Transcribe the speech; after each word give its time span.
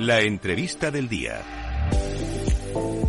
La 0.00 0.20
entrevista 0.20 0.92
del 0.92 1.08
día. 1.08 1.40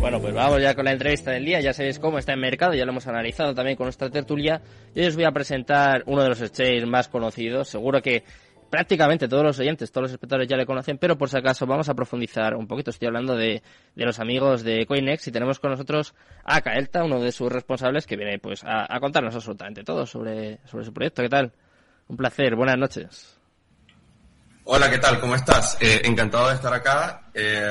Bueno, 0.00 0.20
pues 0.20 0.34
vamos 0.34 0.60
ya 0.60 0.74
con 0.74 0.84
la 0.84 0.92
entrevista 0.92 1.30
del 1.30 1.44
día. 1.44 1.60
Ya 1.60 1.72
sabéis 1.72 2.00
cómo 2.00 2.18
está 2.18 2.32
el 2.32 2.40
mercado, 2.40 2.74
ya 2.74 2.84
lo 2.84 2.90
hemos 2.90 3.06
analizado 3.06 3.54
también 3.54 3.76
con 3.76 3.84
nuestra 3.86 4.10
tertulia. 4.10 4.60
Y 4.92 5.00
hoy 5.00 5.06
os 5.06 5.14
voy 5.14 5.24
a 5.24 5.30
presentar 5.30 6.02
uno 6.06 6.24
de 6.24 6.30
los 6.30 6.42
exchanges 6.42 6.86
más 6.86 7.08
conocidos. 7.08 7.68
Seguro 7.68 8.02
que 8.02 8.24
prácticamente 8.70 9.28
todos 9.28 9.44
los 9.44 9.58
oyentes, 9.60 9.92
todos 9.92 10.04
los 10.04 10.12
espectadores 10.12 10.48
ya 10.48 10.56
le 10.56 10.66
conocen, 10.66 10.98
pero 10.98 11.16
por 11.16 11.28
si 11.28 11.38
acaso 11.38 11.64
vamos 11.64 11.88
a 11.88 11.94
profundizar 11.94 12.56
un 12.56 12.66
poquito. 12.66 12.90
Estoy 12.90 13.06
hablando 13.06 13.36
de, 13.36 13.62
de 13.94 14.04
los 14.04 14.18
amigos 14.18 14.64
de 14.64 14.84
Coinex 14.84 15.28
y 15.28 15.32
tenemos 15.32 15.60
con 15.60 15.70
nosotros 15.70 16.14
a 16.42 16.60
Kaelta, 16.60 17.04
uno 17.04 17.20
de 17.20 17.30
sus 17.30 17.52
responsables, 17.52 18.04
que 18.04 18.16
viene 18.16 18.40
pues 18.40 18.64
a, 18.64 18.92
a 18.92 18.98
contarnos 18.98 19.36
absolutamente 19.36 19.84
todo 19.84 20.06
sobre, 20.06 20.58
sobre 20.66 20.84
su 20.84 20.92
proyecto. 20.92 21.22
¿Qué 21.22 21.28
tal? 21.28 21.52
Un 22.08 22.16
placer, 22.16 22.56
buenas 22.56 22.78
noches. 22.78 23.39
Hola, 24.72 24.88
¿qué 24.88 24.98
tal? 24.98 25.18
¿Cómo 25.18 25.34
estás? 25.34 25.76
Eh, 25.80 26.02
encantado 26.04 26.48
de 26.48 26.54
estar 26.54 26.72
acá. 26.72 27.28
Eh, 27.34 27.68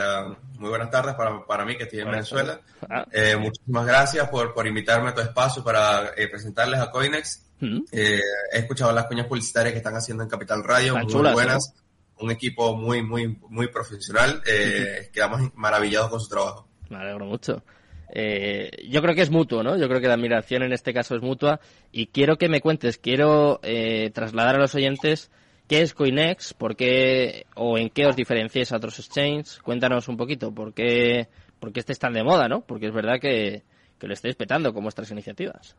muy 0.57 0.67
buenas 0.67 0.91
tardes 0.91 1.15
para, 1.15 1.45
para 1.45 1.63
mí, 1.63 1.77
que 1.77 1.83
estoy 1.83 1.99
en 1.99 2.07
Buenas 2.07 2.29
Venezuela. 2.29 2.59
Ah. 2.89 3.05
Eh, 3.13 3.37
muchísimas 3.37 3.85
gracias 3.85 4.27
por, 4.27 4.53
por 4.53 4.67
invitarme 4.67 5.07
a 5.07 5.15
tu 5.15 5.21
espacio 5.21 5.63
para 5.63 6.11
eh, 6.17 6.27
presentarles 6.27 6.77
a 6.77 6.91
Coinex. 6.91 7.51
Mm. 7.61 7.83
Eh, 7.93 8.19
he 8.51 8.57
escuchado 8.57 8.91
las 8.91 9.05
cuñas 9.05 9.27
publicitarias 9.27 9.71
que 9.71 9.77
están 9.77 9.95
haciendo 9.95 10.23
en 10.23 10.29
Capital 10.29 10.61
Radio, 10.61 10.97
muy 10.97 11.07
chulas, 11.07 11.31
buenas. 11.31 11.73
Un 12.17 12.31
equipo 12.31 12.75
muy, 12.75 13.01
muy, 13.01 13.39
muy 13.47 13.67
profesional. 13.67 14.43
Eh, 14.45 15.09
quedamos 15.13 15.55
maravillados 15.55 16.09
con 16.09 16.19
su 16.19 16.27
trabajo. 16.27 16.67
Me 16.89 16.97
alegro 16.97 17.27
mucho. 17.27 17.63
Eh, 18.09 18.71
yo 18.89 19.01
creo 19.01 19.15
que 19.15 19.21
es 19.21 19.29
mutuo, 19.29 19.63
¿no? 19.63 19.77
Yo 19.77 19.87
creo 19.87 20.01
que 20.01 20.07
la 20.09 20.15
admiración 20.15 20.63
en 20.63 20.73
este 20.73 20.93
caso 20.93 21.15
es 21.15 21.21
mutua 21.21 21.61
y 21.93 22.07
quiero 22.07 22.37
que 22.37 22.49
me 22.49 22.59
cuentes, 22.59 22.97
quiero 22.97 23.61
eh, 23.63 24.11
trasladar 24.13 24.55
a 24.55 24.59
los 24.59 24.75
oyentes 24.75 25.31
qué 25.69 25.83
es 25.83 25.93
Coinex, 25.93 26.55
por 26.55 26.75
qué 26.75 27.45
o 27.55 27.77
en 27.77 27.91
qué 27.91 28.07
os 28.07 28.15
diferenciáis 28.15 28.71
a 28.71 28.77
otros 28.77 28.97
exchanges. 28.99 29.59
Cuéntanos 29.63 30.07
un 30.07 30.17
poquito 30.17 30.51
por 30.51 30.73
qué, 30.73 31.29
por 31.59 31.71
qué 31.71 31.79
este 31.79 31.93
es 31.93 31.99
tan 31.99 32.11
de 32.11 32.23
moda, 32.23 32.49
¿no? 32.49 32.61
Porque 32.61 32.87
es 32.87 32.93
verdad 32.93 33.19
que, 33.21 33.61
que 33.99 34.07
lo 34.07 34.13
estáis 34.13 34.35
petando 34.35 34.73
con 34.73 34.81
vuestras 34.81 35.11
iniciativas. 35.11 35.75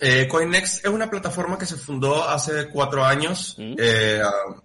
Eh, 0.00 0.26
Coinex 0.28 0.84
es 0.84 0.90
una 0.90 1.08
plataforma 1.08 1.56
que 1.58 1.66
se 1.66 1.76
fundó 1.76 2.28
hace 2.28 2.68
cuatro 2.68 3.04
años. 3.04 3.54
Mm. 3.56 3.74
Eh, 3.78 4.20
ah, 4.22 4.60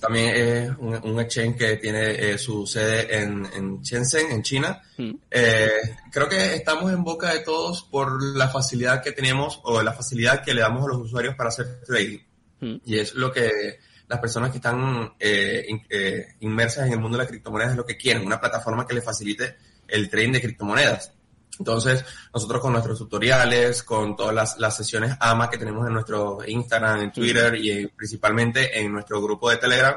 también 0.00 0.34
es 0.34 0.70
un, 0.78 0.94
un 1.02 1.20
exchange 1.20 1.56
que 1.56 1.76
tiene 1.78 2.10
eh, 2.10 2.38
su 2.38 2.66
sede 2.66 3.18
en, 3.18 3.46
en 3.52 3.82
Shenzhen, 3.82 4.30
en 4.30 4.42
China. 4.42 4.80
Mm. 4.96 5.12
Creo 6.12 6.28
que 6.28 6.54
estamos 6.54 6.92
en 6.92 7.02
boca 7.02 7.32
de 7.32 7.40
todos 7.40 7.82
por 7.82 8.22
la 8.36 8.48
facilidad 8.48 9.02
que 9.02 9.10
tenemos 9.10 9.60
o 9.64 9.82
la 9.82 9.92
facilidad 9.92 10.44
que 10.44 10.54
le 10.54 10.60
damos 10.60 10.84
a 10.84 10.88
los 10.88 10.98
usuarios 10.98 11.34
para 11.34 11.48
hacer 11.48 11.80
trading. 11.84 12.20
Mm. 12.62 12.76
Y 12.86 12.98
es 12.98 13.14
lo 13.14 13.30
que 13.32 13.78
las 14.08 14.20
personas 14.20 14.50
que 14.50 14.56
están 14.58 15.12
eh, 15.18 15.64
in- 15.68 15.86
eh, 15.90 16.28
inmersas 16.40 16.86
en 16.86 16.92
el 16.94 17.00
mundo 17.00 17.18
de 17.18 17.24
las 17.24 17.30
criptomonedas 17.30 17.72
es 17.72 17.76
lo 17.76 17.84
que 17.84 17.96
quieren, 17.96 18.24
una 18.24 18.40
plataforma 18.40 18.86
que 18.86 18.94
les 18.94 19.04
facilite 19.04 19.56
el 19.88 20.08
trading 20.08 20.32
de 20.32 20.40
criptomonedas. 20.40 21.12
Entonces, 21.58 22.04
nosotros 22.32 22.62
con 22.62 22.72
nuestros 22.72 22.98
tutoriales, 22.98 23.82
con 23.82 24.16
todas 24.16 24.34
las, 24.34 24.58
las 24.58 24.74
sesiones 24.76 25.14
AMA 25.20 25.50
que 25.50 25.58
tenemos 25.58 25.86
en 25.86 25.92
nuestro 25.92 26.38
Instagram, 26.46 27.00
en 27.00 27.12
Twitter 27.12 27.54
y 27.56 27.86
principalmente 27.88 28.80
en 28.80 28.90
nuestro 28.90 29.20
grupo 29.20 29.50
de 29.50 29.58
Telegram, 29.58 29.96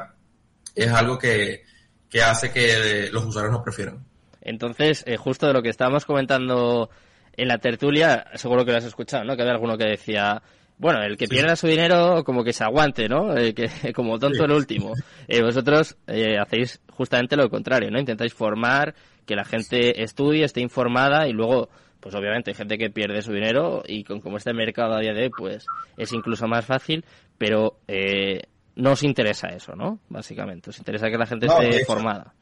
es 0.74 0.92
algo 0.92 1.18
que, 1.18 1.64
que 2.10 2.22
hace 2.22 2.50
que 2.50 3.06
eh, 3.06 3.10
los 3.10 3.24
usuarios 3.24 3.52
nos 3.52 3.62
prefieran. 3.62 4.04
Entonces, 4.42 5.02
eh, 5.06 5.16
justo 5.16 5.46
de 5.46 5.54
lo 5.54 5.62
que 5.62 5.70
estábamos 5.70 6.04
comentando 6.04 6.90
en 7.36 7.48
la 7.48 7.58
tertulia, 7.58 8.26
seguro 8.34 8.64
que 8.64 8.72
lo 8.72 8.78
has 8.78 8.84
escuchado, 8.84 9.24
¿no? 9.24 9.34
Que 9.34 9.42
había 9.42 9.54
alguno 9.54 9.76
que 9.78 9.84
decía, 9.86 10.42
bueno, 10.78 11.02
el 11.02 11.16
que 11.16 11.26
Sí. 11.26 11.30
pierda 11.34 11.56
su 11.56 11.66
dinero, 11.66 12.22
como 12.24 12.44
que 12.44 12.52
se 12.52 12.64
aguante, 12.64 13.08
¿no? 13.08 13.36
Eh, 13.36 13.54
que 13.54 13.68
como 13.94 14.18
tonto 14.18 14.38
Sí. 14.38 14.44
el 14.44 14.52
último. 14.52 14.92
Eh, 15.28 15.42
vosotros 15.42 15.96
eh, 16.06 16.38
hacéis 16.38 16.80
justamente 16.92 17.36
lo 17.36 17.48
contrario, 17.50 17.90
¿no? 17.90 17.98
Intentáis 17.98 18.34
formar, 18.34 18.94
que 19.24 19.34
la 19.36 19.44
gente 19.44 20.02
estudie, 20.02 20.44
esté 20.44 20.60
informada 20.60 21.26
y 21.28 21.32
luego, 21.32 21.68
pues 22.00 22.14
obviamente 22.14 22.50
hay 22.50 22.54
gente 22.54 22.78
que 22.78 22.90
pierde 22.90 23.22
su 23.22 23.32
dinero 23.32 23.82
y 23.86 24.04
con 24.04 24.20
como 24.20 24.36
este 24.36 24.52
mercado 24.52 24.94
a 24.94 25.00
día 25.00 25.12
de 25.12 25.24
hoy, 25.24 25.30
pues 25.36 25.66
es 25.96 26.12
incluso 26.12 26.46
más 26.46 26.64
fácil, 26.64 27.04
pero 27.38 27.78
eh, 27.88 28.42
no 28.76 28.92
os 28.92 29.02
interesa 29.02 29.48
eso, 29.48 29.74
¿no? 29.74 29.98
Básicamente, 30.08 30.70
os 30.70 30.78
interesa 30.78 31.08
que 31.10 31.18
la 31.18 31.26
gente 31.26 31.46
No, 31.46 31.54
esté 31.54 31.64
de 31.70 31.76
hecho, 31.78 31.86
formada. 31.86 32.34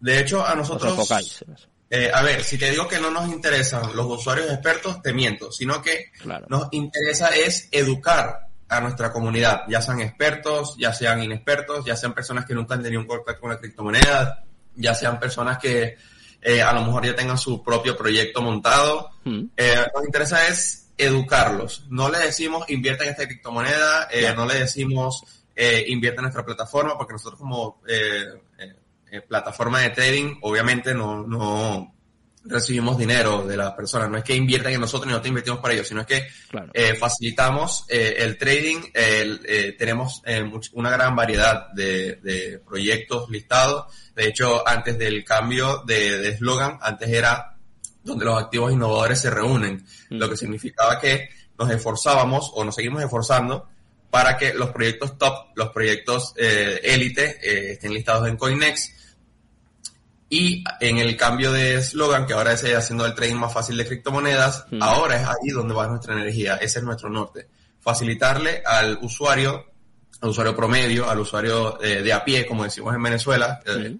De 0.00 0.20
hecho, 0.20 0.44
a 0.44 0.50
Os 0.52 0.56
nosotros... 0.58 0.92
enfocáis 0.92 1.42
en 1.48 1.54
eso. 1.54 1.68
Eh, 1.94 2.10
a 2.10 2.22
ver, 2.22 2.42
si 2.42 2.56
te 2.56 2.70
digo 2.70 2.88
que 2.88 2.98
no 2.98 3.10
nos 3.10 3.28
interesan 3.28 3.94
los 3.94 4.06
usuarios 4.06 4.50
expertos, 4.50 5.02
te 5.02 5.12
miento, 5.12 5.52
sino 5.52 5.82
que 5.82 6.10
Claro. 6.18 6.46
nos 6.48 6.68
interesa 6.70 7.28
es 7.36 7.68
educar 7.70 8.48
a 8.66 8.80
nuestra 8.80 9.12
comunidad, 9.12 9.64
ya 9.68 9.82
sean 9.82 10.00
expertos, 10.00 10.74
ya 10.78 10.94
sean 10.94 11.22
inexpertos, 11.22 11.84
ya 11.84 11.94
sean 11.94 12.14
personas 12.14 12.46
que 12.46 12.54
nunca 12.54 12.76
han 12.76 12.82
tenido 12.82 13.02
un 13.02 13.06
contacto 13.06 13.42
con 13.42 13.50
la 13.50 13.58
criptomoneda, 13.58 14.42
ya 14.74 14.94
sean 14.94 15.20
personas 15.20 15.58
que 15.58 15.98
eh, 16.40 16.62
a 16.62 16.72
lo 16.72 16.82
mejor 16.82 17.04
ya 17.04 17.14
tengan 17.14 17.36
su 17.36 17.62
propio 17.62 17.94
proyecto 17.94 18.40
montado. 18.40 19.10
Mm. 19.24 19.44
Eh, 19.54 19.84
nos 19.94 20.04
interesa 20.06 20.48
es 20.48 20.88
educarlos. 20.96 21.84
No 21.90 22.08
le 22.08 22.20
decimos 22.20 22.70
invierta 22.70 23.04
en 23.04 23.10
esta 23.10 23.26
criptomoneda, 23.26 24.08
eh, 24.10 24.32
no 24.34 24.46
le 24.46 24.60
decimos 24.60 25.24
eh, 25.54 25.84
invierta 25.88 26.20
en 26.20 26.24
nuestra 26.24 26.44
plataforma, 26.44 26.96
porque 26.96 27.12
nosotros 27.12 27.38
como 27.38 27.82
eh, 27.86 28.24
eh, 29.12 29.16
eh, 29.18 29.20
plataforma 29.22 29.80
de 29.80 29.90
trading, 29.90 30.36
obviamente 30.42 30.94
no, 30.94 31.22
no 31.26 31.94
recibimos 32.44 32.98
dinero 32.98 33.46
de 33.46 33.56
las 33.56 33.72
personas. 33.74 34.10
No 34.10 34.18
es 34.18 34.24
que 34.24 34.34
inviertan 34.34 34.72
en 34.72 34.80
nosotros 34.80 35.06
y 35.06 35.10
nosotros 35.10 35.28
invertimos 35.28 35.60
para 35.60 35.74
ellos, 35.74 35.86
sino 35.86 36.00
es 36.00 36.06
que 36.08 36.26
Claro. 36.50 36.70
eh, 36.74 36.94
facilitamos 36.96 37.84
eh, 37.88 38.16
el 38.18 38.36
trading. 38.36 38.80
el, 38.94 39.40
eh, 39.46 39.76
tenemos 39.78 40.22
eh, 40.24 40.42
much- 40.42 40.70
una 40.72 40.90
gran 40.90 41.14
variedad 41.14 41.68
de, 41.72 42.16
de 42.16 42.58
proyectos 42.66 43.30
listados. 43.30 43.86
De 44.16 44.26
hecho, 44.26 44.66
antes 44.66 44.98
del 44.98 45.24
cambio 45.24 45.84
de 45.86 46.28
eslogan, 46.30 46.78
antes 46.82 47.08
era 47.10 47.56
donde 48.02 48.24
los 48.24 48.42
activos 48.42 48.72
innovadores 48.72 49.20
se 49.20 49.30
reúnen, 49.30 49.86
Mm. 50.10 50.16
lo 50.18 50.28
que 50.28 50.36
significaba 50.36 50.98
que 51.00 51.28
nos 51.58 51.70
esforzábamos 51.70 52.50
o 52.54 52.64
nos 52.64 52.74
seguimos 52.74 53.00
esforzando 53.02 53.68
para 54.10 54.36
que 54.36 54.52
los 54.52 54.70
proyectos 54.70 55.16
top, 55.16 55.46
los 55.54 55.68
proyectos 55.70 56.34
eh, 56.36 56.80
élite 56.82 57.38
eh, 57.40 57.72
estén 57.74 57.94
listados 57.94 58.26
en 58.28 58.36
Coinex. 58.36 58.92
Y 60.34 60.64
en 60.80 60.96
el 60.96 61.14
cambio 61.14 61.52
de 61.52 61.74
eslogan, 61.74 62.26
que 62.26 62.32
ahora 62.32 62.54
es 62.54 62.64
eh, 62.64 62.74
haciendo 62.74 63.04
el 63.04 63.14
trading 63.14 63.34
más 63.34 63.52
fácil 63.52 63.76
de 63.76 63.84
criptomonedas, 63.86 64.64
Mm. 64.70 64.82
ahora 64.82 65.16
es 65.20 65.28
ahí 65.28 65.50
donde 65.52 65.74
va 65.74 65.86
nuestra 65.86 66.14
energía, 66.14 66.54
ese 66.56 66.78
es 66.78 66.84
nuestro 66.86 67.10
norte. 67.10 67.48
Facilitarle 67.80 68.62
al 68.64 68.98
usuario, 69.02 69.66
al 70.22 70.30
usuario 70.30 70.56
promedio, 70.56 71.10
al 71.10 71.18
usuario 71.20 71.78
eh, 71.82 72.00
de 72.02 72.12
a 72.14 72.24
pie, 72.24 72.46
como 72.46 72.64
decimos 72.64 72.94
en 72.94 73.02
Venezuela, 73.02 73.60
eh, 73.66 73.94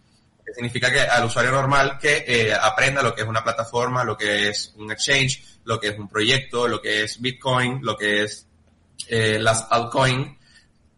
que 0.46 0.54
significa 0.54 0.90
que 0.90 1.00
al 1.00 1.26
usuario 1.26 1.52
normal 1.52 1.98
que 2.00 2.24
eh, 2.26 2.54
aprenda 2.54 3.02
lo 3.02 3.14
que 3.14 3.20
es 3.20 3.28
una 3.28 3.44
plataforma, 3.44 4.02
lo 4.02 4.16
que 4.16 4.48
es 4.48 4.72
un 4.78 4.90
exchange, 4.90 5.42
lo 5.64 5.78
que 5.78 5.88
es 5.88 5.98
un 5.98 6.08
proyecto, 6.08 6.66
lo 6.66 6.80
que 6.80 7.02
es 7.02 7.20
Bitcoin, 7.20 7.80
lo 7.82 7.94
que 7.94 8.22
es 8.22 8.46
las 9.10 9.66
altcoins 9.68 10.38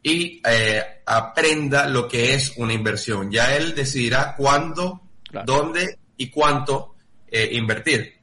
y 0.05 0.41
eh, 0.47 1.00
aprenda 1.06 1.89
lo 1.89 2.06
que 2.06 2.34
es 2.34 2.53
una 2.59 2.75
inversión. 2.75 3.33
Ya 3.33 3.56
él 3.56 3.75
decidirá 3.75 4.37
cuándo, 4.37 5.00
Claro. 5.34 5.47
dónde 5.47 5.99
y 6.17 6.31
cuánto 6.31 6.95
eh, 7.28 7.50
invertir. 7.53 8.15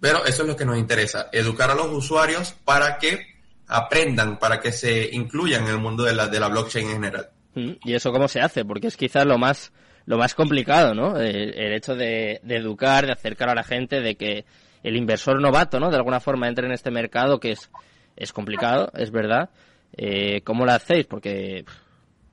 Pero 0.00 0.24
eso 0.24 0.42
es 0.42 0.48
lo 0.48 0.56
que 0.56 0.64
nos 0.64 0.78
interesa, 0.78 1.28
educar 1.32 1.70
a 1.70 1.74
los 1.74 1.86
usuarios 1.88 2.52
para 2.64 2.98
que 2.98 3.26
aprendan, 3.66 4.38
para 4.38 4.60
que 4.60 4.72
se 4.72 5.10
incluyan 5.12 5.64
en 5.64 5.70
el 5.70 5.78
mundo 5.78 6.04
de 6.04 6.14
la, 6.14 6.28
de 6.28 6.40
la 6.40 6.48
blockchain 6.48 6.86
en 6.86 6.92
general. 6.94 7.28
Mm, 7.54 7.72
¿Y 7.84 7.94
eso 7.94 8.12
cómo 8.12 8.28
se 8.28 8.40
hace? 8.40 8.64
Porque 8.64 8.86
es 8.86 8.96
quizás 8.96 9.26
lo 9.26 9.38
más 9.38 9.72
lo 10.06 10.16
más 10.16 10.34
complicado, 10.34 10.94
¿no? 10.94 11.18
El, 11.18 11.54
el 11.54 11.74
hecho 11.74 11.94
de, 11.94 12.40
de 12.42 12.56
educar, 12.56 13.04
de 13.04 13.12
acercar 13.12 13.50
a 13.50 13.54
la 13.54 13.62
gente, 13.62 14.00
de 14.00 14.14
que 14.14 14.46
el 14.82 14.96
inversor 14.96 15.38
novato, 15.40 15.78
¿no? 15.78 15.90
De 15.90 15.96
alguna 15.96 16.18
forma 16.18 16.48
entre 16.48 16.66
en 16.66 16.72
este 16.72 16.90
mercado 16.90 17.38
que 17.38 17.52
es, 17.52 17.70
es 18.16 18.32
complicado, 18.32 18.90
es 18.94 19.10
verdad. 19.10 19.50
Eh, 19.96 20.40
¿Cómo 20.44 20.64
lo 20.64 20.72
hacéis? 20.72 21.06
Porque, 21.06 21.64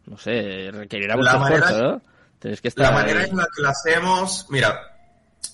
no 0.05 0.17
sé, 0.17 0.71
requerirá 0.71 1.17
mucho 1.17 1.35
esfuerzo, 1.35 1.81
¿no? 1.81 2.01
Tenéis 2.45 2.61
que 2.61 2.67
estar 2.67 2.85
La 2.85 2.91
manera 2.91 3.21
ahí. 3.21 3.29
en 3.31 3.37
la 3.37 3.47
que 3.55 3.61
lo 3.63 3.69
hacemos, 3.69 4.45
mira, 4.51 4.79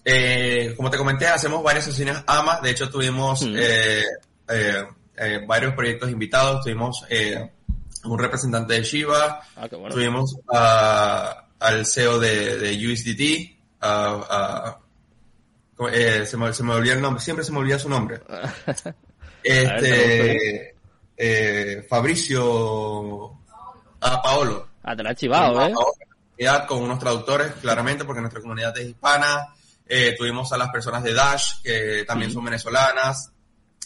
eh, 0.03 0.73
como 0.75 0.89
te 0.89 0.97
comenté, 0.97 1.25
hacemos 1.25 1.63
varias 1.63 1.85
sesiones 1.85 2.17
AMA. 2.27 2.59
De 2.59 2.69
hecho, 2.71 2.89
tuvimos 2.89 3.43
Mm. 3.43 3.55
eh, 3.57 4.03
eh, 4.49 5.39
varios 5.47 5.73
proyectos 5.73 6.09
invitados. 6.11 6.63
Tuvimos 6.65 7.05
un 8.03 8.19
representante 8.19 8.73
de 8.73 8.83
Shiba, 8.83 9.39
Ah, 9.55 9.67
bueno. 9.71 9.87
tuvimos 9.95 10.35
a- 10.53 11.45
al 11.61 11.85
CEO 11.85 12.19
de, 12.19 12.57
de 12.57 12.73
USDT, 12.87 13.57
a- 13.79 14.19
a- 14.29 16.25
se, 16.25 16.35
me, 16.35 16.51
se 16.53 16.63
me 16.63 16.73
olvidó 16.73 16.95
el 16.95 17.01
nombre, 17.01 17.23
siempre 17.23 17.45
se 17.45 17.53
me 17.53 17.59
olvida 17.59 17.79
su 17.79 17.87
nombre. 17.87 18.19
Este, 19.43 20.75
eh, 21.17 21.85
Fabricio, 21.89 23.31
a 24.01 24.21
Paolo. 24.21 24.67
Ah, 24.83 24.95
te 24.95 25.03
la 25.03 25.11
has 25.11 25.15
chivado, 25.17 25.65
¿eh? 25.67 25.73
Comunidad 26.41 26.67
con 26.67 26.81
unos 26.81 26.97
traductores, 26.97 27.51
claramente, 27.61 28.03
porque 28.03 28.19
nuestra 28.21 28.41
comunidad 28.41 28.75
es 28.79 28.87
hispana. 28.87 29.53
Eh, 29.87 30.15
tuvimos 30.17 30.51
a 30.51 30.57
las 30.57 30.69
personas 30.69 31.03
de 31.03 31.13
Dash, 31.13 31.61
que 31.61 32.03
también 32.07 32.31
son 32.31 32.43
venezolanas, 32.43 33.31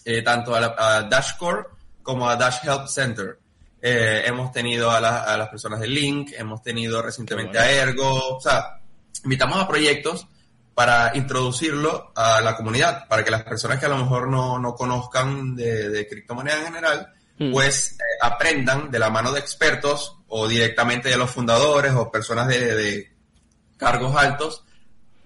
eh, 0.06 0.22
tanto 0.22 0.56
a, 0.56 0.62
la- 0.62 0.76
a 0.78 1.02
Dashcore 1.04 1.66
como 2.02 2.30
a 2.30 2.38
Dash 2.38 2.60
Help 2.64 2.88
Center. 2.88 3.40
eh, 3.82 4.24
hemos 4.26 4.52
tenido 4.54 4.90
a, 4.90 4.98
a, 5.00 5.38
las 5.38 5.50
personas 5.50 5.80
de 5.82 5.88
Link, 5.88 6.32
hemos 6.38 6.64
tenido 6.64 7.02
recientemente 7.02 7.60
a 7.60 7.70
Ergo, 7.70 8.38
o 8.38 8.40
sea, 8.42 8.80
invitamos 9.26 9.60
a 9.62 9.68
proyectos 9.68 10.26
para 10.74 11.12
introducirlo 11.16 12.12
a 12.16 12.40
la 12.42 12.56
comunidad, 12.56 13.06
para 13.10 13.24
que 13.26 13.30
las 13.32 13.44
personas 13.44 13.80
que 13.80 13.86
a 13.86 13.90
lo 13.90 13.98
mejor 13.98 14.28
no, 14.30 14.58
no 14.60 14.74
conozcan 14.76 15.56
de, 15.58 15.90
de 15.90 16.08
criptomoneda 16.08 16.58
en 16.60 16.66
general, 16.66 17.14
mm. 17.40 17.52
pues 17.52 17.94
eh, 17.94 18.04
aprendan 18.22 18.92
de 18.92 19.00
la 19.00 19.10
mano 19.10 19.32
de 19.32 19.40
expertos 19.40 20.18
o 20.28 20.48
directamente 20.48 21.10
de 21.10 21.18
los 21.18 21.32
fundadores 21.32 21.94
o 21.94 22.12
personas 22.12 22.48
de, 22.48 22.76
de 22.76 23.12
cargos 23.78 24.16
altos 24.16 24.64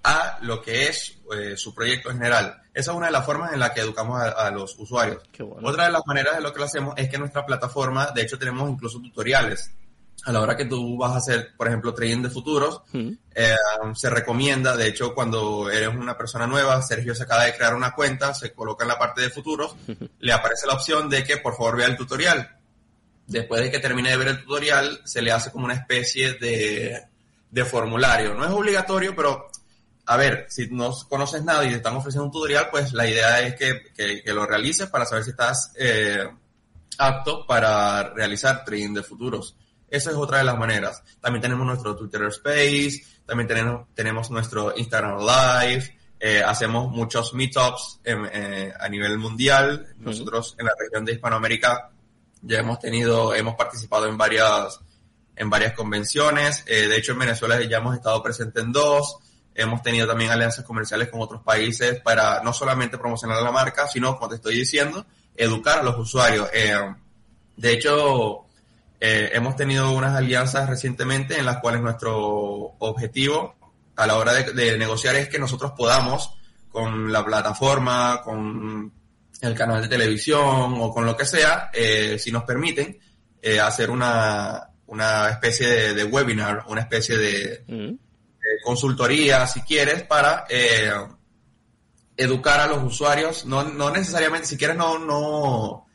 a 0.04 0.38
lo 0.42 0.62
que 0.62 0.88
es 0.88 1.18
eh, 1.36 1.58
su 1.58 1.74
proyecto 1.74 2.10
en 2.10 2.18
general. 2.18 2.62
Esa 2.74 2.92
es 2.92 2.98
una 2.98 3.08
de 3.08 3.12
las 3.12 3.26
formas 3.26 3.54
en 3.54 3.60
la 3.60 3.74
que 3.74 3.82
educamos 3.82 4.22
a, 4.22 4.50
los 4.52 4.78
usuarios. 4.80 5.22
Otra 5.62 5.86
de 5.86 5.92
las 5.92 6.02
maneras 6.06 6.36
de 6.36 6.42
lo 6.42 6.54
que 6.54 6.60
lo 6.60 6.66
hacemos 6.66 6.94
es 6.98 7.10
que 7.10 7.18
nuestra 7.18 7.46
plataforma, 7.46 8.12
de 8.12 8.22
hecho 8.22 8.40
tenemos 8.40 8.70
incluso 8.70 9.00
tutoriales. 9.02 9.72
A 10.26 10.32
la 10.32 10.42
hora 10.42 10.58
que 10.58 10.66
tú 10.66 10.98
vas 10.98 11.14
a 11.14 11.18
hacer, 11.18 11.56
por 11.56 11.68
ejemplo, 11.68 11.94
trading 11.94 12.24
de 12.24 12.30
futuros, 12.30 12.82
eh, 12.94 13.56
se 13.96 14.10
recomienda, 14.10 14.76
de 14.76 14.88
hecho, 14.88 15.14
cuando 15.14 15.70
eres 15.72 15.90
una 15.90 16.18
persona 16.18 16.46
nueva, 16.46 16.82
Sergio 16.82 17.16
se 17.16 17.24
acaba 17.24 17.46
de 17.46 17.56
crear 17.56 17.74
una 17.74 17.92
cuenta, 17.92 18.34
se 18.34 18.54
coloca 18.54 18.84
en 18.84 18.90
la 18.90 19.00
parte 19.00 19.22
de 19.22 19.30
futuros, 19.30 19.76
le 20.20 20.34
aparece 20.34 20.68
la 20.68 20.74
opción 20.74 21.10
de 21.10 21.24
que 21.24 21.38
por 21.38 21.56
favor 21.56 21.78
vea 21.78 21.88
el 21.88 21.98
tutorial. 21.98 22.58
Después 23.28 23.62
de 23.62 23.72
que 23.72 23.80
termine 23.80 24.10
de 24.10 24.18
ver 24.18 24.28
el 24.30 24.44
tutorial, 24.44 25.02
se 25.06 25.22
le 25.22 25.32
hace 25.32 25.52
como 25.52 25.66
una 25.66 25.76
especie 25.76 26.34
de, 26.34 27.02
de 27.52 27.66
formulario. 27.66 28.34
No 28.34 28.46
es 28.46 28.52
obligatorio, 28.52 29.16
pero 29.16 29.50
a 30.10 30.18
ver, 30.18 30.48
si 30.50 30.68
no 30.72 30.92
conoces 31.08 31.44
nada 31.44 31.64
y 31.66 31.70
te 31.70 31.76
están 31.76 31.96
ofreciendo 31.96 32.26
un 32.26 32.32
tutorial, 32.32 32.70
pues 32.72 32.94
la 32.94 33.08
idea 33.08 33.42
es 33.42 33.56
que, 33.56 33.94
que, 33.96 34.34
lo 34.34 34.44
realices 34.46 34.90
para 34.90 35.06
saber 35.06 35.24
si 35.24 35.30
estás 35.30 35.72
eh, 35.78 36.28
apto 36.98 37.46
para 37.46 38.10
realizar 38.16 38.66
trading 38.66 38.96
de 38.96 39.04
futuros. 39.04 39.56
Esa 39.92 40.12
es 40.12 40.16
otra 40.16 40.40
de 40.40 40.44
las 40.44 40.58
maneras. 40.58 41.04
También 41.20 41.42
tenemos 41.42 41.66
nuestro 41.66 41.96
Twitter 41.96 42.24
Space, 42.24 43.04
también 43.26 43.48
tenemos, 43.48 43.88
tenemos 43.94 44.30
nuestro 44.30 44.74
Instagram 44.76 45.20
Live, 45.20 46.00
eh, 46.20 46.44
hacemos 46.44 46.92
muchos 46.92 47.34
meetups 47.34 48.02
eh, 48.04 48.74
a 48.78 48.90
nivel 48.90 49.18
mundial. 49.18 49.96
Nosotros 50.00 50.56
en 50.60 50.66
la 50.66 50.74
región 50.78 51.06
de 51.06 51.14
Hispanoamérica 51.14 51.92
ya 52.42 52.60
hemos 52.60 52.80
tenido, 52.80 53.34
hemos 53.34 53.56
participado 53.56 54.08
en 54.08 54.18
varias, 54.18 54.80
en 55.36 55.50
varias 55.50 55.74
convenciones. 55.74 56.64
Eh, 56.68 56.88
de 56.88 56.98
hecho, 56.98 57.14
en 57.14 57.20
Venezuela 57.20 57.62
ya 57.64 57.78
hemos 57.78 57.96
estado 57.96 58.22
presentes 58.22 58.62
en 58.62 58.74
dos. 58.74 59.18
Hemos 59.56 59.82
tenido 59.82 60.08
también 60.08 60.32
alianzas 60.32 60.66
comerciales 60.66 61.10
con 61.10 61.22
otros 61.22 61.42
países 61.42 62.00
para 62.02 62.42
no 62.44 62.54
solamente 62.54 62.98
promocionar 62.98 63.42
la 63.42 63.52
marca, 63.52 63.88
sino, 63.88 64.16
como 64.16 64.30
te 64.30 64.36
estoy 64.36 64.56
diciendo, 64.56 65.06
educar 65.36 65.80
a 65.80 65.84
los 65.84 65.98
usuarios. 65.98 66.50
De 67.58 67.74
hecho, 67.74 68.46
eh, 69.00 69.32
hemos 69.34 69.56
tenido 69.56 69.92
unas 69.92 70.16
alianzas 70.16 70.70
recientemente 70.70 71.38
en 71.38 71.46
las 71.46 71.58
cuales 71.58 71.82
nuestro 71.82 72.18
objetivo 72.80 73.56
a 73.96 74.08
la 74.08 74.18
hora 74.18 74.34
de, 74.34 74.78
negociar 74.78 75.16
es 75.16 75.30
que 75.30 75.40
nosotros 75.40 75.74
podamos, 75.76 76.36
con 76.72 77.12
la 77.12 77.26
plataforma, 77.26 78.22
con 78.24 78.94
el 79.42 79.54
canal 79.56 79.82
de 79.82 79.88
televisión 79.88 80.76
o 80.80 80.94
con 80.94 81.06
lo 81.06 81.18
que 81.18 81.26
sea, 81.26 81.70
eh, 81.74 82.18
si 82.20 82.32
nos 82.32 82.44
permiten, 82.44 82.98
hacer 83.62 83.90
una, 83.90 84.70
una 84.88 85.30
especie 85.30 85.94
de, 85.94 86.04
webinar, 86.04 86.66
una 86.68 86.82
especie 86.82 87.18
de, 87.18 87.64
mm 87.68 88.10
consultoría, 88.64 89.46
si 89.48 89.62
quieres, 89.62 90.04
para 90.04 90.46
eh, 90.50 90.92
educar 92.18 92.60
a 92.60 92.68
los 92.68 92.84
usuarios. 92.84 93.46
No, 93.46 93.64
no 93.64 93.92
necesariamente, 93.92 94.48
si 94.48 94.58
quieres, 94.58 94.78
no, 94.78 95.00
no 95.00 95.86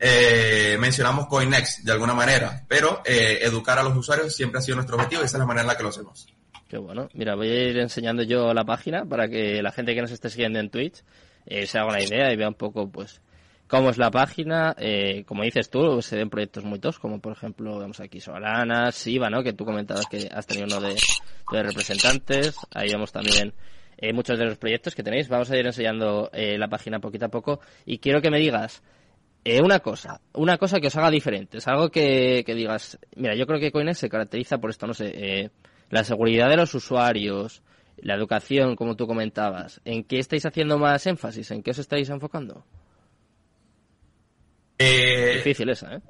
eh, 0.00 0.76
mencionamos 0.80 1.26
CoinEx 1.26 1.84
de 1.84 1.92
alguna 1.92 2.14
manera, 2.14 2.64
pero 2.66 3.02
eh, 3.04 3.38
educar 3.42 3.78
a 3.78 3.82
los 3.82 3.96
usuarios 3.96 4.34
siempre 4.34 4.58
ha 4.58 4.62
sido 4.62 4.76
nuestro 4.76 4.96
objetivo 4.96 5.22
y 5.22 5.26
esa 5.26 5.36
es 5.36 5.40
la 5.40 5.46
manera 5.46 5.62
en 5.62 5.68
la 5.68 5.76
que 5.76 5.82
lo 5.82 5.90
hacemos. 5.90 6.26
Qué 6.68 6.78
bueno. 6.78 7.08
Mira, 7.14 7.34
voy 7.34 7.48
a 7.48 7.68
ir 7.68 7.78
enseñando 7.78 8.22
yo 8.22 8.52
la 8.54 8.64
página 8.64 9.04
para 9.04 9.28
que 9.28 9.62
la 9.62 9.72
gente 9.72 9.94
que 9.94 10.00
nos 10.00 10.10
esté 10.10 10.30
siguiendo 10.30 10.58
en 10.58 10.70
Twitch 10.70 11.02
se 11.66 11.78
haga 11.78 11.88
una 11.88 12.02
idea 12.02 12.32
y 12.32 12.36
vea 12.36 12.48
un 12.48 12.54
poco, 12.54 12.88
pues, 12.88 13.20
cómo 13.70 13.88
es 13.90 13.96
la 13.96 14.10
página. 14.10 14.74
Eh, 14.76 15.24
como 15.24 15.44
dices 15.44 15.70
tú, 15.70 16.02
se 16.02 16.16
ven 16.16 16.28
proyectos 16.28 16.64
muy 16.64 16.80
tos, 16.80 16.98
como 16.98 17.20
por 17.20 17.32
ejemplo, 17.32 17.78
vemos 17.78 18.00
aquí 18.00 18.20
Solana, 18.20 18.90
Siva, 18.92 19.30
¿no? 19.30 19.42
Que 19.42 19.52
tú 19.52 19.64
comentabas 19.64 20.06
que 20.06 20.28
has 20.30 20.46
tenido 20.46 20.66
uno 20.66 20.86
de, 20.86 20.96
representantes. 21.62 22.56
Ahí 22.74 22.88
vemos 22.88 23.12
también 23.12 23.54
eh, 23.96 24.12
muchos 24.12 24.38
de 24.38 24.44
los 24.44 24.58
proyectos 24.58 24.94
que 24.94 25.02
tenéis. 25.02 25.28
Vamos 25.28 25.50
a 25.50 25.56
ir 25.56 25.64
enseñando 25.64 26.30
eh, 26.32 26.58
la 26.58 26.68
página 26.68 26.98
poquito 26.98 27.26
a 27.26 27.28
poco. 27.28 27.60
Y 27.86 27.98
quiero 27.98 28.20
que 28.20 28.30
me 28.30 28.38
digas 28.38 28.82
una 29.62 29.80
cosa, 29.80 30.20
una 30.34 30.58
cosa 30.58 30.80
que 30.80 30.88
os 30.88 30.96
haga 30.96 31.10
diferente. 31.10 31.58
Es 31.58 31.68
algo 31.68 31.90
que, 31.90 32.42
que 32.44 32.54
digas, 32.54 32.98
mira, 33.16 33.34
yo 33.34 33.46
creo 33.46 33.60
que 33.60 33.72
Coinex 33.72 33.98
se 33.98 34.08
caracteriza 34.08 34.58
por 34.58 34.70
esto, 34.70 34.86
no 34.86 34.94
sé, 34.94 35.50
la 35.90 36.04
seguridad 36.04 36.48
de 36.48 36.56
los 36.56 36.74
usuarios, 36.74 37.62
la 37.98 38.14
educación, 38.14 38.76
como 38.76 38.96
tú 38.96 39.06
comentabas. 39.06 39.80
¿En 39.84 40.04
qué 40.04 40.18
estáis 40.18 40.46
haciendo 40.46 40.78
más 40.78 41.06
énfasis? 41.06 41.50
¿En 41.50 41.62
qué 41.62 41.72
os 41.72 41.78
estáis 41.78 42.08
enfocando? 42.08 42.64
Eh, 44.78 45.34
Difícil 45.36 45.68
esa, 45.68 45.94
¿eh? 45.94 46.00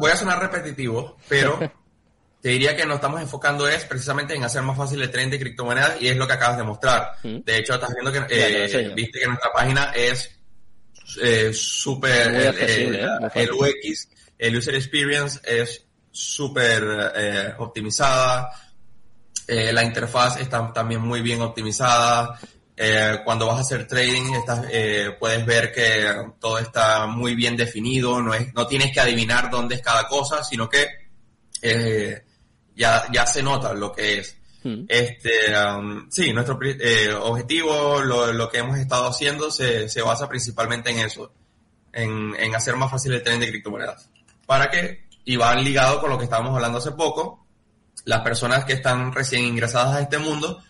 Voy 0.00 0.10
a, 0.10 0.16
sonar, 0.16 0.40
repetitivo, 0.40 1.16
pero 1.28 1.58
te 2.42 2.48
diría 2.48 2.74
que 2.74 2.84
nos 2.84 2.96
estamos 2.96 3.20
enfocando 3.20 3.68
es 3.68 3.84
precisamente 3.84 4.34
en 4.34 4.42
hacer 4.42 4.62
más 4.62 4.76
fácil 4.76 5.00
el 5.00 5.10
tren 5.10 5.30
de 5.30 5.38
criptomonedas 5.38 6.02
y 6.02 6.08
es 6.08 6.16
lo 6.16 6.26
que 6.26 6.32
acabas 6.32 6.56
de 6.56 6.64
mostrar. 6.64 7.12
Mm. 7.22 7.38
De 7.44 7.58
hecho, 7.58 7.74
estás 7.74 7.94
viendo 7.94 8.10
que, 8.10 8.26
eh, 8.28 8.92
viste 8.96 9.20
que 9.20 9.26
nuestra 9.28 9.52
página 9.52 9.92
es 9.94 10.35
eh, 11.22 11.52
súper, 11.52 12.56
eh, 12.58 13.06
el 13.34 13.52
UX, 13.52 14.08
el 14.38 14.56
User 14.56 14.74
Experience 14.74 15.40
es 15.44 15.84
súper 16.10 17.54
optimizada, 17.58 18.50
la 19.46 19.84
interfaz 19.84 20.40
está 20.40 20.72
también 20.72 21.00
muy 21.00 21.20
bien 21.20 21.42
optimizada, 21.42 22.38
eh, 22.78 23.20
cuando 23.24 23.46
vas 23.46 23.56
a 23.56 23.60
hacer 23.60 23.86
trading, 23.86 24.34
estás, 24.34 24.66
eh, 24.70 25.16
puedes 25.18 25.46
ver 25.46 25.72
que 25.72 26.12
todo 26.38 26.58
está 26.58 27.06
muy 27.06 27.34
bien 27.34 27.56
definido, 27.56 28.20
no, 28.20 28.34
es, 28.34 28.52
no 28.52 28.66
tienes 28.66 28.92
que 28.92 29.00
adivinar 29.00 29.50
dónde 29.50 29.76
es 29.76 29.80
cada 29.82 30.06
cosa, 30.06 30.44
sino 30.44 30.68
que 30.68 30.86
eh, 31.62 32.22
ya, 32.74 33.06
ya 33.10 33.26
se 33.26 33.42
nota 33.42 33.72
lo 33.72 33.92
que 33.92 34.18
es. 34.18 34.36
Este, 34.88 35.30
um, 35.56 36.10
sí, 36.10 36.32
nuestro 36.32 36.58
eh, 36.62 37.12
objetivo, 37.14 38.00
lo, 38.00 38.32
lo, 38.32 38.48
que 38.48 38.58
hemos 38.58 38.78
estado 38.78 39.08
haciendo, 39.08 39.50
se, 39.50 39.88
se 39.88 40.02
basa 40.02 40.28
principalmente 40.28 40.90
en 40.90 40.98
eso, 41.00 41.32
en, 41.92 42.34
en 42.38 42.54
hacer 42.54 42.76
más 42.76 42.90
fácil 42.90 43.12
el 43.12 43.22
trading 43.22 43.40
de 43.40 43.48
criptomonedas. 43.50 44.10
Para 44.46 44.70
que, 44.70 45.06
y 45.24 45.36
van 45.36 45.64
ligado 45.64 46.00
con 46.00 46.10
lo 46.10 46.18
que 46.18 46.24
estábamos 46.24 46.54
hablando 46.54 46.78
hace 46.78 46.92
poco, 46.92 47.46
las 48.04 48.20
personas 48.20 48.64
que 48.64 48.74
están 48.74 49.12
recién 49.12 49.44
ingresadas 49.44 49.96
a 49.96 50.00
este 50.00 50.18
mundo, 50.18 50.62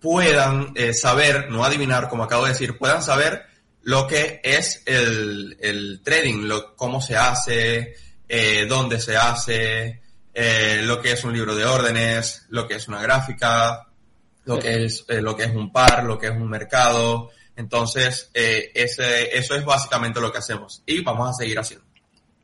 puedan 0.00 0.72
eh, 0.74 0.94
saber, 0.94 1.50
no 1.50 1.64
adivinar, 1.64 2.08
como 2.08 2.24
acabo 2.24 2.44
de 2.44 2.52
decir, 2.52 2.78
puedan 2.78 3.02
saber 3.02 3.42
lo 3.82 4.06
que 4.06 4.40
es 4.44 4.82
el, 4.86 5.56
el 5.60 6.00
trading, 6.02 6.46
lo, 6.46 6.76
cómo 6.76 7.00
se 7.00 7.16
hace, 7.16 7.94
eh, 8.28 8.66
dónde 8.68 9.00
se 9.00 9.16
hace, 9.16 10.00
eh, 10.40 10.82
lo 10.84 11.02
que 11.02 11.10
es 11.10 11.24
un 11.24 11.32
libro 11.32 11.56
de 11.56 11.64
órdenes, 11.64 12.46
lo 12.50 12.68
que 12.68 12.76
es 12.76 12.86
una 12.86 13.02
gráfica, 13.02 13.88
lo 14.44 14.56
que 14.60 14.84
es, 14.84 15.04
eh, 15.08 15.20
lo 15.20 15.36
que 15.36 15.44
es 15.44 15.54
un 15.54 15.72
par, 15.72 16.04
lo 16.04 16.16
que 16.16 16.28
es 16.28 16.32
un 16.32 16.48
mercado. 16.48 17.30
Entonces, 17.56 18.30
eh, 18.34 18.70
ese, 18.72 19.36
eso 19.36 19.56
es 19.56 19.64
básicamente 19.64 20.20
lo 20.20 20.30
que 20.30 20.38
hacemos 20.38 20.84
y 20.86 21.02
vamos 21.02 21.30
a 21.30 21.32
seguir 21.32 21.58
haciendo. 21.58 21.84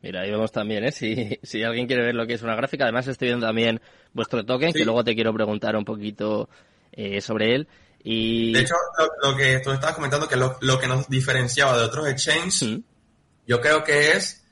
Mira, 0.01 0.21
ahí 0.21 0.29
vemos 0.29 0.51
también, 0.51 0.83
¿eh? 0.83 0.91
Si, 0.91 1.39
si 1.43 1.63
alguien 1.63 1.87
quiere 1.87 2.03
ver 2.03 2.15
lo 2.15 2.27
que 2.27 2.33
es 2.33 2.41
una 2.41 2.55
gráfica, 2.55 2.83
además 2.83 3.07
estoy 3.07 3.29
viendo 3.29 3.47
también 3.47 3.79
vuestro 4.11 4.45
token, 4.45 4.73
que 4.73 4.83
luego 4.83 5.05
te 5.05 5.15
quiero 5.15 5.33
preguntar 5.33 5.77
un 5.77 5.85
poquito 5.85 6.49
eh, 6.91 7.21
sobre 7.21 7.55
él. 7.55 7.67
Y... 8.03 8.51
De 8.51 8.59
hecho, 8.59 8.75
lo, 9.23 9.37
que 9.37 9.59
tú 9.59 9.71
estabas 9.71 9.95
comentando, 9.95 10.27
que 10.27 10.35
lo, 10.35 10.57
lo, 10.59 10.77
que 10.79 10.87
nos 10.87 11.07
diferenciaba 11.07 11.77
de 11.77 11.85
otros 11.85 12.09
exchanges, 12.09 12.81
yo 13.47 13.61
creo 13.61 13.85
que 13.85 14.11
es 14.11 14.44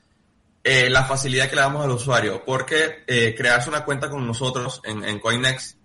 eh, 0.64 0.88
la 0.88 1.04
facilidad 1.04 1.48
que 1.50 1.56
le 1.56 1.62
damos 1.62 1.84
al 1.84 1.90
usuario, 1.90 2.42
porque 2.44 3.04
eh, 3.06 3.34
crearse 3.36 3.68
una 3.68 3.84
cuenta 3.84 4.08
con 4.08 4.26
nosotros 4.26 4.80
en, 4.82 5.04
en 5.04 5.20
CoinEx, 5.20 5.76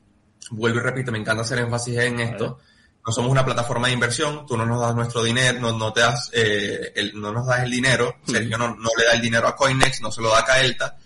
vuelvo 0.51 0.79
y 0.79 0.81
repito, 0.81 1.11
me 1.11 1.19
encanta 1.19 1.41
hacer 1.41 1.59
énfasis 1.59 1.97
en 1.97 2.21
esto, 2.21 2.59
no 3.05 3.11
somos 3.11 3.29
una 3.29 3.43
plataforma 3.43 3.87
de 3.87 3.93
inversión, 3.93 4.45
tú 4.45 4.55
no 4.55 4.65
nos 4.65 4.79
das 4.79 4.95
nuestro 4.95 5.21
dinero, 5.21 5.59
no, 5.59 5.77
no 5.77 5.91
te 5.91 5.99
das, 5.99 6.31
eh, 6.33 6.93
el, 6.95 7.19
no 7.19 7.33
nos 7.33 7.45
das 7.45 7.63
el 7.63 7.71
dinero, 7.71 8.15
Sergio 8.25 8.57
no, 8.57 8.69
no, 8.69 8.89
le 8.97 9.05
da 9.05 9.13
el 9.13 9.21
dinero 9.21 9.47
a 9.49 9.55
Coinex, 9.55 10.01
no 10.01 10.11
se 10.11 10.21
lo 10.21 10.29
da 10.29 10.39
a 10.39 10.45
Caelta, 10.45 10.97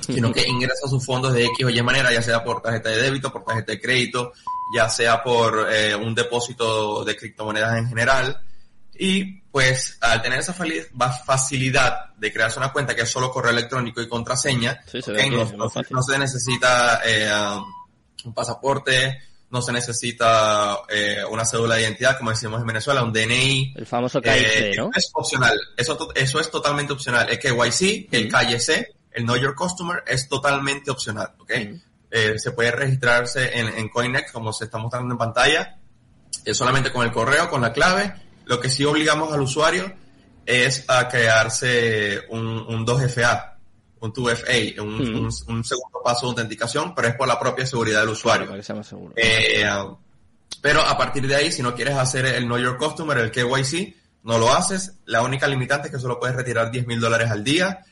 sino 0.00 0.30
que 0.30 0.46
ingresa 0.46 0.86
sus 0.86 1.04
fondos 1.04 1.32
de 1.32 1.46
X 1.46 1.64
o 1.64 1.70
Y 1.70 1.82
manera, 1.82 2.12
ya 2.12 2.22
sea 2.22 2.44
por 2.44 2.60
tarjeta 2.60 2.90
de 2.90 3.02
débito, 3.02 3.32
por 3.32 3.44
tarjeta 3.44 3.72
de 3.72 3.80
crédito, 3.80 4.32
ya 4.74 4.88
sea 4.88 5.22
por 5.22 5.66
eh, 5.72 5.94
un 5.96 6.14
depósito 6.14 7.04
de 7.04 7.16
criptomonedas 7.16 7.78
en 7.78 7.88
general. 7.88 8.40
Y 8.98 9.40
pues 9.50 9.96
al 10.00 10.20
tener 10.20 10.40
esa 10.40 10.52
facilidad 10.52 12.14
de 12.16 12.32
crearse 12.32 12.58
una 12.58 12.72
cuenta 12.72 12.96
que 12.96 13.02
es 13.02 13.08
solo 13.08 13.30
correo 13.30 13.52
electrónico 13.52 14.02
y 14.02 14.08
contraseña, 14.08 14.80
no, 15.90 16.02
se 16.02 16.18
necesita 16.18 17.00
eh, 17.04 17.30
un 18.24 18.34
pasaporte, 18.34 19.20
no 19.50 19.62
se 19.62 19.72
necesita 19.72 20.80
eh, 20.88 21.24
una 21.30 21.44
cédula 21.44 21.76
de 21.76 21.82
identidad, 21.82 22.18
como 22.18 22.30
decimos 22.30 22.60
en 22.60 22.66
Venezuela, 22.66 23.04
un 23.04 23.12
DNI. 23.12 23.74
El 23.76 23.86
famoso 23.86 24.20
KYC, 24.20 24.76
¿no? 24.76 24.90
Es 24.94 25.10
opcional, 25.14 25.58
eso, 25.76 26.08
eso 26.14 26.40
es 26.40 26.50
totalmente 26.50 26.92
opcional. 26.92 27.28
Es 27.30 27.38
KYC, 27.38 28.08
el 28.12 28.28
KYC, 28.28 28.94
el 29.12 29.22
Know 29.22 29.36
Your 29.36 29.54
Customer 29.54 30.02
es 30.06 30.28
totalmente 30.28 30.90
opcional, 30.90 31.34
¿ok? 31.38 31.50
Eh, 32.10 32.34
se 32.36 32.50
puede 32.50 32.72
registrarse 32.72 33.58
en, 33.58 33.68
en 33.68 33.88
CoinEx 33.88 34.32
como 34.32 34.52
se 34.52 34.64
está 34.64 34.78
mostrando 34.78 35.14
en 35.14 35.18
pantalla, 35.18 35.78
solamente 36.52 36.92
con 36.92 37.04
el 37.04 37.12
correo, 37.12 37.48
con 37.48 37.60
la 37.60 37.72
clave. 37.72 38.27
Lo 38.48 38.58
que 38.58 38.70
sí 38.70 38.84
obligamos 38.84 39.30
al 39.32 39.42
usuario 39.42 39.92
es 40.46 40.84
a 40.88 41.06
crearse 41.06 42.22
un, 42.30 42.46
un 42.46 42.86
2FA, 42.86 43.56
un 44.00 44.12
2FA, 44.12 44.80
un, 44.80 44.94
un, 44.94 45.24
un, 45.26 45.64
segundo 45.64 46.00
paso 46.02 46.26
de 46.26 46.30
autenticación, 46.30 46.94
pero 46.94 47.08
es 47.08 47.14
por 47.14 47.28
la 47.28 47.38
propia 47.38 47.66
seguridad 47.66 48.00
del 48.00 48.08
usuario. 48.08 48.46
Para 48.46 48.58
que 48.58 48.64
sea 48.64 48.74
más 48.74 48.86
seguro. 48.86 49.12
Eh, 49.16 49.62
pero 50.62 50.80
a 50.80 50.96
partir 50.96 51.26
de 51.28 51.36
ahí, 51.36 51.52
si 51.52 51.62
no 51.62 51.74
quieres 51.74 51.96
hacer 51.96 52.24
el 52.24 52.44
Know 52.44 52.56
Your 52.58 52.78
Customer, 52.78 53.18
el 53.18 53.30
KYC, 53.30 53.94
no 54.22 54.38
lo 54.38 54.50
haces. 54.50 54.94
La 55.04 55.22
única 55.22 55.46
limitante 55.46 55.88
es 55.88 55.94
que 55.94 56.00
solo 56.00 56.18
puedes 56.18 56.34
retirar 56.34 56.70
10 56.70 56.86
mil 56.86 57.00
dólares 57.00 57.30
al 57.30 57.44
día. 57.44 57.84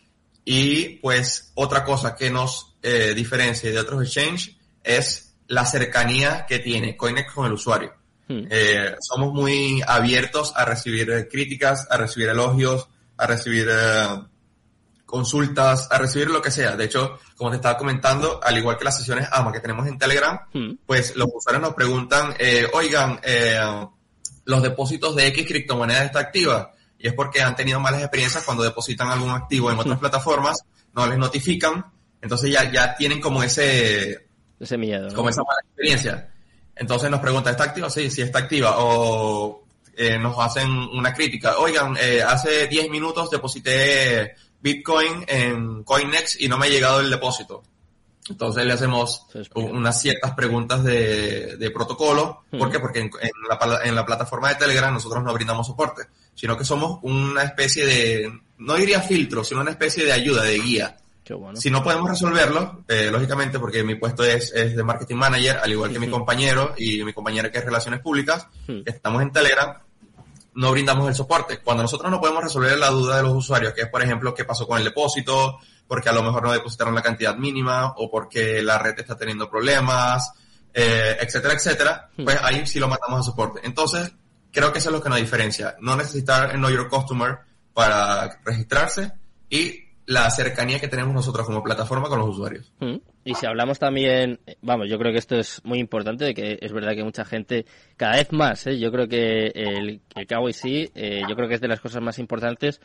Y 0.42 0.96
pues 1.00 1.52
otra 1.54 1.84
cosa 1.84 2.14
que 2.14 2.30
nos 2.30 2.76
eh, 2.82 3.12
diferencia 3.14 3.70
de 3.70 3.78
otros 3.78 4.02
exchanges 4.02 4.56
es 4.82 5.34
la 5.48 5.66
cercanía 5.66 6.46
que 6.46 6.60
tiene 6.60 6.96
Coinex 6.96 7.30
con 7.34 7.44
el 7.44 7.52
usuario. 7.52 7.92
Hmm. 8.28 8.47
Eh, 8.50 8.97
somos 9.00 9.33
muy 9.33 9.83
abiertos 9.87 10.52
a 10.56 10.64
recibir 10.64 11.11
eh, 11.11 11.28
críticas, 11.28 11.87
a 11.90 11.97
recibir 11.97 12.28
elogios, 12.28 12.88
a 13.16 13.26
recibir 13.26 13.68
eh, 13.71 14.06
consultas, 15.04 15.88
a 15.90 15.99
recibir 15.99 16.30
lo 16.30 16.42
que 16.42 16.50
sea. 16.50 16.76
De 16.76 16.85
hecho, 16.85 17.18
como 17.37 17.50
te 17.50 17.56
estaba 17.56 17.78
comentando, 17.78 18.40
al 18.42 18.59
igual 18.59 18.76
que 18.76 18.85
las 18.85 18.99
sesiones 18.99 19.28
AMA 19.30 19.52
que 19.52 19.61
tenemos 19.61 19.87
en 19.87 19.99
Telegram, 19.99 20.38
Hmm. 20.52 20.73
pues 20.85 21.14
los 21.16 21.28
usuarios 21.33 21.62
nos 21.62 21.75
preguntan, 21.75 22.35
eh, 22.38 22.66
oigan, 22.73 23.21
eh, 23.23 23.59
los 24.45 24.62
depósitos 24.62 25.14
de 25.16 25.26
X 25.28 25.47
criptomoneda 25.47 26.04
está 26.04 26.21
activa. 26.21 26.73
Y 26.99 27.09
es 27.09 27.14
porque 27.14 27.42
han 27.42 27.54
tenido 27.54 27.78
malas 27.78 28.00
experiencias 28.00 28.42
cuando 28.45 28.62
depositan 28.64 29.09
algún 29.09 29.30
activo 29.30 29.71
en 29.71 29.78
otras 29.78 29.99
plataformas, 29.99 30.56
no 30.95 31.06
les 31.06 31.18
notifican, 31.18 31.85
entonces 32.23 32.50
ya, 32.50 32.71
ya 32.73 32.97
tienen 32.97 33.21
como 33.21 33.42
ese, 33.42 34.26
Ese 34.59 34.78
miedo. 34.78 35.09
¿no? 35.09 35.14
como 35.14 35.28
esa 35.28 35.42
mala 35.42 35.61
experiencia. 35.66 36.33
Entonces 36.76 37.11
nos 37.11 37.21
pregunta, 37.21 37.50
¿está 37.50 37.64
activa? 37.64 37.88
Sí, 37.90 38.11
sí 38.11 38.23
está 38.23 38.40
activa. 38.40 38.75
O 38.78 39.64
eh, 39.97 40.18
nos 40.18 40.38
hacen 40.38 40.71
una 40.71 41.12
crítica. 41.14 41.59
Oigan, 41.59 41.97
eh, 41.99 42.23
hace 42.23 42.66
10 42.68 42.90
minutos 42.90 43.30
deposité 43.30 44.35
Bitcoin 44.61 45.25
en 45.26 45.83
Coinex 45.85 46.40
y 46.40 46.49
no 46.49 46.59
me 46.59 46.66
ha 46.66 46.71
llegado 46.71 47.00
el 47.00 47.11
depósito. 47.11 47.62
Entonces 48.28 48.64
le 48.66 48.73
hacemos 48.73 49.25
unas 49.54 50.00
ciertas 50.02 50.33
preguntas 50.35 50.83
de, 50.83 51.56
de 51.56 51.71
protocolo. 51.71 52.42
¿Por 52.50 52.61
Ujú. 52.62 52.71
qué? 52.71 52.80
Porque 52.80 52.99
en, 53.00 53.11
en 53.21 53.30
la, 53.49 53.80
en 53.85 53.95
la 53.95 54.04
plataforma 54.04 54.49
de 54.49 54.56
Telegram 54.56 54.92
nosotros 54.92 55.23
no 55.23 55.33
brindamos 55.33 55.66
soporte, 55.68 56.02
sino 56.35 56.59
que 56.59 56.64
somos 56.64 56.99
una 57.02 57.45
especie 57.45 57.87
de, 57.87 58.40
no 58.59 58.75
diría 58.75 59.00
filtro, 59.00 59.45
sino 59.45 59.61
una 59.61 59.71
especie 59.71 60.04
de 60.04 60.12
ayuda, 60.12 60.42
de 60.42 60.59
guía. 60.59 60.97
Bueno. 61.28 61.61
Si 61.61 61.71
no 61.71 61.83
podemos 61.83 62.09
resolverlo, 62.09 62.85
eh, 62.88 63.09
lógicamente, 63.11 63.59
porque 63.59 63.83
mi 63.83 63.97
puesto 63.97 64.23
es, 64.23 64.52
es 64.52 64.76
de 64.76 64.83
marketing 64.85 65.16
manager, 65.16 65.59
al 65.59 65.73
igual 65.73 65.92
que 65.92 65.99
mi 65.99 66.09
compañero 66.09 66.75
y 66.76 67.02
mi 67.04 67.12
compañera 67.12 67.50
que 67.50 67.59
es 67.59 67.64
relaciones 67.64 68.00
públicas, 68.00 68.47
estamos 68.85 69.23
en 69.23 69.33
Telegram, 69.33 69.76
no 70.54 70.71
brindamos 70.71 71.09
el 71.09 71.14
soporte. 71.14 71.59
Cuando 71.59 71.83
nosotros 71.83 72.11
no 72.11 72.21
podemos 72.21 72.42
resolver 72.42 72.78
la 72.78 72.90
duda 72.90 73.16
de 73.16 73.23
los 73.25 73.35
usuarios, 73.35 73.73
que 73.73 73.83
es, 73.83 73.88
por 73.88 74.02
ejemplo, 74.02 74.35
qué 74.35 74.45
pasó 74.45 74.66
con 74.66 74.78
el 74.78 74.85
depósito, 74.85 75.59
porque 75.87 76.09
a 76.09 76.12
lo 76.12 76.23
mejor 76.23 76.42
no 76.42 76.52
depositaron 76.52 76.95
la 76.95 77.02
cantidad 77.02 77.37
mínima, 77.37 77.95
o 77.97 78.11
porque 78.11 78.62
la 78.62 78.78
red 78.78 78.99
está 78.99 79.16
teniendo 79.16 79.50
problemas, 79.50 80.33
eh, 80.73 81.16
etcétera, 81.21 81.54
etcétera, 81.54 82.11
pues 82.23 82.38
ahí 82.42 82.66
sí 82.66 82.78
lo 82.78 82.88
mandamos 82.88 83.21
a 83.21 83.23
soporte. 83.23 83.61
Entonces, 83.64 84.12
creo 84.52 84.73
que 84.73 84.78
eso 84.78 84.88
es 84.88 84.95
lo 84.95 85.02
que 85.02 85.09
nos 85.09 85.18
diferencia. 85.18 85.76
No 85.80 85.97
necesitar 85.97 86.50
el 86.50 86.59
Know 86.59 86.71
Your 86.71 86.88
Customer 86.88 87.38
para 87.75 88.38
registrarse 88.45 89.12
y 89.50 89.86
la 90.06 90.30
cercanía 90.30 90.78
que 90.78 90.88
tenemos 90.88 91.14
nosotros 91.14 91.46
como 91.46 91.62
plataforma 91.62 92.08
con 92.08 92.20
los 92.20 92.28
usuarios. 92.28 92.72
Mm. 92.78 92.96
Y 93.25 93.34
si 93.34 93.44
hablamos 93.44 93.80
también, 93.80 94.38
vamos, 94.62 94.88
yo 94.88 94.98
creo 94.98 95.12
que 95.12 95.18
esto 95.18 95.36
es 95.36 95.60
muy 95.64 95.80
importante, 95.80 96.32
que 96.32 96.58
es 96.60 96.72
verdad 96.72 96.94
que 96.94 97.02
mucha 97.02 97.25
gente, 97.25 97.66
cada 97.96 98.16
vez 98.16 98.32
más, 98.32 98.66
¿eh? 98.68 98.78
yo 98.78 98.92
creo 98.92 99.08
que 99.08 99.46
el, 99.48 100.00
el 100.14 100.26
KYC, 100.26 100.92
eh, 100.94 101.22
yo 101.28 101.34
creo 101.34 101.48
que 101.48 101.56
es 101.56 101.60
de 101.60 101.66
las 101.66 101.80
cosas 101.80 102.02
más 102.02 102.20
importantes, 102.20 102.80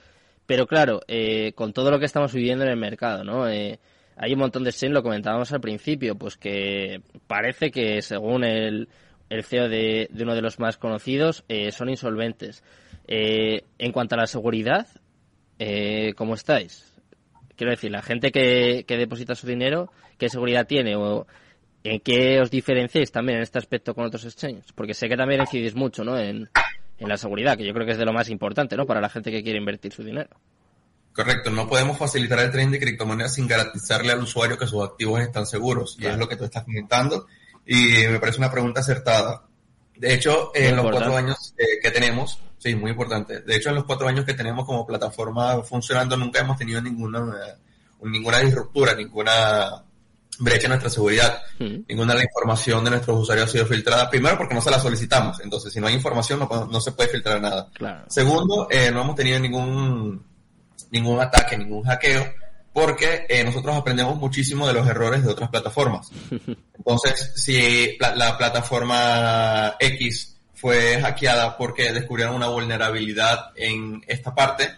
pero 0.48 0.66
claro, 0.66 1.02
eh, 1.08 1.54
con 1.54 1.74
todo 1.74 1.92
lo 1.92 2.00
que 2.00 2.06
estamos 2.06 2.34
viviendo 2.34 2.66
en 2.66 2.72
el 2.72 2.78
mercado, 2.78 3.24
¿no? 3.24 3.48
Eh, 3.48 3.80
hay 4.18 4.34
un 4.34 4.40
montón 4.40 4.64
de 4.64 4.72
exchange, 4.72 4.94
lo 4.94 5.04
comentábamos 5.04 5.54
al 5.54 5.62
principio, 5.62 6.16
pues 6.16 6.38
que 6.38 7.02
parece 7.28 7.70
que 7.70 8.02
según 8.02 8.44
el, 8.44 8.90
el 9.30 9.44
CEO 9.44 9.70
de, 9.70 10.10
de 10.12 10.24
uno 10.24 10.34
de 10.34 10.42
los 10.42 10.60
más 10.60 10.78
conocidos, 10.78 11.44
eh, 11.48 11.72
son 11.72 11.90
insolventes. 11.90 12.64
En 13.08 13.92
cuanto 13.92 14.16
a 14.16 14.20
la 14.20 14.28
seguridad, 14.28 14.88
¿cómo 16.16 16.34
estáis? 16.36 16.91
Quiero 17.62 17.74
decir, 17.74 17.92
la 17.92 18.02
gente 18.02 18.32
que, 18.32 18.86
que 18.88 18.98
deposita 18.98 19.36
su 19.36 19.46
dinero, 19.46 19.92
¿qué 20.18 20.30
seguridad 20.30 20.66
tiene? 20.66 20.96
¿O 20.96 21.28
en 21.84 22.00
qué 22.00 22.42
os 22.42 22.50
diferenciáis 22.50 23.12
también 23.12 23.38
en 23.38 23.44
este 23.44 23.60
aspecto 23.60 23.94
con 23.94 24.04
otros 24.04 24.26
exchanges? 24.26 24.74
Porque 24.74 24.96
sé 24.96 25.08
que 25.08 25.16
también 25.16 25.42
incidís 25.42 25.76
mucho, 25.76 26.04
¿no? 26.04 26.18
En, 26.18 26.50
en 26.98 27.08
la 27.08 27.18
seguridad, 27.18 27.56
que 27.56 27.64
yo 27.64 27.72
creo 27.72 27.86
que 27.86 27.92
es 27.92 28.00
de 28.00 28.06
lo 28.06 28.14
más 28.14 28.30
importante, 28.30 28.76
¿no? 28.76 28.88
Para 28.88 29.00
la 29.00 29.10
gente 29.10 29.30
que 29.30 29.44
quiere 29.44 29.60
invertir 29.60 29.94
su 29.94 30.04
dinero. 30.04 30.32
Correcto, 31.14 31.52
no 31.52 31.70
podemos 31.70 32.00
facilitar 32.00 32.40
el 32.40 32.50
trading 32.50 32.72
de 32.72 32.80
criptomonedas 32.80 33.36
sin 33.36 33.48
garantizarle 33.48 34.12
al 34.12 34.24
usuario 34.24 34.58
que 34.58 34.66
sus 34.66 34.84
activos 34.84 35.22
están 35.22 35.46
seguros. 35.46 35.98
Y 36.00 36.08
es 36.08 36.18
lo 36.18 36.28
que 36.28 36.38
tú 36.38 36.46
estás 36.46 36.64
comentando. 36.64 37.28
Y 37.68 38.08
me 38.10 38.20
parece 38.20 38.40
una 38.40 38.52
pregunta 38.52 38.80
acertada. 38.80 39.44
De 39.96 40.16
hecho, 40.16 40.52
Muy 40.56 40.66
en 40.66 40.78
los 40.78 40.90
cuatro 40.90 41.16
años 41.16 41.54
eh, 41.60 41.80
que 41.80 41.92
tenemos, 41.92 42.40
sí, 42.62 42.76
muy 42.76 42.92
importante. 42.92 43.42
De 43.42 43.56
hecho, 43.56 43.70
en 43.70 43.76
los 43.76 43.86
cuatro 43.86 44.08
años 44.08 44.24
que 44.24 44.36
tenemos 44.36 44.66
como 44.66 44.86
plataforma 44.86 45.64
funcionando, 45.64 46.16
nunca 46.16 46.42
hemos 46.42 46.58
tenido 46.58 46.80
ninguna, 46.82 47.20
eh, 47.20 47.56
ninguna 48.04 48.40
disruptura, 48.40 48.94
ninguna 48.94 49.84
brecha 50.38 50.68
en 50.68 50.70
nuestra 50.70 50.90
seguridad. 50.90 51.42
Mm. 51.60 51.76
Ninguna 51.88 52.14
de 52.14 52.20
la 52.20 52.26
información 52.26 52.84
de 52.84 52.92
nuestros 52.92 53.20
usuarios 53.20 53.50
ha 53.50 53.52
sido 53.52 53.66
filtrada. 53.66 54.10
Primero, 54.10 54.38
porque 54.38 54.54
no 54.54 54.62
se 54.62 54.70
la 54.70 54.80
solicitamos. 54.80 55.40
Entonces, 55.42 55.74
si 55.74 55.80
no 55.80 55.88
hay 55.88 55.96
información, 55.96 56.40
no, 56.40 56.68
no 56.72 56.82
se 56.82 56.92
puede 56.92 57.10
filtrar 57.10 57.42
nada. 57.42 57.70
Claro. 57.74 58.06
Segundo, 58.10 58.68
eh, 58.70 58.92
no 58.92 59.02
hemos 59.02 59.16
tenido 59.16 59.40
ningún, 59.40 60.24
ningún 60.92 61.20
ataque, 61.20 61.58
ningún 61.58 61.84
hackeo, 61.84 62.32
porque 62.74 63.26
eh, 63.28 63.44
nosotros 63.44 63.76
aprendemos 63.76 64.18
muchísimo 64.18 64.68
de 64.68 64.74
los 64.74 64.88
errores 64.88 65.24
de 65.24 65.32
otras 65.32 65.50
plataformas. 65.50 66.12
Entonces, 66.78 67.34
si 67.36 67.98
la 68.00 68.38
plataforma 68.38 69.76
X 69.80 70.38
fue 70.62 71.02
hackeada 71.02 71.58
porque 71.58 71.92
descubrieron 71.92 72.36
una 72.36 72.48
vulnerabilidad 72.48 73.52
en 73.56 74.04
esta 74.06 74.36
parte, 74.36 74.70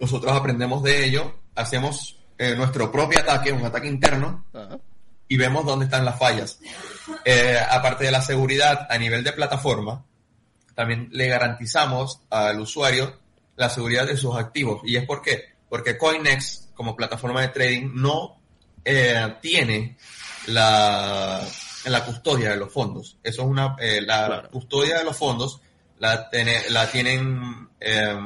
nosotros 0.00 0.32
aprendemos 0.32 0.82
de 0.82 1.04
ello, 1.04 1.40
hacemos 1.54 2.18
eh, 2.38 2.54
nuestro 2.56 2.90
propio 2.90 3.20
ataque, 3.20 3.52
un 3.52 3.66
ataque 3.66 3.86
interno, 3.86 4.46
Ah, 4.54 4.78
y 5.28 5.36
vemos 5.36 5.66
dónde 5.66 5.84
están 5.84 6.06
las 6.06 6.18
fallas. 6.18 6.58
Eh, 7.22 7.58
aparte 7.70 8.04
de 8.04 8.12
la 8.12 8.22
seguridad 8.22 8.86
a 8.88 8.96
nivel 8.96 9.22
de 9.22 9.32
plataforma, 9.32 10.02
también 10.74 11.10
le 11.12 11.28
garantizamos 11.28 12.22
al 12.30 12.58
usuario 12.58 13.14
la 13.56 13.68
seguridad 13.68 14.06
de 14.06 14.16
sus 14.16 14.36
activos. 14.36 14.80
¿Y 14.84 14.96
es 14.96 15.04
por 15.04 15.20
qué? 15.20 15.52
Porque 15.68 15.98
Coinex, 15.98 16.70
como 16.74 16.96
plataforma 16.96 17.42
de 17.42 17.48
trading, 17.48 17.90
no 17.92 18.40
eh, 18.82 19.34
tiene 19.42 19.98
la, 20.46 21.46
la 21.90 22.04
custodia 22.04 22.50
de 22.50 22.56
los 22.56 22.72
fondos. 22.72 23.18
Eso 23.22 23.42
es 23.42 23.48
una, 23.48 23.76
eh, 23.80 24.00
la 24.00 24.26
Claro. 24.26 24.50
custodia 24.50 24.98
de 24.98 25.04
los 25.04 25.16
fondos 25.16 25.60
la, 25.98 26.28
tiene- 26.30 26.62
la 26.70 26.90
tienen 26.90 27.68
eh, 27.80 28.16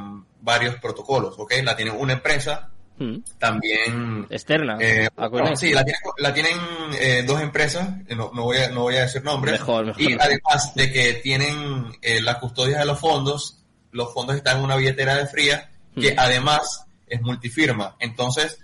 varios 0.40 0.76
protocolos, 0.76 1.34
¿ok? 1.38 1.52
La 1.62 1.74
tiene 1.76 1.90
una 1.90 2.14
empresa, 2.14 2.70
mm. 2.98 3.16
también 3.38 4.26
Externa. 4.30 4.76
eh, 4.80 5.08
no, 5.16 5.56
sí, 5.56 5.72
la 5.72 5.84
tienen, 5.84 6.00
la 6.18 6.34
tienen 6.34 6.58
eh, 6.98 7.22
dos 7.26 7.40
empresas, 7.40 7.88
no, 8.16 8.30
no 8.34 8.42
voy 8.44 8.58
a, 8.58 8.68
no 8.70 8.82
voy 8.82 8.96
a 8.96 9.02
decir 9.02 9.22
nombres. 9.24 9.60
Mejor, 9.60 9.86
mejor. 9.86 10.02
Y 10.02 10.16
además 10.18 10.74
de 10.74 10.92
que 10.92 11.14
tienen 11.14 11.96
eh, 12.02 12.20
la 12.20 12.38
custodia 12.40 12.78
de 12.78 12.84
los 12.86 12.98
fondos, 12.98 13.58
los 13.90 14.12
fondos 14.12 14.36
están 14.36 14.58
en 14.58 14.64
una 14.64 14.76
billetera 14.76 15.14
de 15.16 15.26
fría 15.26 15.70
que 16.00 16.12
Hmm. 16.14 16.18
además 16.18 16.84
es 17.06 17.20
multifirma. 17.20 17.96
Entonces, 18.00 18.58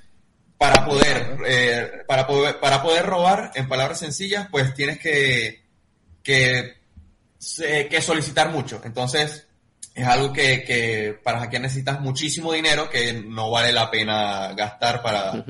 para 0.58 0.84
poder, 0.84 1.38
eh, 1.46 2.02
para 2.06 2.26
poder, 2.26 2.58
para 2.58 2.82
poder 2.82 3.06
robar, 3.06 3.52
en 3.54 3.68
palabras 3.68 4.00
sencillas, 4.00 4.48
pues 4.50 4.74
tienes 4.74 4.98
que, 4.98 5.62
que, 6.22 6.74
que 7.38 8.02
solicitar 8.02 8.50
mucho. 8.50 8.80
Entonces, 8.84 9.46
es 9.94 10.06
algo 10.06 10.32
que, 10.32 10.64
que 10.64 11.18
para 11.22 11.40
hackear 11.40 11.62
necesitas 11.62 12.00
muchísimo 12.00 12.52
dinero 12.52 12.90
que 12.90 13.12
no 13.12 13.50
vale 13.50 13.72
la 13.72 13.90
pena 13.90 14.52
gastar 14.54 15.02
para, 15.02 15.44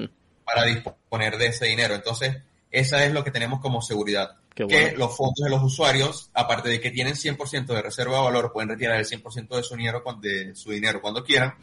para 0.45 0.65
disponer 0.65 1.37
de 1.37 1.47
ese 1.49 1.67
dinero. 1.67 1.95
Entonces, 1.95 2.37
esa 2.71 3.05
es 3.05 3.13
lo 3.13 3.25
que 3.25 3.31
tenemos 3.31 3.61
como 3.61 3.83
seguridad. 3.83 4.37
Qué 4.55 4.67
que 4.67 4.81
bueno. 4.83 4.99
los 4.99 5.17
fondos 5.17 5.45
de 5.45 5.51
los 5.51 5.63
usuarios, 5.63 6.31
aparte 6.35 6.69
de 6.69 6.81
que 6.81 6.91
tienen 6.91 7.15
100% 7.15 7.67
de 7.67 7.83
reserva 7.83 8.17
de 8.19 8.25
valor, 8.25 8.53
pueden 8.53 8.71
retirar 8.71 8.99
el 8.99 9.07
100% 9.07 9.57
de 9.57 9.63
su 9.63 9.77
dinero, 9.77 10.03
de 10.21 10.55
su 10.55 10.71
dinero 10.71 11.01
cuando 11.01 11.23
quieran, 11.23 11.55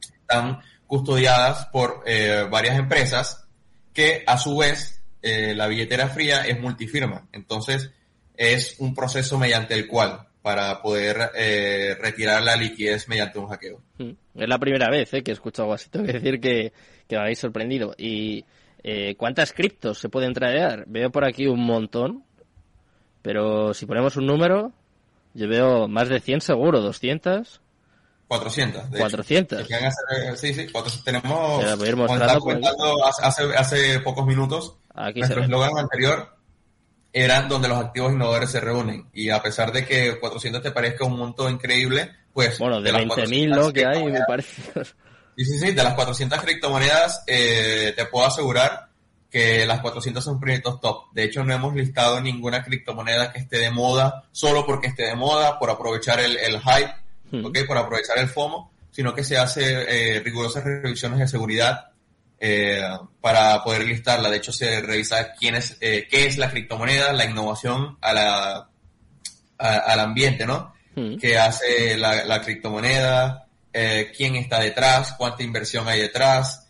están 0.00 0.60
custodiadas 0.92 1.68
por 1.72 2.02
eh, 2.04 2.46
varias 2.50 2.78
empresas 2.78 3.48
que 3.94 4.24
a 4.26 4.36
su 4.36 4.58
vez 4.58 5.02
eh, 5.22 5.54
la 5.56 5.66
billetera 5.66 6.08
fría 6.08 6.42
es 6.42 6.60
multifirma. 6.60 7.28
Entonces 7.32 7.90
es 8.36 8.76
un 8.78 8.94
proceso 8.94 9.38
mediante 9.38 9.72
el 9.72 9.86
cual 9.86 10.26
para 10.42 10.82
poder 10.82 11.30
eh, 11.34 11.96
retirar 11.98 12.42
la 12.42 12.56
liquidez 12.56 13.08
mediante 13.08 13.38
un 13.38 13.46
hackeo. 13.46 13.80
Mm. 13.96 14.10
Es 14.34 14.48
la 14.48 14.58
primera 14.58 14.90
vez 14.90 15.14
eh, 15.14 15.22
que 15.22 15.32
escucho 15.32 15.62
algo 15.62 15.72
así. 15.72 15.88
Tengo 15.88 16.04
que 16.04 16.12
decir 16.12 16.40
que, 16.40 16.74
que 17.08 17.16
me 17.16 17.22
habéis 17.22 17.38
sorprendido. 17.38 17.94
¿Y 17.96 18.44
eh, 18.84 19.14
cuántas 19.16 19.54
criptos 19.54 19.98
se 19.98 20.10
pueden 20.10 20.34
traer? 20.34 20.84
Veo 20.88 21.08
por 21.08 21.24
aquí 21.24 21.46
un 21.46 21.64
montón, 21.64 22.22
pero 23.22 23.72
si 23.72 23.86
ponemos 23.86 24.18
un 24.18 24.26
número, 24.26 24.74
yo 25.32 25.48
veo 25.48 25.88
más 25.88 26.10
de 26.10 26.20
100 26.20 26.42
seguro, 26.42 26.82
200. 26.82 27.61
400. 28.32 28.90
De 28.90 28.98
400. 28.98 29.60
Hecho. 29.60 29.74
Hacer, 29.76 30.38
sí, 30.38 30.54
sí, 30.54 30.66
400. 30.72 31.04
tenemos. 31.04 31.78
voy 31.78 31.86
a 31.86 31.90
ir 31.90 31.96
mostrando, 31.96 32.40
pues. 32.40 32.58
hace, 33.22 33.42
hace, 33.54 34.00
pocos 34.00 34.26
minutos. 34.26 34.76
Aquí 34.94 35.20
nuestro 35.20 35.42
eslogan 35.42 35.76
anterior 35.76 36.34
eran 37.12 37.46
donde 37.50 37.68
los 37.68 37.78
activos 37.78 38.12
innovadores 38.12 38.50
se 38.50 38.60
reúnen. 38.60 39.06
Y 39.12 39.28
a 39.28 39.42
pesar 39.42 39.70
de 39.70 39.84
que 39.84 40.18
400 40.18 40.62
te 40.62 40.70
parezca 40.70 41.04
un 41.04 41.18
monto 41.18 41.50
increíble, 41.50 42.10
pues... 42.32 42.58
Bueno, 42.58 42.80
de, 42.80 42.90
de 42.90 42.98
20.000 43.00 43.54
lo 43.54 43.70
que 43.70 43.84
hay, 43.84 44.04
me 44.04 44.20
parece. 44.26 44.62
Sí, 45.34 45.46
sí, 45.46 45.58
sí, 45.58 45.72
de 45.72 45.82
las 45.82 45.94
400 45.94 46.38
criptomonedas 46.42 47.24
eh, 47.26 47.94
te 47.96 48.04
puedo 48.04 48.26
asegurar 48.26 48.90
que 49.30 49.64
las 49.64 49.80
400 49.80 50.22
son 50.22 50.38
proyectos 50.38 50.78
top. 50.78 51.10
De 51.14 51.24
hecho, 51.24 51.42
no 51.42 51.54
hemos 51.54 51.74
listado 51.74 52.20
ninguna 52.20 52.62
criptomoneda 52.62 53.32
que 53.32 53.38
esté 53.38 53.56
de 53.56 53.70
moda 53.70 54.24
solo 54.30 54.66
porque 54.66 54.88
esté 54.88 55.04
de 55.04 55.16
moda, 55.16 55.58
por 55.58 55.70
aprovechar 55.70 56.20
el, 56.20 56.36
el 56.36 56.60
hype, 56.60 56.92
hmm. 57.32 57.46
¿okay? 57.46 57.64
por 57.64 57.76
aprovechar 57.76 58.18
el 58.18 58.28
FOMO, 58.28 58.72
sino 58.90 59.14
que 59.14 59.24
se 59.24 59.36
hace 59.36 60.16
eh, 60.16 60.20
rigurosas 60.20 60.62
revisiones 60.62 61.18
de 61.18 61.26
seguridad 61.26 61.90
eh, 62.38 62.80
para 63.20 63.64
poder 63.64 63.84
listarla. 63.84 64.30
De 64.30 64.36
hecho, 64.36 64.52
se 64.52 64.80
revisa 64.80 65.32
quién 65.32 65.56
es, 65.56 65.76
eh, 65.80 66.06
qué 66.08 66.26
es 66.26 66.38
la 66.38 66.50
criptomoneda, 66.50 67.12
la 67.12 67.24
innovación 67.24 67.98
a 68.00 68.12
la, 68.12 68.68
a, 69.58 69.76
al 69.76 70.00
ambiente, 70.00 70.46
¿no? 70.46 70.74
Hmm. 70.94 71.16
¿Qué 71.16 71.38
hace 71.38 71.96
la, 71.96 72.24
la 72.24 72.40
criptomoneda? 72.40 73.48
Quién 74.14 74.36
está 74.36 74.60
detrás, 74.60 75.14
cuánta 75.16 75.42
inversión 75.42 75.88
hay 75.88 76.02
detrás, 76.02 76.68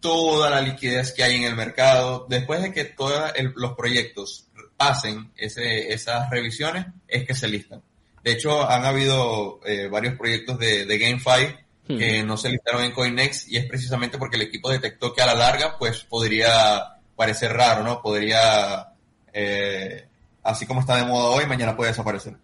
toda 0.00 0.48
la 0.48 0.62
liquidez 0.62 1.12
que 1.12 1.22
hay 1.22 1.36
en 1.36 1.44
el 1.44 1.54
mercado. 1.54 2.26
Después 2.26 2.62
de 2.62 2.72
que 2.72 2.86
todos 2.86 3.30
los 3.54 3.74
proyectos 3.74 4.48
pasen 4.78 5.30
ese, 5.36 5.92
esas 5.92 6.30
revisiones, 6.30 6.86
es 7.06 7.26
que 7.26 7.34
se 7.34 7.48
listan. 7.48 7.82
De 8.22 8.32
hecho, 8.32 8.68
han 8.68 8.84
habido 8.84 9.60
eh, 9.64 9.88
varios 9.88 10.14
proyectos 10.16 10.58
de, 10.58 10.86
de 10.86 10.98
GameFi 10.98 11.56
que 11.98 12.22
no 12.22 12.36
se 12.36 12.50
listaron 12.50 12.84
en 12.84 12.92
CoinEx 12.92 13.48
y 13.48 13.56
es 13.56 13.66
precisamente 13.66 14.16
porque 14.16 14.36
el 14.36 14.42
equipo 14.42 14.70
detectó 14.70 15.12
que 15.12 15.22
a 15.22 15.26
la 15.26 15.34
larga, 15.34 15.76
pues 15.76 16.04
podría 16.04 17.00
parecer 17.16 17.52
raro, 17.52 17.82
¿no? 17.82 18.00
Podría, 18.00 18.92
eh, 19.32 20.06
así 20.42 20.66
como 20.66 20.80
está 20.80 20.96
de 20.96 21.04
moda 21.04 21.30
hoy, 21.30 21.46
mañana 21.46 21.76
puede 21.76 21.90
desaparecer. 21.90 22.36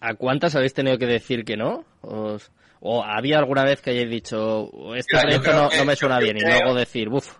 ¿A 0.00 0.14
cuántas 0.14 0.54
habéis 0.54 0.74
tenido 0.74 0.98
que 0.98 1.06
decir 1.06 1.44
que 1.44 1.56
no? 1.56 1.84
¿Os, 2.00 2.50
¿O 2.80 3.02
había 3.02 3.38
alguna 3.38 3.64
vez 3.64 3.80
que 3.80 3.90
hayáis 3.90 4.10
dicho, 4.10 4.70
este 4.94 5.16
Mira, 5.16 5.22
proyecto 5.22 5.52
no, 5.52 5.70
no, 5.70 5.84
me 5.84 5.96
suena 5.96 6.18
bien 6.18 6.36
creo, 6.36 6.56
y 6.56 6.60
luego 6.60 6.74
decir, 6.74 7.08
uff, 7.08 7.32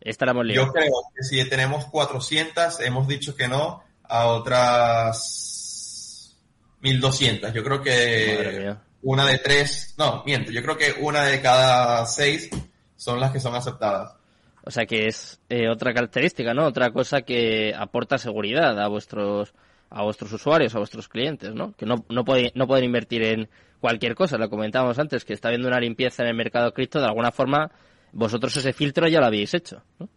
estaremos 0.00 0.44
liados? 0.44 0.68
Yo 0.68 0.72
creo 0.72 0.92
que 1.14 1.24
si 1.24 1.48
tenemos 1.48 1.86
400, 1.86 2.80
hemos 2.80 3.08
dicho 3.08 3.34
que 3.34 3.48
no 3.48 3.82
a 4.04 4.26
otras 4.26 5.55
1200. 6.86 7.52
Yo 7.52 7.64
creo 7.64 7.82
que 7.82 8.74
una 9.02 9.26
de 9.26 9.38
tres, 9.38 9.94
no, 9.98 10.22
miento, 10.24 10.50
yo 10.50 10.62
creo 10.62 10.76
que 10.76 10.94
una 11.00 11.24
de 11.24 11.40
cada 11.40 12.06
seis 12.06 12.48
son 12.96 13.20
las 13.20 13.32
que 13.32 13.40
son 13.40 13.54
aceptadas. 13.54 14.14
O 14.64 14.70
sea 14.70 14.86
que 14.86 15.06
es 15.06 15.40
eh, 15.48 15.68
otra 15.68 15.94
característica, 15.94 16.52
¿no? 16.54 16.66
Otra 16.66 16.90
cosa 16.90 17.22
que 17.22 17.72
aporta 17.76 18.18
seguridad 18.18 18.80
a 18.80 18.88
vuestros 18.88 19.54
a 19.88 20.02
vuestros 20.02 20.32
usuarios, 20.32 20.74
a 20.74 20.78
vuestros 20.78 21.08
clientes, 21.08 21.54
¿no? 21.54 21.72
Que 21.76 21.86
no, 21.86 22.04
no, 22.08 22.24
pueden, 22.24 22.50
no 22.54 22.66
pueden 22.66 22.84
invertir 22.84 23.22
en 23.22 23.48
cualquier 23.80 24.16
cosa. 24.16 24.36
Lo 24.36 24.50
comentábamos 24.50 24.98
antes, 24.98 25.24
que 25.24 25.32
está 25.32 25.48
habiendo 25.48 25.68
una 25.68 25.78
limpieza 25.78 26.24
en 26.24 26.30
el 26.30 26.34
mercado 26.34 26.72
cripto, 26.74 26.98
de 26.98 27.06
alguna 27.06 27.30
forma 27.30 27.70
vosotros 28.12 28.56
ese 28.56 28.72
filtro 28.72 29.06
ya 29.06 29.20
lo 29.20 29.26
habéis 29.26 29.54
hecho, 29.54 29.82
¿no? 30.00 30.08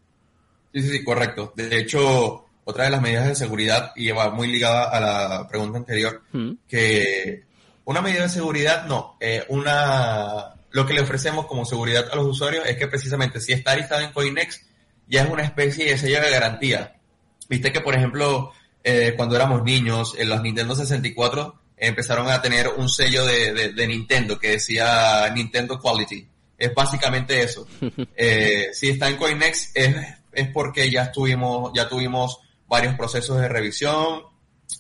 Sí, 0.74 0.82
sí, 0.82 0.90
sí, 0.90 1.04
correcto. 1.04 1.54
De 1.56 1.78
hecho, 1.78 2.46
otra 2.70 2.86
de 2.86 2.92
las 2.92 3.02
medidas 3.02 3.28
de 3.28 3.36
seguridad, 3.36 3.92
y 3.96 4.12
va 4.12 4.30
muy 4.30 4.48
ligada 4.48 4.90
a 4.90 5.00
la 5.00 5.48
pregunta 5.48 5.78
anterior, 5.78 6.22
mm. 6.32 6.52
que 6.68 7.44
una 7.86 8.02
medida 8.02 8.24
de 8.24 8.30
seguridad, 8.30 8.86
no, 8.86 9.18
eh, 9.20 9.44
una, 9.50 10.54
lo 10.72 10.86
que 10.86 10.94
le 10.94 11.02
ofrecemos 11.02 11.48
como 11.48 11.66
seguridad 11.66 12.06
a 12.12 12.16
los 12.16 12.28
usuarios 12.28 12.66
es 12.68 12.78
que 12.78 12.88
precisamente 12.88 13.42
si 13.42 13.54
está 13.54 13.76
listado 13.76 14.02
en 14.02 14.12
Coinex, 14.12 14.62
ya 15.08 15.24
es 15.24 15.30
una 15.30 15.44
especie 15.44 15.86
de 15.86 15.98
sello 15.98 16.22
de 16.22 16.30
garantía. 16.30 16.96
Viste 17.50 17.72
que, 17.74 17.82
por 17.82 17.96
ejemplo, 17.96 18.52
eh, 18.84 19.14
cuando 19.18 19.36
éramos 19.36 19.64
niños, 19.64 20.16
en 20.18 20.30
los 20.30 20.42
Nintendo 20.42 20.76
64 20.76 21.60
empezaron 21.78 22.30
a 22.30 22.42
tener 22.42 22.68
un 22.68 22.90
sello 22.90 23.26
de, 23.26 23.54
de, 23.54 23.74
de, 23.74 23.88
Nintendo 23.88 24.38
que 24.38 24.52
decía 24.52 25.32
Nintendo 25.34 25.80
Quality. 25.80 26.28
Es 26.58 26.74
básicamente 26.74 27.42
eso. 27.42 27.66
Eh, 28.16 28.70
si 28.74 28.90
está 28.90 29.08
en 29.08 29.16
Coinex 29.16 29.72
es, 29.74 29.96
es 30.34 30.48
porque 30.50 30.92
ya 30.92 31.04
estuvimos, 31.04 31.72
ya 31.74 31.88
tuvimos 31.88 32.40
varios 32.70 32.96
procesos 32.96 33.42
de 33.42 33.50
revisión. 33.50 34.22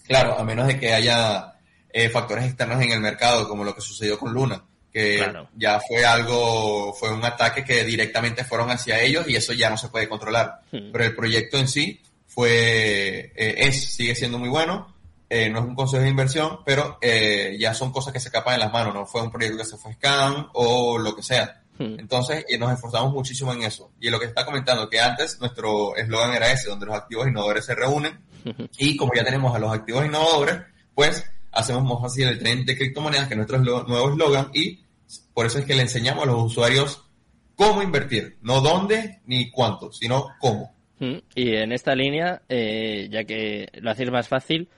Claro, 0.07 0.37
a 0.39 0.43
menos 0.43 0.67
de 0.67 0.79
que 0.79 0.93
haya 0.93 1.55
eh, 1.91 2.09
factores 2.09 2.45
externos 2.45 2.81
en 2.81 2.91
el 2.91 3.01
mercado, 3.01 3.49
como 3.49 3.63
lo 3.63 3.75
que 3.75 3.81
sucedió 3.81 4.17
con 4.17 4.31
Luna, 4.31 4.63
que 4.93 5.17
Claro. 5.17 5.49
ya 5.55 5.79
fue 5.79 6.05
algo, 6.05 6.93
fue 6.93 7.11
un 7.11 7.25
ataque 7.25 7.63
que 7.65 7.83
directamente 7.83 8.45
fueron 8.45 8.69
hacia 8.71 9.01
ellos 9.01 9.27
y 9.27 9.35
eso 9.35 9.53
ya 9.53 9.69
no 9.69 9.77
se 9.77 9.89
puede 9.89 10.07
controlar. 10.07 10.61
Hmm. 10.71 10.91
Pero 10.91 11.03
el 11.03 11.15
proyecto 11.15 11.57
en 11.57 11.67
sí 11.67 12.01
fue, 12.27 13.31
eh, 13.35 13.55
es, 13.57 13.93
sigue 13.95 14.15
siendo 14.15 14.37
muy 14.39 14.49
bueno. 14.49 14.95
Eh, 15.31 15.49
no 15.49 15.59
es 15.59 15.65
un 15.65 15.75
consejo 15.75 16.01
de 16.01 16.09
inversión, 16.09 16.59
pero 16.65 16.97
eh, 17.01 17.55
ya 17.59 17.75
son 17.75 17.91
cosas 17.91 18.13
que 18.13 18.19
se 18.19 18.29
escapan 18.29 18.55
de 18.55 18.59
las 18.61 18.73
manos, 18.73 18.95
no 18.95 19.05
fue 19.05 19.21
un 19.21 19.29
proyecto 19.31 19.59
que 19.59 19.65
se 19.65 19.77
fue 19.77 19.93
scam 19.93 20.49
o 20.53 20.97
lo 20.97 21.15
que 21.15 21.21
sea. 21.21 21.61
Hmm. 21.79 21.97
Entonces, 21.97 22.45
eh, 22.47 22.57
nos 22.57 22.71
esforzamos 22.71 23.13
muchísimo 23.13 23.53
en 23.53 23.63
eso. 23.63 23.91
Y 23.99 24.09
lo 24.09 24.19
que 24.19 24.25
está 24.25 24.45
comentando, 24.45 24.89
que 24.89 24.99
antes 24.99 25.39
nuestro 25.39 25.95
eslogan 25.95 26.33
era 26.33 26.51
ese, 26.51 26.69
donde 26.69 26.85
los 26.85 26.95
activos 26.95 27.27
innovadores 27.27 27.65
se 27.65 27.73
reúnen. 27.73 28.19
Y 28.77 28.95
como 28.95 29.13
ya 29.15 29.23
tenemos 29.23 29.55
a 29.55 29.59
los 29.59 29.73
activos 29.73 30.05
innovadores, 30.05 30.61
pues 30.93 31.25
hacemos 31.51 31.83
más 31.83 32.01
fácil 32.01 32.27
el 32.27 32.39
tren 32.39 32.65
de 32.65 32.77
criptomonedas, 32.77 33.27
que 33.27 33.33
es 33.33 33.37
nuestro 33.37 33.59
nuevo 33.59 34.11
eslogan, 34.11 34.49
y 34.53 34.79
por 35.33 35.45
eso 35.45 35.59
es 35.59 35.65
que 35.65 35.75
le 35.75 35.81
enseñamos 35.81 36.23
a 36.23 36.27
los 36.27 36.43
usuarios 36.43 37.03
cómo 37.55 37.81
invertir, 37.81 38.37
no 38.41 38.61
dónde 38.61 39.19
ni 39.25 39.49
cuánto, 39.49 39.91
sino 39.91 40.27
cómo. 40.39 40.73
Mm, 40.99 41.17
Y 41.35 41.55
en 41.55 41.71
esta 41.71 41.95
línea, 41.95 42.41
eh, 42.49 43.07
ya 43.11 43.23
que 43.23 43.69
lo 43.81 43.91
hacéis 43.91 44.11
más 44.11 44.27
fácil, 44.27 44.69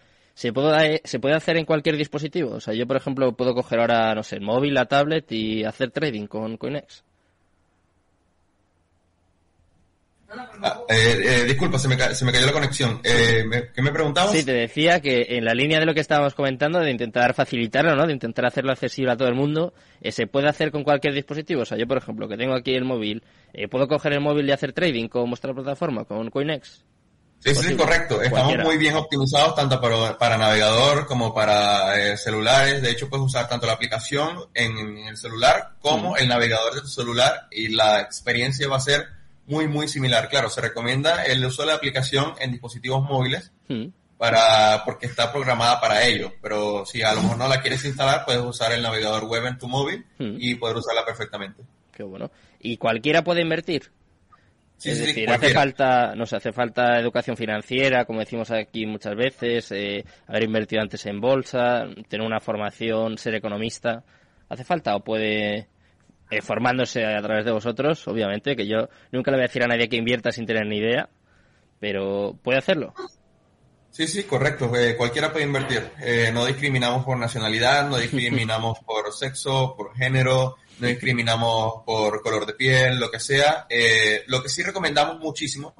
¿se 0.41 0.51
puede, 0.51 1.01
¿se 1.03 1.19
puede 1.19 1.35
hacer 1.35 1.55
en 1.57 1.65
cualquier 1.65 1.97
dispositivo? 1.97 2.53
O 2.55 2.59
sea, 2.59 2.73
yo, 2.73 2.87
por 2.87 2.97
ejemplo, 2.97 3.31
puedo 3.33 3.53
coger 3.53 3.79
ahora, 3.79 4.15
no 4.15 4.23
sé, 4.23 4.37
el 4.37 4.41
móvil, 4.41 4.73
la 4.73 4.85
tablet 4.85 5.31
y 5.31 5.63
hacer 5.63 5.91
trading 5.91 6.25
con 6.25 6.57
Coinex. 6.57 7.03
Ah, 10.63 10.79
eh, 10.89 11.21
eh, 11.25 11.43
disculpa, 11.45 11.77
se 11.77 11.87
me, 11.89 11.97
ca- 11.97 12.15
se 12.15 12.23
me 12.25 12.31
cayó 12.31 12.45
la 12.47 12.53
conexión. 12.53 13.01
Eh, 13.03 13.43
me- 13.45 13.67
¿Qué 13.71 13.81
me 13.83 13.91
preguntabas? 13.91 14.31
Sí, 14.31 14.43
te 14.45 14.53
decía 14.53 14.99
que 15.01 15.25
en 15.29 15.43
la 15.45 15.53
línea 15.53 15.79
de 15.79 15.85
lo 15.85 15.93
que 15.93 15.99
estábamos 15.99 16.33
comentando, 16.33 16.79
de 16.79 16.89
intentar 16.89 17.33
facilitarlo, 17.35 17.95
¿no? 17.95 18.07
De 18.07 18.13
intentar 18.13 18.45
hacerlo 18.45 18.71
accesible 18.71 19.11
a 19.11 19.17
todo 19.17 19.27
el 19.27 19.35
mundo, 19.35 19.73
eh, 20.01 20.11
¿se 20.11 20.25
puede 20.27 20.47
hacer 20.47 20.71
con 20.71 20.83
cualquier 20.83 21.13
dispositivo? 21.13 21.61
O 21.63 21.65
sea, 21.65 21.77
yo, 21.77 21.85
por 21.85 21.97
ejemplo, 21.97 22.27
que 22.29 22.37
tengo 22.37 22.55
aquí 22.55 22.73
el 22.73 22.85
móvil, 22.85 23.21
eh, 23.53 23.67
¿puedo 23.67 23.87
coger 23.87 24.13
el 24.13 24.21
móvil 24.21 24.47
y 24.47 24.53
hacer 24.53 24.73
trading 24.73 25.07
con 25.07 25.29
vuestra 25.29 25.53
plataforma, 25.53 26.05
con 26.05 26.29
Coinex? 26.31 26.83
Sí, 27.43 27.55
sí, 27.55 27.75
correcto. 27.75 28.15
Estamos 28.21 28.43
Cualquiera. 28.53 28.63
muy 28.63 28.77
bien 28.77 28.95
optimizados 28.95 29.55
tanto 29.55 29.81
para, 29.81 30.17
para 30.17 30.37
navegador 30.37 31.07
como 31.07 31.33
para 31.33 31.99
eh, 31.99 32.15
celulares. 32.17 32.81
De 32.83 32.91
hecho, 32.91 33.09
puedes 33.09 33.25
usar 33.25 33.49
tanto 33.49 33.65
la 33.65 33.73
aplicación 33.73 34.45
en, 34.53 34.77
en 34.77 34.97
el 35.07 35.17
celular 35.17 35.71
como 35.81 36.11
Mm. 36.11 36.17
el 36.19 36.27
navegador 36.27 36.75
de 36.75 36.81
tu 36.81 36.87
celular 36.87 37.47
y 37.51 37.69
la 37.69 37.99
experiencia 38.01 38.67
va 38.67 38.77
a 38.77 38.81
ser 38.81 39.07
muy, 39.47 39.67
muy 39.67 39.87
similar. 39.87 40.29
Claro, 40.29 40.49
se 40.51 40.61
recomienda 40.61 41.23
el 41.23 41.43
uso 41.43 41.63
de 41.63 41.69
la 41.69 41.73
aplicación 41.75 42.35
en 42.39 42.51
dispositivos 42.51 43.01
móviles 43.03 43.51
Mm. 43.67 43.87
para 44.19 44.83
porque 44.85 45.07
está 45.07 45.31
programada 45.33 45.81
para 45.81 46.05
ello. 46.05 46.31
Pero 46.43 46.85
si 46.85 47.01
a 47.01 47.13
lo 47.15 47.23
mejor 47.23 47.37
no 47.37 47.47
la 47.47 47.59
quieres 47.61 47.83
instalar, 47.85 48.23
puedes 48.23 48.43
usar 48.43 48.71
el 48.71 48.83
navegador 48.83 49.23
web 49.25 49.47
en 49.47 49.57
tu 49.57 49.67
móvil 49.67 50.05
Mm. 50.19 50.35
y 50.39 50.53
poder 50.55 50.77
usarla 50.77 51.03
perfectamente. 51.03 51.63
Qué 51.91 52.03
bueno. 52.03 52.29
¿Y 52.59 52.77
cualquiera 52.77 53.23
puede 53.23 53.41
invertir? 53.41 53.91
Sí, 54.81 54.89
es 54.89 54.97
sí, 54.97 55.05
decir, 55.05 55.29
hace 55.29 55.53
falta, 55.53 56.15
no 56.15 56.25
sé, 56.25 56.37
hace 56.37 56.51
falta 56.51 56.97
educación 56.99 57.37
financiera, 57.37 58.05
como 58.05 58.19
decimos 58.19 58.49
aquí 58.49 58.87
muchas 58.87 59.15
veces, 59.15 59.71
eh, 59.71 60.03
haber 60.25 60.45
invertido 60.45 60.81
antes 60.81 61.05
en 61.05 61.21
bolsa, 61.21 61.85
tener 62.09 62.25
una 62.25 62.39
formación, 62.39 63.15
ser 63.19 63.35
economista. 63.35 64.03
¿Hace 64.49 64.63
falta 64.63 64.95
o 64.95 65.03
puede, 65.03 65.67
eh, 66.31 66.41
formándose 66.41 67.05
a 67.05 67.21
través 67.21 67.45
de 67.45 67.51
vosotros, 67.51 68.07
obviamente, 68.07 68.55
que 68.55 68.65
yo 68.65 68.89
nunca 69.11 69.29
le 69.29 69.37
voy 69.37 69.43
a 69.43 69.47
decir 69.49 69.63
a 69.63 69.67
nadie 69.67 69.87
que 69.87 69.97
invierta 69.97 70.31
sin 70.31 70.47
tener 70.47 70.65
ni 70.65 70.77
idea, 70.77 71.09
pero 71.79 72.35
puede 72.41 72.57
hacerlo? 72.57 72.95
Sí, 73.91 74.07
sí, 74.07 74.23
correcto. 74.23 74.73
Eh, 74.75 74.95
cualquiera 74.95 75.31
puede 75.31 75.45
invertir. 75.45 75.91
Eh, 75.99 76.31
no 76.33 76.45
discriminamos 76.45 77.03
por 77.03 77.17
nacionalidad, 77.17 77.89
no 77.89 77.97
discriminamos 77.97 78.79
por 78.85 79.11
sexo, 79.13 79.75
por 79.75 79.93
género, 79.95 80.55
no 80.79 80.87
discriminamos 80.87 81.83
por 81.85 82.21
color 82.21 82.45
de 82.45 82.53
piel, 82.53 82.99
lo 82.99 83.11
que 83.11 83.19
sea. 83.19 83.67
Eh, 83.69 84.23
lo 84.27 84.41
que 84.41 84.49
sí 84.49 84.63
recomendamos 84.63 85.19
muchísimo 85.19 85.75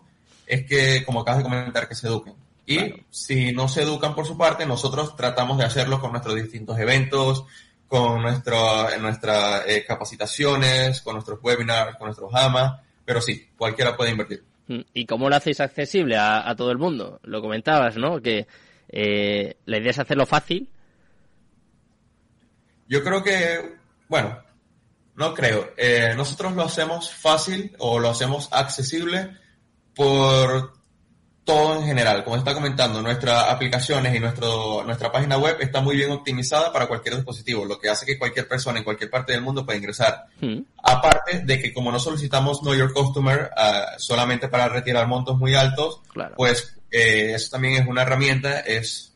es 0.45 0.65
que, 0.65 1.06
como 1.06 1.21
acabas 1.21 1.39
de 1.39 1.43
comentar, 1.43 1.88
que 1.88 1.95
se 1.95 2.08
eduquen. 2.08 2.36
Y 2.65 3.06
si 3.10 3.54
no 3.54 3.67
se 3.67 3.84
educan 3.84 4.13
por 4.13 4.28
su 4.28 4.38
parte, 4.38 4.65
nosotros 4.65 5.15
tratamos 5.15 5.58
de 5.58 5.65
hacerlo 5.65 6.00
con 6.00 6.12
nuestros 6.12 6.36
distintos 6.36 6.78
eventos, 6.78 7.45
con 7.88 8.21
nuestro, 8.21 8.88
nuestras 9.00 9.63
eh, 9.67 9.86
capacitaciones, 9.86 11.02
con 11.02 11.15
nuestros 11.15 11.39
webinars, 11.41 11.97
con 11.97 12.08
nuestros 12.08 12.34
AMA, 12.34 12.82
pero 13.04 13.21
sí, 13.21 13.50
cualquiera 13.58 13.97
puede 13.97 14.12
invertir. 14.12 14.50
¿Y 14.93 15.05
cómo 15.05 15.29
lo 15.29 15.36
hacéis 15.36 15.60
accesible 15.60 16.17
a, 16.17 16.53
todo 16.55 16.71
el 16.71 16.77
mundo? 16.77 17.19
Lo 17.23 17.41
comentabas, 17.41 17.97
¿no? 17.97 18.21
Que 18.21 18.47
eh, 18.89 19.55
la 19.65 19.77
idea 19.77 19.91
es 19.91 19.99
hacerlo 19.99 20.25
fácil. 20.25 20.69
Yo 22.88 23.03
creo 23.03 23.23
que, 23.23 23.75
bueno, 24.07 24.38
no 25.15 25.34
creo. 25.34 25.73
Eh, 25.77 26.13
nosotros 26.15 26.53
lo 26.53 26.63
hacemos 26.63 27.12
fácil 27.12 27.73
o 27.79 27.99
lo 27.99 28.10
hacemos 28.10 28.49
accesible 28.51 29.38
por 29.95 30.73
todo 31.43 31.75
en 31.80 31.86
general. 31.86 32.23
Como 32.23 32.36
está 32.36 32.54
comentando, 32.54 33.01
nuestras 33.01 33.49
aplicaciones 33.49 34.15
y 34.15 34.19
nuestro, 34.19 34.84
nuestra 34.86 35.12
página 35.12 35.38
web 35.38 35.58
está 35.60 35.82
muy 35.82 35.95
bien 35.95 36.12
optimizada 36.12 36.71
para 36.71 36.88
cualquier 36.88 37.15
dispositivo, 37.15 37.65
lo 37.65 37.80
que 37.80 37.89
hace 37.89 38.06
que 38.06 38.17
cualquier 38.17 38.47
persona 38.47 38.77
en 38.77 38.84
cualquier 38.84 39.10
parte 39.10 39.34
del 39.34 39.41
mundo 39.41 39.65
pueda 39.65 39.77
ingresar. 39.77 40.25
Hmm. 40.39 40.60
Aparte 40.84 41.39
de 41.39 41.60
que 41.60 41.73
como 41.73 41.91
no 41.91 41.99
solicitamos 41.99 42.62
Know 42.62 42.75
Your 42.75 42.93
Customer 42.93 43.49
uh, 43.56 43.99
solamente 43.99 44.47
para 44.47 44.69
retirar 44.69 45.08
montos 45.08 45.38
muy 45.38 45.56
altos, 45.56 46.01
pues 46.36 46.75
eh, 46.91 47.34
eso 47.34 47.49
también 47.51 47.82
es 47.82 47.88
una 47.88 48.04
herramienta, 48.04 48.60
es 48.60 49.13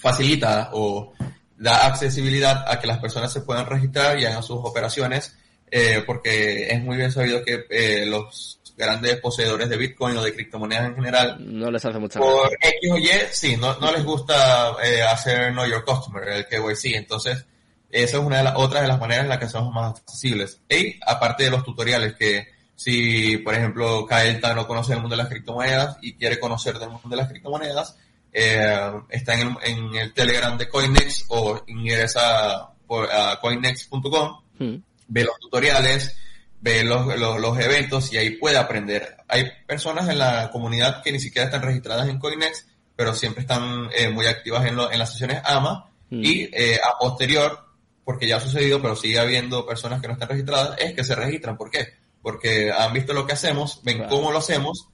facilita 0.00 0.70
o 0.72 1.12
da 1.56 1.86
accesibilidad 1.86 2.64
a 2.68 2.78
que 2.78 2.86
las 2.86 2.98
personas 2.98 3.32
se 3.32 3.40
puedan 3.40 3.66
registrar 3.66 4.18
y 4.18 4.26
hagan 4.26 4.42
sus 4.42 4.58
operaciones, 4.62 5.36
eh, 5.70 6.02
porque 6.06 6.68
es 6.68 6.82
muy 6.82 6.96
bien 6.96 7.10
sabido 7.10 7.42
que 7.42 7.66
eh, 7.70 8.06
los 8.06 8.60
grandes 8.78 9.20
poseedores 9.20 9.68
de 9.68 9.76
Bitcoin 9.76 10.16
o 10.16 10.22
de 10.22 10.32
criptomonedas 10.32 10.86
en 10.86 10.94
general. 10.94 11.36
No 11.40 11.70
les 11.70 11.84
hace 11.84 11.98
mucha 11.98 12.20
Por 12.20 12.52
X 12.52 12.90
o 12.90 12.96
Y, 12.96 13.10
sí, 13.32 13.56
no, 13.56 13.76
no 13.80 13.92
les 13.92 14.04
gusta 14.04 14.76
eh, 14.82 15.02
hacer 15.02 15.50
Know 15.52 15.66
Your 15.66 15.84
Customer, 15.84 16.26
el 16.28 16.46
KYC. 16.46 16.94
Entonces, 16.94 17.44
esa 17.90 18.16
es 18.18 18.22
una 18.22 18.38
de 18.38 18.44
las 18.44 18.54
otras 18.56 18.82
de 18.82 18.88
las 18.88 19.00
maneras 19.00 19.24
en 19.24 19.30
las 19.30 19.38
que 19.38 19.48
somos 19.48 19.74
más 19.74 19.98
accesibles. 19.98 20.60
Y 20.68 20.98
aparte 21.04 21.44
de 21.44 21.50
los 21.50 21.64
tutoriales 21.64 22.14
que 22.14 22.46
si, 22.76 23.38
por 23.38 23.54
ejemplo, 23.54 24.06
Kaelta 24.06 24.54
no 24.54 24.68
conoce 24.68 24.92
el 24.92 25.00
mundo 25.00 25.16
de 25.16 25.22
las 25.22 25.28
criptomonedas 25.28 25.98
y 26.00 26.14
quiere 26.14 26.38
conocer 26.38 26.78
del 26.78 26.90
mundo 26.90 27.08
de 27.08 27.16
las 27.16 27.28
criptomonedas, 27.28 27.96
eh, 28.32 28.92
está 29.08 29.34
en 29.34 29.48
el, 29.48 29.56
en 29.64 29.94
el, 29.96 30.14
Telegram 30.14 30.56
de 30.56 30.68
Coinex 30.68 31.24
o 31.28 31.64
ingresa 31.66 32.68
por, 32.86 33.10
a 33.10 33.40
coinex.com, 33.40 34.40
hmm. 34.60 34.76
ve 35.08 35.24
los 35.24 35.36
tutoriales, 35.40 36.14
ve 36.60 36.84
los, 36.84 37.06
los, 37.18 37.58
eventos 37.58 38.12
y 38.12 38.16
ahí 38.16 38.30
puede 38.30 38.56
aprender. 38.56 39.16
Hay 39.28 39.44
personas 39.66 40.08
en 40.08 40.18
la 40.18 40.50
comunidad 40.50 41.02
que 41.02 41.12
ni 41.12 41.20
siquiera 41.20 41.46
están 41.46 41.62
registradas 41.62 42.08
en 42.08 42.18
Coinex, 42.18 42.66
pero 42.96 43.14
siempre 43.14 43.42
están 43.42 43.88
eh, 43.96 44.10
muy 44.10 44.26
activas 44.26 44.64
en, 44.66 44.78
en 44.78 44.98
las 44.98 45.12
sesiones 45.12 45.40
AMA 45.44 45.90
mm. 46.10 46.24
y 46.24 46.48
eh, 46.52 46.80
a 46.82 46.98
posterior, 46.98 47.58
porque 48.04 48.26
ya 48.26 48.38
ha 48.38 48.40
sucedido, 48.40 48.82
pero 48.82 48.96
sigue 48.96 49.18
habiendo 49.18 49.66
personas 49.66 50.00
que 50.00 50.08
no 50.08 50.14
están 50.14 50.30
registradas, 50.30 50.78
es 50.78 50.94
que 50.94 51.04
se 51.04 51.14
registran. 51.14 51.56
¿Por 51.56 51.70
qué? 51.70 51.86
Porque 52.22 52.72
han 52.72 52.92
visto 52.92 53.12
lo 53.12 53.26
que 53.26 53.34
hacemos, 53.34 53.80
ven 53.84 54.04
cómo 54.08 54.32
lo 54.32 54.38
hacemos 54.38 54.88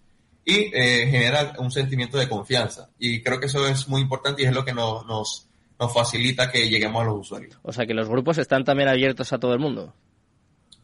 y 0.44 0.70
eh, 0.74 1.08
genera 1.10 1.54
un 1.58 1.70
sentimiento 1.70 2.18
de 2.18 2.28
confianza. 2.28 2.90
Y 2.98 3.22
creo 3.22 3.40
que 3.40 3.46
eso 3.46 3.66
es 3.66 3.88
muy 3.88 4.02
importante 4.02 4.42
y 4.42 4.46
es 4.46 4.52
lo 4.52 4.64
que 4.64 4.74
nos, 4.74 5.06
nos, 5.06 5.48
nos 5.78 5.94
facilita 5.94 6.50
que 6.50 6.68
lleguemos 6.68 7.02
a 7.02 7.06
los 7.06 7.20
usuarios. 7.20 7.58
O 7.62 7.72
sea 7.72 7.86
que 7.86 7.94
los 7.94 8.08
grupos 8.08 8.36
están 8.38 8.64
también 8.64 8.88
abiertos 8.88 9.32
a 9.32 9.38
todo 9.38 9.54
el 9.54 9.60
mundo. 9.60 9.94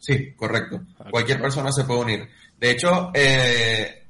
Sí, 0.01 0.33
correcto. 0.33 0.81
Cualquier 1.11 1.41
persona 1.41 1.71
se 1.71 1.85
puede 1.85 2.01
unir. 2.01 2.29
De 2.59 2.71
hecho, 2.71 3.11
eh, 3.15 4.07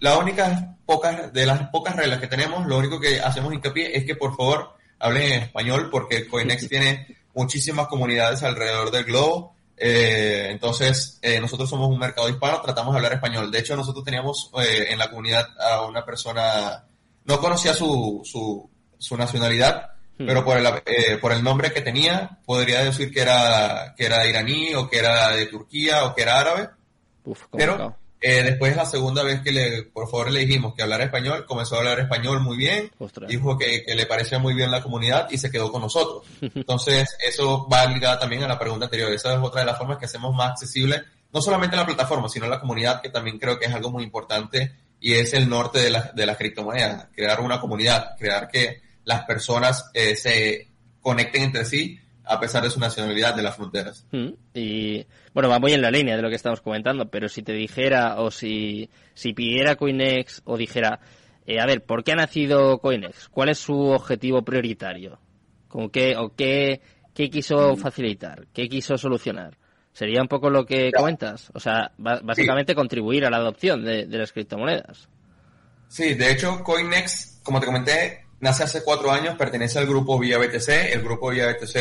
la 0.00 0.18
única 0.18 0.76
pocas, 0.86 1.32
de 1.32 1.44
las 1.46 1.68
pocas 1.68 1.94
reglas 1.94 2.18
que 2.18 2.26
tenemos, 2.26 2.66
lo 2.66 2.78
único 2.78 2.98
que 2.98 3.20
hacemos 3.20 3.52
hincapié 3.52 3.96
es 3.96 4.04
que 4.04 4.16
por 4.16 4.34
favor 4.34 4.74
hablen 4.98 5.32
en 5.32 5.42
español 5.42 5.90
porque 5.90 6.26
Coinex 6.26 6.66
tiene 6.68 7.18
muchísimas 7.34 7.88
comunidades 7.88 8.42
alrededor 8.42 8.90
del 8.90 9.04
globo. 9.04 9.54
Eh, 9.76 10.48
entonces, 10.50 11.18
eh, 11.22 11.38
nosotros 11.40 11.68
somos 11.68 11.88
un 11.88 11.98
mercado 11.98 12.28
hispano, 12.28 12.60
tratamos 12.62 12.94
de 12.94 12.98
hablar 12.98 13.12
español. 13.12 13.50
De 13.50 13.58
hecho, 13.60 13.76
nosotros 13.76 14.04
teníamos 14.04 14.50
eh, 14.60 14.86
en 14.88 14.98
la 14.98 15.08
comunidad 15.10 15.46
a 15.60 15.82
una 15.82 16.04
persona, 16.04 16.84
no 17.24 17.38
conocía 17.38 17.74
su, 17.74 18.22
su, 18.24 18.68
su 18.98 19.16
nacionalidad, 19.16 19.90
Hmm. 20.18 20.26
pero 20.26 20.44
por 20.44 20.56
el, 20.56 20.66
eh, 20.66 21.18
por 21.20 21.32
el 21.32 21.42
nombre 21.42 21.72
que 21.72 21.80
tenía, 21.80 22.38
podría 22.44 22.82
decir 22.82 23.12
que 23.12 23.20
era, 23.20 23.94
que 23.96 24.06
era 24.06 24.26
iraní 24.26 24.74
o 24.74 24.88
que 24.88 24.98
era 24.98 25.30
de 25.30 25.46
Turquía 25.46 26.04
o 26.04 26.14
que 26.14 26.22
era 26.22 26.40
árabe. 26.40 26.70
pero 27.52 27.96
eh, 28.20 28.42
después 28.42 28.74
la 28.74 28.84
segunda 28.84 29.22
vez 29.22 29.42
que 29.42 29.52
le, 29.52 29.84
por 29.84 30.10
favor 30.10 30.32
le 30.32 30.40
dijimos 30.40 30.74
que 30.74 30.82
hablara 30.82 31.04
español, 31.04 31.46
comenzó 31.46 31.76
a 31.76 31.78
hablar 31.78 32.00
español 32.00 32.40
muy 32.40 32.56
bien, 32.56 32.90
dijo 33.28 33.56
que, 33.56 33.84
que, 33.84 33.94
le 33.94 34.06
parecía 34.06 34.40
muy 34.40 34.54
bien 34.54 34.72
la 34.72 34.82
comunidad 34.82 35.28
y 35.30 35.38
se 35.38 35.52
quedó 35.52 35.70
con 35.70 35.82
nosotros. 35.82 36.24
Entonces, 36.40 37.16
eso 37.24 37.68
va 37.72 37.86
ligado 37.86 38.18
también 38.18 38.42
a 38.42 38.48
la 38.48 38.58
pregunta 38.58 38.86
anterior. 38.86 39.12
Esa 39.12 39.34
es 39.34 39.40
otra 39.40 39.60
de 39.60 39.66
las 39.66 39.78
formas 39.78 39.98
que 39.98 40.06
hacemos 40.06 40.34
más 40.34 40.50
accesible, 40.50 41.04
no 41.32 41.40
solamente 41.40 41.76
la 41.76 41.86
plataforma, 41.86 42.28
sino 42.28 42.48
la 42.48 42.58
comunidad, 42.58 43.00
que 43.00 43.10
también 43.10 43.38
creo 43.38 43.56
que 43.56 43.66
es 43.66 43.72
algo 43.72 43.90
muy 43.90 44.02
importante 44.02 44.72
y 45.00 45.12
es 45.14 45.32
el 45.34 45.48
norte 45.48 45.78
de, 45.78 45.90
la, 45.90 46.10
de 46.12 46.26
las 46.26 46.36
criptomonedas. 46.36 47.06
Crear 47.14 47.40
una 47.40 47.60
comunidad, 47.60 48.16
crear 48.18 48.48
que 48.48 48.87
las 49.08 49.24
personas 49.24 49.90
eh, 49.94 50.14
se 50.16 50.68
conecten 51.00 51.42
entre 51.42 51.64
sí 51.64 51.98
a 52.26 52.38
pesar 52.38 52.62
de 52.62 52.68
su 52.68 52.78
nacionalidad 52.78 53.34
de 53.34 53.42
las 53.42 53.56
fronteras. 53.56 54.06
Mm, 54.12 54.32
y 54.52 55.06
bueno, 55.32 55.48
va 55.48 55.58
muy 55.58 55.72
en 55.72 55.80
la 55.80 55.90
línea 55.90 56.14
de 56.14 56.20
lo 56.20 56.28
que 56.28 56.34
estamos 56.34 56.60
comentando, 56.60 57.08
pero 57.08 57.30
si 57.30 57.42
te 57.42 57.54
dijera 57.54 58.20
o 58.20 58.30
si, 58.30 58.90
si 59.14 59.32
pidiera 59.32 59.76
Coinex 59.76 60.42
o 60.44 60.58
dijera, 60.58 61.00
eh, 61.46 61.58
a 61.58 61.64
ver, 61.64 61.82
¿por 61.86 62.04
qué 62.04 62.12
ha 62.12 62.16
nacido 62.16 62.80
Coinex? 62.80 63.30
¿Cuál 63.30 63.48
es 63.48 63.58
su 63.58 63.80
objetivo 63.80 64.42
prioritario? 64.42 65.18
¿Con 65.68 65.88
qué 65.88 66.14
o 66.18 66.34
qué, 66.34 66.82
qué 67.14 67.30
quiso 67.30 67.76
facilitar? 67.76 68.46
¿Qué 68.52 68.68
quiso 68.68 68.98
solucionar? 68.98 69.56
Sería 69.92 70.20
un 70.20 70.28
poco 70.28 70.50
lo 70.50 70.66
que 70.66 70.92
comentas, 70.92 71.50
o 71.54 71.60
sea, 71.60 71.92
básicamente 71.96 72.74
contribuir 72.74 73.24
a 73.24 73.30
la 73.30 73.38
adopción 73.38 73.82
de, 73.86 74.04
de 74.04 74.18
las 74.18 74.32
criptomonedas. 74.32 75.08
Sí, 75.88 76.12
de 76.12 76.30
hecho, 76.30 76.62
Coinex, 76.62 77.40
como 77.42 77.58
te 77.58 77.66
comenté, 77.66 78.27
nace 78.40 78.64
hace 78.64 78.82
cuatro 78.82 79.10
años, 79.10 79.36
pertenece 79.36 79.78
al 79.78 79.86
grupo 79.86 80.18
Vía 80.18 80.38
BTC. 80.38 80.68
El 80.92 81.02
grupo 81.02 81.30
Vía 81.30 81.46
BTC 81.48 81.76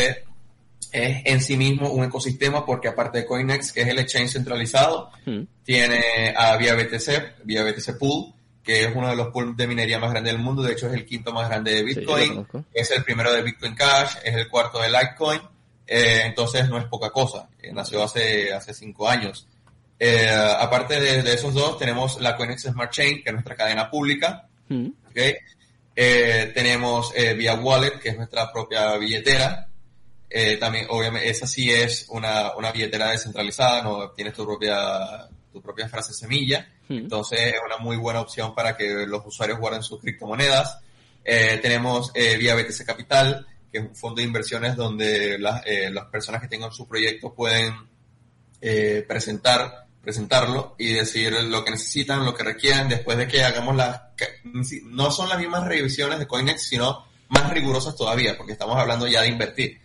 es 0.92 1.22
en 1.26 1.42
sí 1.42 1.58
mismo 1.58 1.90
un 1.90 2.06
ecosistema 2.06 2.66
porque 2.66 2.88
aparte 2.88 3.20
de 3.20 3.26
Coinex, 3.26 3.72
que 3.72 3.82
es 3.82 3.88
el 3.88 4.00
exchange 4.00 4.32
centralizado, 4.32 5.12
hmm. 5.26 5.42
tiene 5.64 6.34
a 6.36 6.56
Vía 6.58 6.76
BTC, 6.76 7.44
Vía 7.44 7.64
BTC 7.64 7.98
Pool, 7.98 8.34
que 8.64 8.84
es 8.84 8.96
uno 8.96 9.10
de 9.10 9.16
los 9.16 9.30
pools 9.30 9.56
de 9.56 9.66
minería 9.66 10.00
más 10.00 10.12
grandes 10.12 10.34
del 10.34 10.42
mundo. 10.42 10.62
De 10.62 10.74
hecho, 10.74 10.88
es 10.88 10.94
el 10.94 11.06
quinto 11.06 11.32
más 11.32 11.48
grande 11.48 11.74
de 11.74 11.84
Bitcoin. 11.84 12.46
es 12.74 12.92
el 12.92 13.04
primero 13.04 13.32
de 13.32 13.42
Bitcoin 13.42 13.76
Cash, 13.76 14.18
es 14.24 14.36
el 14.36 14.50
cuarto 14.50 14.80
de 14.80 14.90
Litecoin. 14.90 15.42
Eh, 15.88 16.24
entonces 16.26 16.68
no 16.68 16.78
es 16.78 16.84
poca 16.86 17.10
cosa. 17.10 17.48
Eh, 17.62 17.72
nació 17.72 18.04
hace, 18.04 18.54
hace 18.54 18.74
cinco 18.74 19.08
años. 19.08 19.48
Eh, 19.98 20.30
aparte 20.30 21.00
de, 21.00 21.34
esos 21.34 21.54
dos, 21.54 21.80
tenemos 21.80 22.20
la 22.20 22.36
Coinex 22.36 22.64
Smart 22.64 22.92
Chain, 22.92 23.24
que 23.24 23.30
es 23.30 23.34
nuestra 23.34 23.56
cadena 23.56 23.90
pública. 23.90 24.48
Hmm. 24.68 24.90
¿okay? 25.10 25.36
Eh, 26.00 26.52
tenemos 26.54 27.12
eh, 27.16 27.34
Via 27.34 27.56
Wallet, 27.56 28.00
que 28.00 28.10
es 28.10 28.18
nuestra 28.18 28.54
propia 28.54 28.96
billetera. 28.98 29.68
Eh, 30.30 30.58
también, 30.58 30.86
obviamente, 30.90 31.28
esa 31.28 31.48
sí 31.48 31.74
es 31.74 32.06
una, 32.10 32.56
una 32.56 32.72
billetera 32.72 33.10
descentralizada, 33.10 33.82
no 33.82 34.12
tienes 34.12 34.36
tu 34.36 34.46
propia, 34.46 35.28
tu 35.52 35.60
propia 35.60 35.90
frase 35.90 36.14
semilla. 36.14 36.70
Hmm. 36.88 36.98
Entonces 36.98 37.40
es 37.40 37.56
una 37.66 37.78
muy 37.78 37.98
buena 37.98 38.22
opción 38.22 38.54
para 38.54 38.78
que 38.78 39.08
los 39.08 39.26
usuarios 39.26 39.58
guarden 39.58 39.82
sus 39.82 40.00
criptomonedas. 40.00 40.82
Eh, 41.26 41.58
tenemos 41.64 42.14
Via 42.14 42.54
BTC 42.54 42.86
Capital, 42.86 43.48
que 43.72 43.80
es 43.80 43.84
un 43.84 43.96
fondo 43.96 44.22
de 44.22 44.28
inversiones 44.28 44.76
donde 44.76 45.40
las, 45.40 45.64
las 45.66 46.06
personas 46.06 46.42
que 46.42 46.48
tengan 46.48 46.72
su 46.72 46.88
proyecto 46.88 47.34
pueden 47.34 47.74
presentar 49.08 49.87
presentarlo 50.08 50.74
y 50.78 50.94
decir 50.94 51.34
lo 51.34 51.66
que 51.66 51.72
necesitan, 51.72 52.24
lo 52.24 52.34
que 52.34 52.42
requieren, 52.42 52.88
después 52.88 53.18
de 53.18 53.28
que 53.28 53.44
hagamos 53.44 53.76
las... 53.76 54.04
No 54.86 55.12
son 55.12 55.28
las 55.28 55.38
mismas 55.38 55.68
revisiones 55.68 56.18
de 56.18 56.26
Coinex, 56.26 56.64
sino 56.64 57.06
más 57.28 57.52
rigurosas 57.52 57.94
todavía, 57.94 58.38
porque 58.38 58.54
estamos 58.54 58.78
hablando 58.78 59.06
ya 59.06 59.24
de 59.24 59.28
invertir. 59.28 59.82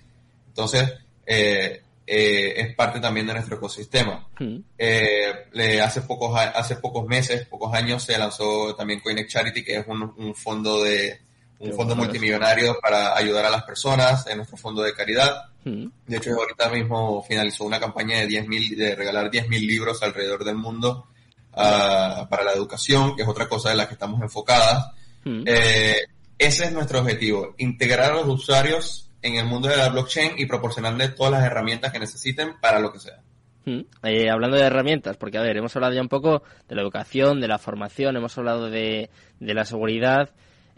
Entonces, 0.46 0.92
eh, 1.26 1.82
eh, 2.06 2.54
es 2.56 2.72
parte 2.76 3.00
también 3.00 3.26
de 3.26 3.32
nuestro 3.32 3.56
ecosistema. 3.56 4.28
Hmm. 4.38 4.58
Eh, 4.78 5.80
hace, 5.82 6.02
pocos, 6.02 6.38
hace 6.38 6.76
pocos 6.76 7.04
meses, 7.08 7.44
pocos 7.48 7.74
años, 7.74 8.04
se 8.04 8.16
lanzó 8.16 8.76
también 8.76 9.00
Coinex 9.00 9.28
Charity, 9.28 9.64
que 9.64 9.78
es 9.78 9.86
un, 9.88 10.36
fondo 10.36 10.84
de 10.84 11.20
un 11.62 11.72
fondo 11.74 11.94
multimillonario 11.94 12.78
para 12.80 13.16
ayudar 13.16 13.46
a 13.46 13.50
las 13.50 13.62
personas 13.62 14.26
en 14.26 14.38
nuestro 14.38 14.56
fondo 14.56 14.82
de 14.82 14.92
caridad. 14.92 15.44
De 15.64 16.16
hecho, 16.16 16.34
ahorita 16.34 16.68
mismo 16.70 17.22
finalizó 17.22 17.64
una 17.64 17.78
campaña 17.78 18.18
de 18.18 18.28
10.000, 18.28 18.76
de 18.76 18.96
regalar 18.96 19.30
10.000 19.30 19.66
libros 19.66 20.02
alrededor 20.02 20.44
del 20.44 20.56
mundo 20.56 21.06
uh, 21.52 22.28
para 22.28 22.44
la 22.44 22.52
educación, 22.52 23.14
que 23.14 23.22
es 23.22 23.28
otra 23.28 23.48
cosa 23.48 23.70
de 23.70 23.76
la 23.76 23.86
que 23.86 23.94
estamos 23.94 24.20
enfocadas. 24.20 24.90
Eh, 25.24 25.98
ese 26.36 26.64
es 26.64 26.72
nuestro 26.72 26.98
objetivo, 26.98 27.54
integrar 27.58 28.10
a 28.10 28.14
los 28.16 28.26
usuarios 28.26 29.08
en 29.22 29.36
el 29.36 29.46
mundo 29.46 29.68
de 29.68 29.76
la 29.76 29.88
blockchain 29.88 30.32
y 30.36 30.46
proporcionarles 30.46 31.14
todas 31.14 31.32
las 31.32 31.44
herramientas 31.44 31.92
que 31.92 32.00
necesiten 32.00 32.54
para 32.60 32.80
lo 32.80 32.92
que 32.92 32.98
sea. 32.98 33.20
Eh, 33.64 34.28
hablando 34.28 34.56
de 34.56 34.64
herramientas, 34.64 35.16
porque 35.16 35.38
a 35.38 35.42
ver, 35.42 35.56
hemos 35.56 35.76
hablado 35.76 35.94
ya 35.94 36.00
un 36.00 36.08
poco 36.08 36.42
de 36.68 36.74
la 36.74 36.82
educación, 36.82 37.40
de 37.40 37.46
la 37.46 37.58
formación, 37.58 38.16
hemos 38.16 38.36
hablado 38.36 38.68
de, 38.68 39.10
de 39.38 39.54
la 39.54 39.64
seguridad. 39.64 40.30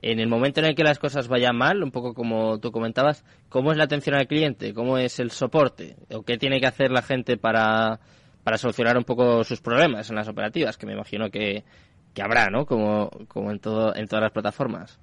En 0.07 0.21
el 0.21 0.29
momento 0.29 0.61
en 0.61 0.67
el 0.67 0.75
que 0.75 0.85
las 0.85 0.99
cosas 0.99 1.29
vayan 1.29 1.57
mal, 1.57 1.83
un 1.83 1.91
poco 1.91 2.13
como 2.13 2.61
tú 2.61 2.71
comentabas, 2.71 3.25
¿cómo 3.49 3.73
es 3.73 3.79
la 3.79 3.85
atención 3.85 4.15
al 4.15 4.27
cliente? 4.27 4.75
¿Cómo 4.75 4.99
es 4.99 5.19
el 5.19 5.31
soporte? 5.31 5.97
¿O 6.11 6.23
qué 6.23 6.37
tiene 6.37 6.61
que 6.61 6.67
hacer 6.67 6.91
la 6.91 7.01
gente 7.01 7.39
para, 7.39 8.01
para 8.43 8.59
solucionar 8.59 8.99
un 8.99 9.05
poco 9.05 9.45
sus 9.45 9.63
problemas 9.63 10.11
en 10.11 10.17
las 10.17 10.29
operativas? 10.29 10.77
Que 10.77 10.85
me 10.85 10.93
imagino 10.93 11.31
que, 11.31 11.65
que 12.13 12.21
habrá, 12.21 12.51
¿no? 12.51 12.67
Como, 12.67 13.09
como 13.29 13.51
en, 13.51 13.61
todo, 13.61 13.97
en 13.97 14.07
todas 14.07 14.25
las 14.25 14.33
plataformas. 14.33 14.99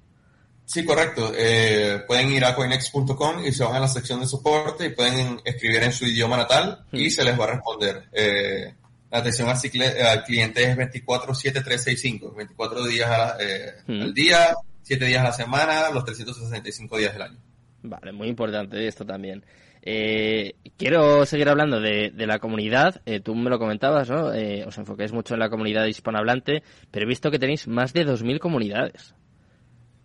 Sí, 0.66 0.84
correcto. 0.84 1.32
Eh, 1.36 2.04
pueden 2.06 2.30
ir 2.30 2.44
a 2.44 2.54
coinex.com 2.54 3.44
y 3.44 3.50
se 3.50 3.64
van 3.64 3.74
a 3.74 3.80
la 3.80 3.88
sección 3.88 4.20
de 4.20 4.28
soporte 4.28 4.86
y 4.86 4.90
pueden 4.90 5.40
escribir 5.44 5.82
en 5.82 5.92
su 5.92 6.06
idioma 6.06 6.36
natal 6.36 6.86
y 6.92 7.10
se 7.10 7.24
les 7.24 7.36
va 7.38 7.46
a 7.46 7.54
responder. 7.54 8.04
Eh, 8.12 8.72
la 9.10 9.18
atención 9.18 9.48
al, 9.48 10.24
cliente 10.24 10.62
es 10.62 10.76
24-7-365, 10.76 12.36
24 12.36 12.86
días 12.86 13.34
eh, 13.40 13.72
al 13.88 14.14
día, 14.14 14.54
7 14.82 15.04
días 15.04 15.20
a 15.20 15.24
la 15.24 15.32
semana, 15.32 15.90
los 15.90 16.04
365 16.04 16.98
días 16.98 17.12
del 17.12 17.22
año. 17.22 17.38
Vale, 17.82 18.12
muy 18.12 18.28
importante 18.28 18.86
esto 18.86 19.04
también. 19.04 19.44
Eh, 19.84 20.54
quiero 20.76 21.26
seguir 21.26 21.48
hablando 21.48 21.80
de, 21.80 22.12
la 22.16 22.38
comunidad. 22.38 23.02
Eh, 23.04 23.20
tú 23.20 23.34
me 23.34 23.50
lo 23.50 23.58
comentabas, 23.58 24.08
¿no? 24.08 24.32
Eh, 24.32 24.64
os 24.64 24.78
enfocáis 24.78 25.12
mucho 25.12 25.34
en 25.34 25.40
la 25.40 25.50
comunidad 25.50 25.86
hispanohablante, 25.86 26.62
pero 26.90 27.04
he 27.04 27.08
visto 27.08 27.30
que 27.30 27.40
tenéis 27.40 27.66
más 27.66 27.92
de 27.92 28.06
2.000 28.06 28.38
comunidades. 28.38 29.14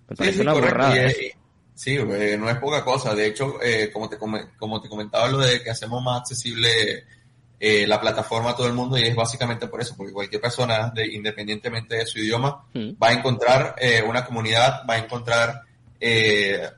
Me 0.09 0.15
parece 0.15 0.41
una 0.41 0.53
borrada. 0.53 1.11
sí, 1.75 1.97
no 1.97 2.49
es 2.49 2.57
poca 2.57 2.83
cosa. 2.83 3.13
De 3.13 3.27
hecho, 3.27 3.55
como, 3.93 4.09
te, 4.09 4.17
como 4.17 4.81
te 4.81 4.89
comentaba, 4.89 5.27
lo 5.27 5.39
de 5.39 5.61
que 5.61 5.69
hacemos 5.69 6.01
más 6.01 6.21
accesible 6.21 7.05
la 7.59 7.99
plataforma 7.99 8.51
a 8.51 8.55
todo 8.55 8.67
el 8.67 8.73
mundo 8.73 8.97
y 8.97 9.03
es 9.03 9.15
básicamente 9.15 9.67
por 9.67 9.81
eso, 9.81 9.95
porque 9.97 10.13
cualquier 10.13 10.41
persona, 10.41 10.91
de, 10.93 11.07
independientemente 11.07 11.95
de 11.95 12.05
su 12.05 12.19
idioma, 12.19 12.65
mm. 12.73 12.91
va 13.01 13.09
a 13.09 13.13
encontrar 13.13 13.75
una 14.07 14.25
comunidad, 14.25 14.83
va 14.87 14.95
a 14.95 14.99
encontrar 14.99 15.61
eh, 15.99 16.69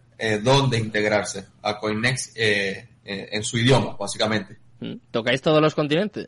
dónde 0.42 0.78
integrarse 0.78 1.46
a 1.62 1.78
CoinNext 1.78 2.38
en 2.38 3.44
su 3.44 3.58
idioma, 3.58 3.96
básicamente. 3.98 4.58
Mm. 4.80 4.96
¿Tocáis 5.12 5.42
todos 5.42 5.62
los 5.62 5.76
continentes? 5.76 6.28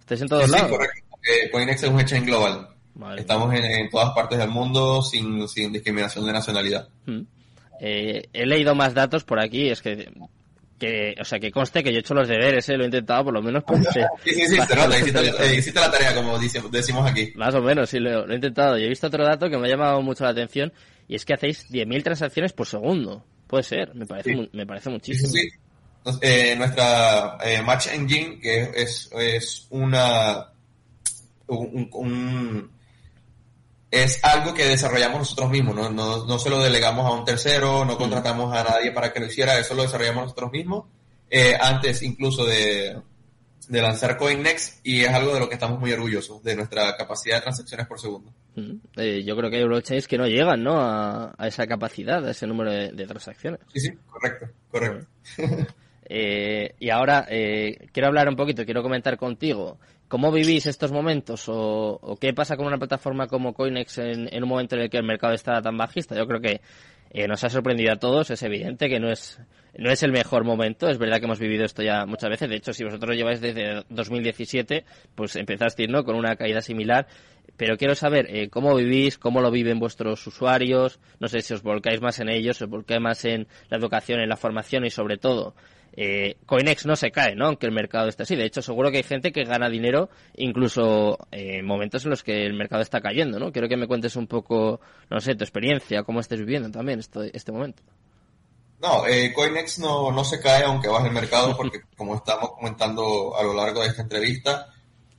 ¿Estáis 0.00 0.22
en 0.22 0.28
todos 0.28 0.48
lados? 0.50 0.66
Sí, 0.66 0.76
correcto. 0.76 1.06
CoinEx 1.52 1.82
es 1.84 1.90
un 1.90 2.00
exchange 2.00 2.26
global. 2.26 2.68
Estamos 3.16 3.54
en, 3.54 3.88
todas 3.90 4.10
partes 4.12 4.38
del 4.38 4.50
mundo 4.50 5.02
sin, 5.02 5.48
sin 5.48 5.72
discriminación 5.72 6.26
de 6.26 6.32
nacionalidad. 6.32 6.88
Mm. 7.06 7.22
Eh, 7.80 8.28
he 8.32 8.46
leído 8.46 8.74
más 8.74 8.94
datos 8.94 9.24
por 9.24 9.40
aquí, 9.40 9.68
es 9.68 9.82
que 9.82 10.12
que, 10.82 11.14
o 11.20 11.24
sea, 11.24 11.38
que 11.38 11.52
conste 11.52 11.84
que 11.84 11.92
yo 11.92 11.98
he 11.98 12.00
hecho 12.00 12.12
los 12.12 12.26
deberes, 12.26 12.68
¿eh? 12.68 12.76
lo 12.76 12.82
he 12.82 12.86
intentado 12.86 13.26
por 13.26 13.34
lo 13.34 13.40
menos. 13.40 13.62
Por, 13.62 13.78
sí, 13.92 14.00
sí, 14.24 14.46
sí, 14.48 14.58
te 14.66 14.74
nota, 14.74 14.98
hiciste, 14.98 15.78
la 15.78 15.88
tarea, 15.88 16.12
como 16.12 16.36
decimos 16.38 17.08
aquí. 17.08 17.32
Más 17.36 17.54
o 17.54 17.62
menos, 17.62 17.88
sí, 17.88 18.00
lo, 18.00 18.28
he 18.28 18.34
intentado. 18.34 18.76
Y 18.76 18.84
he 18.84 18.88
visto 18.88 19.06
otro 19.06 19.24
dato 19.24 19.48
que 19.48 19.56
me 19.56 19.68
ha 19.68 19.70
llamado 19.70 20.02
mucho 20.02 20.24
la 20.24 20.30
atención, 20.30 20.72
y 21.06 21.14
es 21.14 21.24
que 21.24 21.34
hacéis 21.34 21.70
10.000 21.70 22.02
transacciones 22.02 22.52
por 22.52 22.66
segundo. 22.66 23.24
Puede 23.46 23.62
ser, 23.62 23.94
me 23.94 24.06
parece, 24.06 24.48
me 24.52 24.66
parece 24.66 24.90
muchísimo. 24.90 25.28
Sí, 25.28 25.48
eh, 26.20 26.56
nuestra 26.56 27.38
eh, 27.44 27.62
Match 27.62 27.86
Engine, 27.92 28.40
que 28.40 28.70
es, 28.74 29.08
es 29.16 29.68
una 29.70 30.48
un, 31.46 32.70
es 33.92 34.24
algo 34.24 34.54
que 34.54 34.64
desarrollamos 34.64 35.18
nosotros 35.18 35.50
mismos, 35.50 35.76
¿no? 35.76 35.90
No, 35.90 36.24
no 36.24 36.38
se 36.38 36.48
lo 36.48 36.60
delegamos 36.60 37.06
a 37.06 37.14
un 37.14 37.26
tercero, 37.26 37.84
no 37.84 37.98
contratamos 37.98 38.56
a 38.56 38.64
nadie 38.64 38.90
para 38.90 39.12
que 39.12 39.20
lo 39.20 39.26
hiciera, 39.26 39.58
eso 39.58 39.74
lo 39.74 39.82
desarrollamos 39.82 40.24
nosotros 40.24 40.50
mismos, 40.50 40.86
eh, 41.30 41.54
antes 41.60 42.02
incluso 42.02 42.46
de, 42.46 42.96
de 43.68 43.82
lanzar 43.82 44.16
CoinNext 44.16 44.80
y 44.82 45.02
es 45.02 45.10
algo 45.10 45.34
de 45.34 45.40
lo 45.40 45.48
que 45.48 45.54
estamos 45.54 45.78
muy 45.78 45.92
orgullosos, 45.92 46.42
de 46.42 46.56
nuestra 46.56 46.96
capacidad 46.96 47.36
de 47.36 47.42
transacciones 47.42 47.86
por 47.86 48.00
segundo. 48.00 48.32
Eh, 48.96 49.22
yo 49.24 49.36
creo 49.36 49.50
que 49.50 49.58
hay 49.58 49.64
blockchains 49.64 50.08
que 50.08 50.16
no 50.16 50.26
llegan, 50.26 50.62
¿no? 50.64 50.80
A, 50.80 51.34
a, 51.36 51.46
esa 51.46 51.66
capacidad, 51.66 52.26
a 52.26 52.30
ese 52.30 52.46
número 52.46 52.72
de, 52.72 53.06
transacciones. 53.06 53.60
Sí, 53.74 53.80
sí, 53.80 53.92
correcto, 54.08 54.46
correcto. 54.70 55.06
Eh, 56.14 56.74
y 56.78 56.90
ahora 56.90 57.26
eh, 57.30 57.86
quiero 57.90 58.08
hablar 58.08 58.28
un 58.28 58.36
poquito, 58.36 58.66
quiero 58.66 58.82
comentar 58.82 59.16
contigo 59.16 59.78
cómo 60.12 60.30
vivís 60.30 60.66
estos 60.66 60.92
momentos 60.92 61.44
o, 61.48 62.18
qué 62.20 62.34
pasa 62.34 62.58
con 62.58 62.66
una 62.66 62.76
plataforma 62.76 63.28
como 63.28 63.54
Coinex 63.54 63.96
en, 63.96 64.42
un 64.42 64.46
momento 64.46 64.76
en 64.76 64.82
el 64.82 64.90
que 64.90 64.98
el 64.98 65.04
mercado 65.04 65.32
está 65.32 65.62
tan 65.62 65.78
bajista. 65.78 66.14
Yo 66.14 66.26
creo 66.26 66.38
que 66.38 66.60
eh, 67.12 67.26
nos 67.26 67.42
ha 67.44 67.48
sorprendido 67.48 67.94
a 67.94 67.96
todos, 67.96 68.30
es 68.30 68.42
evidente 68.42 68.90
que 68.90 69.00
no 69.00 69.10
es, 69.10 69.40
no 69.74 69.90
es 69.90 70.02
el 70.02 70.12
mejor 70.12 70.44
momento, 70.44 70.90
es 70.90 70.98
verdad 70.98 71.18
que 71.18 71.24
hemos 71.24 71.38
vivido 71.38 71.64
esto 71.64 71.82
ya 71.82 72.04
muchas 72.04 72.28
veces, 72.28 72.50
de 72.50 72.56
hecho 72.56 72.74
si 72.74 72.84
vosotros 72.84 73.16
lleváis 73.16 73.40
desde 73.40 73.84
2017, 73.88 74.84
pues 75.14 75.34
empezasteis 75.36 75.88
¿no? 75.88 76.04
con 76.04 76.14
una 76.14 76.36
caída 76.36 76.60
similar, 76.60 77.06
pero 77.56 77.78
quiero 77.78 77.94
saber 77.94 78.26
eh, 78.28 78.50
cómo 78.50 78.74
vivís, 78.74 79.16
cómo 79.16 79.40
lo 79.40 79.50
viven 79.50 79.78
vuestros 79.78 80.26
usuarios, 80.26 81.00
no 81.20 81.28
sé 81.28 81.40
si 81.40 81.54
os 81.54 81.62
volcáis 81.62 82.02
más 82.02 82.20
en 82.20 82.28
ellos, 82.28 82.60
os 82.60 82.68
volcáis 82.68 83.00
más 83.00 83.24
en 83.24 83.48
la 83.70 83.78
educación, 83.78 84.20
en 84.20 84.28
la 84.28 84.36
formación 84.36 84.84
y 84.84 84.90
sobre 84.90 85.16
todo 85.16 85.54
eh, 85.94 86.36
Coinex 86.46 86.86
no 86.86 86.96
se 86.96 87.10
cae, 87.10 87.34
¿no? 87.34 87.46
Aunque 87.46 87.66
el 87.66 87.72
mercado 87.72 88.08
esté 88.08 88.22
así. 88.22 88.36
De 88.36 88.44
hecho, 88.44 88.62
seguro 88.62 88.90
que 88.90 88.98
hay 88.98 89.02
gente 89.02 89.32
que 89.32 89.44
gana 89.44 89.68
dinero 89.68 90.08
incluso 90.34 91.18
en 91.30 91.64
momentos 91.66 92.04
en 92.04 92.10
los 92.10 92.22
que 92.22 92.46
el 92.46 92.54
mercado 92.54 92.82
está 92.82 93.00
cayendo, 93.00 93.38
¿no? 93.38 93.52
Quiero 93.52 93.68
que 93.68 93.76
me 93.76 93.86
cuentes 93.86 94.16
un 94.16 94.26
poco, 94.26 94.80
no 95.10 95.20
sé, 95.20 95.34
tu 95.34 95.44
experiencia, 95.44 96.02
cómo 96.02 96.20
estés 96.20 96.40
viviendo 96.40 96.70
también 96.70 96.98
este, 96.98 97.36
este 97.36 97.52
momento. 97.52 97.82
No, 98.80 99.06
eh, 99.06 99.32
Coinex 99.32 99.78
no, 99.78 100.10
no 100.10 100.24
se 100.24 100.40
cae 100.40 100.64
aunque 100.64 100.88
baje 100.88 101.06
el 101.06 101.14
mercado 101.14 101.56
porque, 101.56 101.82
como 101.96 102.16
estamos 102.16 102.52
comentando 102.52 103.36
a 103.36 103.42
lo 103.42 103.54
largo 103.54 103.82
de 103.82 103.88
esta 103.88 104.02
entrevista, 104.02 104.68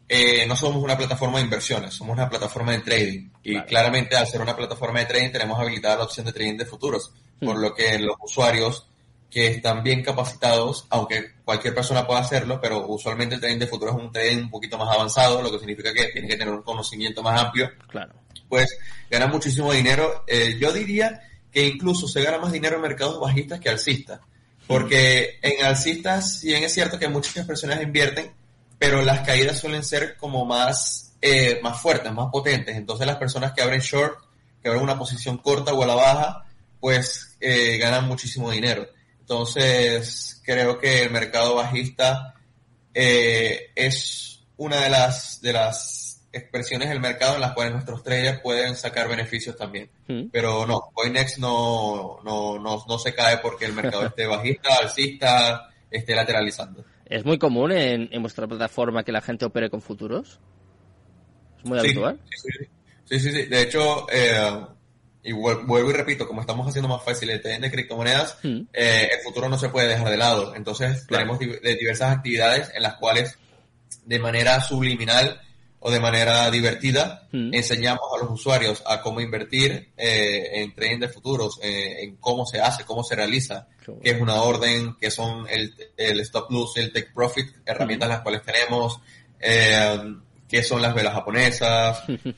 eh, 0.09 0.45
no 0.47 0.55
somos 0.55 0.83
una 0.83 0.97
plataforma 0.97 1.38
de 1.38 1.45
inversiones, 1.45 1.93
somos 1.93 2.13
una 2.13 2.29
plataforma 2.29 2.73
de 2.73 2.79
trading. 2.79 3.29
Y 3.43 3.62
claramente 3.62 4.17
al 4.17 4.27
ser 4.27 4.41
una 4.41 4.55
plataforma 4.55 4.99
de 4.99 5.05
trading 5.05 5.31
tenemos 5.31 5.59
habilitada 5.59 5.97
la 5.97 6.03
opción 6.03 6.25
de 6.25 6.33
trading 6.33 6.57
de 6.57 6.65
futuros, 6.65 7.13
por 7.39 7.57
hmm. 7.57 7.62
lo 7.62 7.73
que 7.73 7.99
los 7.99 8.17
usuarios 8.21 8.88
que 9.33 9.47
están 9.47 9.81
bien 9.81 10.03
capacitados, 10.03 10.85
aunque 10.91 11.31
cualquier 11.43 11.73
persona 11.73 12.05
pueda 12.05 12.19
hacerlo, 12.19 12.61
pero 12.61 12.85
usualmente 12.87 13.33
el 13.35 13.41
trading 13.41 13.57
de 13.57 13.67
futuro 13.67 13.91
es 13.91 13.97
un 13.97 14.11
trading 14.11 14.43
un 14.43 14.49
poquito 14.51 14.77
más 14.77 14.93
avanzado, 14.93 15.41
lo 15.41 15.51
que 15.51 15.57
significa 15.57 15.91
que 15.91 16.09
tiene 16.09 16.27
que 16.27 16.37
tener 16.37 16.53
un 16.53 16.61
conocimiento 16.61 17.23
más 17.23 17.41
amplio. 17.41 17.71
Claro. 17.87 18.13
Pues 18.47 18.77
gana 19.09 19.25
muchísimo 19.25 19.73
dinero. 19.73 20.23
Eh, 20.27 20.55
yo 20.59 20.71
diría 20.71 21.21
que 21.51 21.65
incluso 21.65 22.07
se 22.07 22.21
gana 22.21 22.37
más 22.37 22.51
dinero 22.51 22.75
en 22.75 22.83
mercados 22.83 23.19
bajistas 23.19 23.59
que 23.59 23.69
alcistas. 23.69 24.19
Porque 24.67 25.39
en 25.41 25.65
alcistas, 25.65 26.39
si 26.39 26.49
bien 26.49 26.63
es 26.63 26.71
cierto 26.71 26.99
que 26.99 27.07
muchas 27.07 27.45
personas 27.45 27.81
invierten, 27.81 28.31
pero 28.77 29.01
las 29.01 29.21
caídas 29.21 29.59
suelen 29.59 29.83
ser 29.83 30.15
como 30.15 30.45
más, 30.45 31.15
eh, 31.21 31.59
más 31.63 31.81
fuertes, 31.81 32.13
más 32.13 32.29
potentes. 32.31 32.77
Entonces 32.77 33.07
las 33.07 33.17
personas 33.17 33.53
que 33.53 33.63
abren 33.63 33.79
short, 33.79 34.19
que 34.61 34.69
abren 34.69 34.83
una 34.83 34.97
posición 34.97 35.39
corta 35.39 35.73
o 35.73 35.81
a 35.81 35.87
la 35.87 35.95
baja, 35.95 36.45
pues 36.79 37.35
eh, 37.39 37.77
ganan 37.77 38.07
muchísimo 38.07 38.51
dinero. 38.51 38.87
Entonces, 39.23 40.41
creo 40.43 40.77
que 40.79 41.03
el 41.03 41.09
mercado 41.12 41.55
bajista 41.55 42.36
eh, 42.93 43.71
es 43.73 44.43
una 44.57 44.81
de 44.81 44.89
las, 44.89 45.41
de 45.41 45.53
las 45.53 46.27
expresiones 46.33 46.89
del 46.89 46.99
mercado 46.99 47.36
en 47.36 47.41
las 47.41 47.53
cuales 47.53 47.71
nuestros 47.71 48.03
traders 48.03 48.41
pueden 48.41 48.75
sacar 48.75 49.07
beneficios 49.07 49.55
también. 49.55 49.89
Mm. 50.09 50.23
Pero 50.29 50.67
no, 50.67 50.89
Coinex 50.93 51.39
no, 51.39 52.19
no, 52.25 52.59
no, 52.59 52.83
no 52.86 52.99
se 52.99 53.15
cae 53.15 53.38
porque 53.38 53.63
el 53.63 53.71
mercado 53.71 54.05
esté 54.07 54.27
bajista, 54.27 54.75
alcista, 54.75 55.69
esté 55.89 56.15
lateralizando. 56.15 56.83
¿Es 57.05 57.23
muy 57.23 57.38
común 57.38 57.71
en, 57.71 58.09
en 58.12 58.21
vuestra 58.21 58.45
plataforma 58.45 59.05
que 59.05 59.13
la 59.13 59.21
gente 59.21 59.45
opere 59.45 59.69
con 59.69 59.81
futuros? 59.81 60.41
¿Es 61.59 61.65
muy 61.65 61.79
habitual? 61.79 62.19
Sí, 63.05 63.19
sí, 63.19 63.31
sí. 63.31 63.43
De 63.43 63.62
hecho, 63.62 64.05
eh, 64.12 64.65
y 65.23 65.31
vuelvo 65.31 65.89
y 65.89 65.93
repito, 65.93 66.27
como 66.27 66.41
estamos 66.41 66.67
haciendo 66.67 66.89
más 66.89 67.03
fácil 67.03 67.29
el 67.29 67.41
trading 67.41 67.62
de 67.62 67.71
criptomonedas, 67.71 68.38
mm. 68.43 68.62
eh, 68.73 69.09
el 69.13 69.21
futuro 69.23 69.47
no 69.47 69.57
se 69.57 69.69
puede 69.69 69.88
dejar 69.88 70.09
de 70.09 70.17
lado. 70.17 70.53
Entonces, 70.55 71.07
tenemos 71.07 71.39
diversas 71.39 72.15
actividades 72.15 72.71
en 72.75 72.83
las 72.83 72.95
cuales, 72.95 73.38
de 74.05 74.19
manera 74.19 74.59
subliminal 74.59 75.39
o 75.79 75.91
de 75.91 76.01
manera 76.01 76.51
divertida, 76.51 77.27
mm. 77.31 77.53
enseñamos 77.53 78.03
a 78.13 78.23
los 78.23 78.31
usuarios 78.31 78.83
a 78.86 79.01
cómo 79.01 79.21
invertir 79.21 79.93
eh, 79.95 80.62
en 80.62 80.73
trading 80.75 80.99
de 80.99 81.09
futuros, 81.09 81.57
eh, 81.62 82.03
en 82.03 82.17
cómo 82.17 82.45
se 82.45 82.59
hace, 82.59 82.83
cómo 82.83 83.03
se 83.03 83.15
realiza, 83.15 83.67
qué 84.01 84.12
es 84.12 84.21
una 84.21 84.41
orden, 84.41 84.97
qué 84.99 85.09
son 85.09 85.47
el, 85.49 85.73
el 85.95 86.19
stop 86.21 86.51
loss, 86.51 86.77
el 86.77 86.91
take 86.91 87.12
profit, 87.13 87.47
herramientas 87.65 88.09
mm. 88.09 88.12
las 88.12 88.21
cuales 88.21 88.41
tenemos, 88.43 88.99
qué 89.39 90.63
son 90.63 90.81
las 90.81 90.93
velas 90.93 91.13
japonesas, 91.13 92.03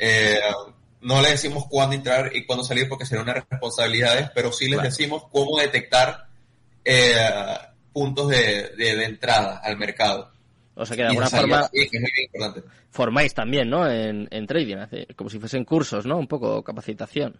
no 1.06 1.22
le 1.22 1.30
decimos 1.30 1.66
cuándo 1.70 1.96
entrar 1.96 2.36
y 2.36 2.46
cuándo 2.48 2.64
salir 2.64 2.90
porque 2.90 3.06
sería 3.06 3.22
una 3.22 3.36
responsabilidad, 3.36 4.32
pero 4.34 4.52
sí 4.52 4.68
les 4.68 4.82
decimos 4.82 5.26
cómo 5.32 5.60
detectar 5.60 6.26
eh, 6.84 7.16
puntos 7.94 8.28
de, 8.30 8.70
de, 8.76 9.06
entrada 9.06 9.62
al 9.64 9.78
mercado. 9.78 10.32
O 10.74 10.84
sea 10.84 10.98
que 10.98 11.04
de 11.04 11.10
alguna 11.10 11.30
forma 11.30 11.70
formáis 12.90 13.36
también, 13.36 13.70
¿no? 13.70 13.88
En, 13.88 14.28
en 14.32 14.48
trading, 14.48 14.78
como 15.16 15.30
si 15.30 15.38
fuesen 15.38 15.64
cursos, 15.64 16.08
¿no? 16.08 16.18
Un 16.18 16.28
poco 16.28 16.64
capacitación. 16.64 17.38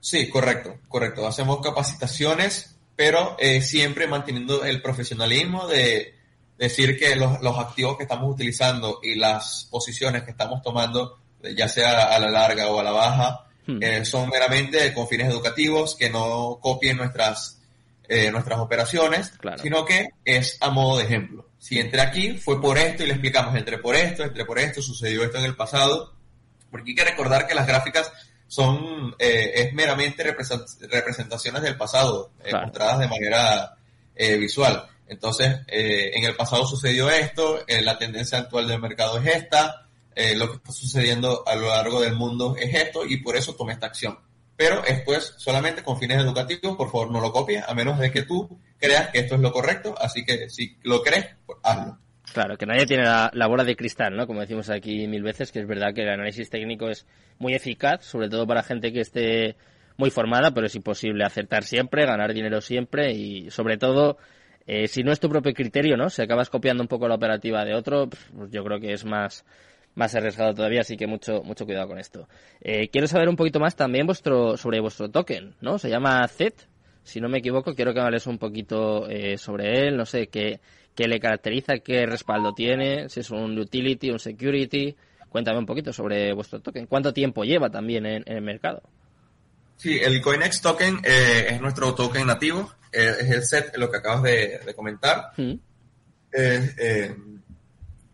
Sí, 0.00 0.28
correcto, 0.28 0.78
correcto. 0.88 1.28
Hacemos 1.28 1.60
capacitaciones, 1.60 2.76
pero 2.96 3.36
eh, 3.38 3.62
siempre 3.62 4.08
manteniendo 4.08 4.64
el 4.64 4.82
profesionalismo 4.82 5.68
de 5.68 6.16
decir 6.58 6.98
que 6.98 7.14
los, 7.14 7.40
los 7.40 7.56
activos 7.56 7.96
que 7.96 8.02
estamos 8.02 8.34
utilizando 8.34 8.98
y 9.00 9.14
las 9.14 9.68
posiciones 9.70 10.24
que 10.24 10.32
estamos 10.32 10.60
tomando 10.60 11.19
ya 11.56 11.68
sea 11.68 12.14
a 12.14 12.18
la 12.18 12.30
larga 12.30 12.68
o 12.68 12.80
a 12.80 12.82
la 12.82 12.92
baja, 12.92 13.46
hmm. 13.66 13.82
eh, 13.82 14.04
son 14.04 14.28
meramente 14.28 14.92
con 14.92 15.08
fines 15.08 15.28
educativos, 15.28 15.96
que 15.96 16.10
no 16.10 16.58
copien 16.60 16.96
nuestras, 16.96 17.60
eh, 18.08 18.30
nuestras 18.30 18.58
operaciones, 18.58 19.32
sino 19.60 19.84
que 19.84 20.10
es 20.24 20.58
a 20.60 20.70
modo 20.70 20.98
de 20.98 21.04
ejemplo. 21.04 21.46
Si 21.58 21.78
entré 21.78 22.00
aquí, 22.00 22.38
fue 22.38 22.60
por 22.60 22.78
esto 22.78 23.02
y 23.02 23.06
le 23.06 23.12
explicamos, 23.12 23.54
entré 23.54 23.78
por 23.78 23.94
esto, 23.94 24.22
entré 24.22 24.44
por 24.44 24.58
esto, 24.58 24.80
sucedió 24.80 25.22
esto 25.24 25.38
en 25.38 25.44
el 25.44 25.56
pasado, 25.56 26.14
porque 26.70 26.90
hay 26.90 26.94
que 26.94 27.04
recordar 27.04 27.46
que 27.46 27.54
las 27.54 27.66
gráficas 27.66 28.10
son 28.46 29.14
eh, 29.18 29.52
es 29.54 29.74
meramente 29.74 30.24
representaciones 30.24 31.62
del 31.62 31.76
pasado, 31.76 32.32
mostradas 32.52 32.98
de 32.98 33.08
manera 33.08 33.76
visual. 34.38 34.86
Entonces, 35.06 35.60
en 35.66 36.24
el 36.24 36.36
pasado 36.36 36.66
sucedió 36.66 37.08
esto, 37.10 37.64
la 37.66 37.96
tendencia 37.96 38.38
actual 38.38 38.68
del 38.68 38.80
mercado 38.80 39.18
es 39.18 39.26
esta, 39.34 39.88
eh, 40.14 40.36
lo 40.36 40.48
que 40.48 40.56
está 40.56 40.72
sucediendo 40.72 41.44
a 41.46 41.54
lo 41.56 41.68
largo 41.68 42.00
del 42.00 42.14
mundo 42.14 42.56
es 42.58 42.74
esto 42.74 43.04
y 43.06 43.18
por 43.18 43.36
eso 43.36 43.54
tomé 43.54 43.72
esta 43.72 43.86
acción. 43.86 44.18
Pero 44.56 44.84
es 44.84 45.04
solamente 45.38 45.82
con 45.82 45.98
fines 45.98 46.20
educativos, 46.22 46.76
por 46.76 46.90
favor 46.90 47.10
no 47.10 47.20
lo 47.20 47.32
copies, 47.32 47.64
a 47.66 47.74
menos 47.74 47.98
de 47.98 48.10
que 48.10 48.22
tú 48.22 48.58
creas 48.78 49.08
que 49.08 49.20
esto 49.20 49.36
es 49.36 49.40
lo 49.40 49.52
correcto, 49.52 49.94
así 49.98 50.24
que 50.24 50.50
si 50.50 50.76
lo 50.82 51.02
crees, 51.02 51.28
pues 51.46 51.58
hazlo. 51.62 51.98
Claro, 52.32 52.56
que 52.56 52.66
nadie 52.66 52.86
tiene 52.86 53.04
la, 53.04 53.46
bola 53.48 53.64
de 53.64 53.74
cristal, 53.74 54.16
¿no? 54.16 54.26
Como 54.26 54.40
decimos 54.40 54.70
aquí 54.70 55.08
mil 55.08 55.22
veces, 55.22 55.50
que 55.50 55.60
es 55.60 55.66
verdad 55.66 55.92
que 55.94 56.02
el 56.02 56.10
análisis 56.10 56.48
técnico 56.48 56.88
es 56.88 57.06
muy 57.38 57.54
eficaz, 57.54 58.04
sobre 58.04 58.28
todo 58.28 58.46
para 58.46 58.62
gente 58.62 58.92
que 58.92 59.00
esté 59.00 59.56
muy 59.96 60.10
formada, 60.10 60.52
pero 60.52 60.66
es 60.66 60.74
imposible 60.74 61.24
acertar 61.24 61.64
siempre, 61.64 62.06
ganar 62.06 62.32
dinero 62.32 62.60
siempre 62.60 63.12
y 63.12 63.50
sobre 63.50 63.78
todo, 63.78 64.16
eh, 64.66 64.86
si 64.86 65.02
no 65.02 65.10
es 65.10 65.18
tu 65.18 65.28
propio 65.28 65.52
criterio, 65.52 65.96
¿no? 65.96 66.08
Si 66.08 66.22
acabas 66.22 66.50
copiando 66.50 66.82
un 66.82 66.88
poco 66.88 67.08
la 67.08 67.16
operativa 67.16 67.64
de 67.64 67.74
otro, 67.74 68.08
pues 68.08 68.50
yo 68.50 68.62
creo 68.62 68.78
que 68.78 68.92
es 68.92 69.04
más, 69.04 69.44
más 69.94 70.14
arriesgado 70.14 70.54
todavía, 70.54 70.80
así 70.80 70.96
que 70.96 71.06
mucho, 71.06 71.42
mucho 71.42 71.64
cuidado 71.66 71.88
con 71.88 71.98
esto. 71.98 72.28
Eh, 72.60 72.88
quiero 72.88 73.06
saber 73.06 73.28
un 73.28 73.36
poquito 73.36 73.60
más 73.60 73.76
también 73.76 74.06
vuestro, 74.06 74.56
sobre 74.56 74.80
vuestro 74.80 75.10
token, 75.10 75.54
¿no? 75.60 75.78
Se 75.78 75.88
llama 75.88 76.26
Z, 76.28 76.64
si 77.02 77.20
no 77.20 77.28
me 77.28 77.38
equivoco, 77.38 77.74
quiero 77.74 77.92
que 77.92 78.00
hables 78.00 78.26
un 78.26 78.38
poquito 78.38 79.08
eh, 79.08 79.36
sobre 79.36 79.86
él, 79.86 79.96
no 79.96 80.06
sé, 80.06 80.28
qué, 80.28 80.60
qué 80.94 81.08
le 81.08 81.20
caracteriza, 81.20 81.78
qué 81.78 82.06
respaldo 82.06 82.52
tiene, 82.52 83.08
si 83.08 83.20
es 83.20 83.30
un 83.30 83.58
utility, 83.58 84.10
un 84.10 84.18
security. 84.18 84.96
Cuéntame 85.28 85.58
un 85.58 85.66
poquito 85.66 85.92
sobre 85.92 86.32
vuestro 86.32 86.60
token. 86.60 86.86
¿Cuánto 86.86 87.12
tiempo 87.12 87.44
lleva 87.44 87.70
también 87.70 88.04
en, 88.04 88.24
el 88.26 88.42
mercado? 88.42 88.82
Sí, 89.76 89.98
el 89.98 90.20
CoinEx 90.20 90.60
token 90.60 90.98
eh, 91.04 91.46
es 91.50 91.60
nuestro 91.60 91.94
token 91.94 92.26
nativo, 92.26 92.70
es 92.92 93.30
el 93.30 93.42
set, 93.44 93.76
lo 93.76 93.90
que 93.90 93.98
acabas 93.98 94.22
de, 94.24 94.60
comentar. 94.74 95.30
Mm. 95.36 95.54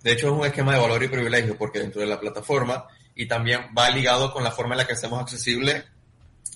De 0.06 0.12
hecho, 0.12 0.28
es 0.28 0.34
un 0.34 0.46
esquema 0.46 0.72
de 0.72 0.78
valor 0.78 1.02
y 1.02 1.08
privilegio 1.08 1.58
porque 1.58 1.80
dentro 1.80 2.00
de 2.00 2.06
la 2.06 2.20
plataforma 2.20 2.86
y 3.16 3.26
también 3.26 3.62
va 3.76 3.90
ligado 3.90 4.32
con 4.32 4.44
la 4.44 4.52
forma 4.52 4.74
en 4.74 4.78
la 4.78 4.86
que 4.86 4.92
hacemos 4.92 5.20
accesible 5.20 5.82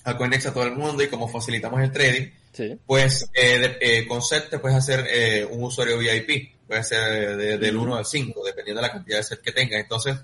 a 0.05 0.15
Coinex 0.15 0.45
a 0.45 0.53
todo 0.53 0.63
el 0.63 0.71
mundo 0.71 1.03
y 1.03 1.09
cómo 1.09 1.27
facilitamos 1.27 1.81
el 1.81 1.91
trading. 1.91 2.29
Pues 2.85 3.29
eh, 3.33 3.77
eh, 3.81 4.07
con 4.07 4.21
SET 4.21 4.51
te 4.51 4.59
puedes 4.59 4.77
hacer 4.77 5.05
eh, 5.09 5.43
un 5.43 5.65
usuario 5.65 5.97
VIP, 5.97 6.65
puede 6.65 6.81
ser 6.85 7.35
del 7.35 7.75
1 7.75 7.93
al 7.93 8.05
5, 8.05 8.41
dependiendo 8.41 8.81
de 8.81 8.87
la 8.87 8.93
cantidad 8.93 9.17
de 9.17 9.23
SET 9.23 9.41
que 9.41 9.51
tengas. 9.51 9.81
Entonces, 9.81 10.15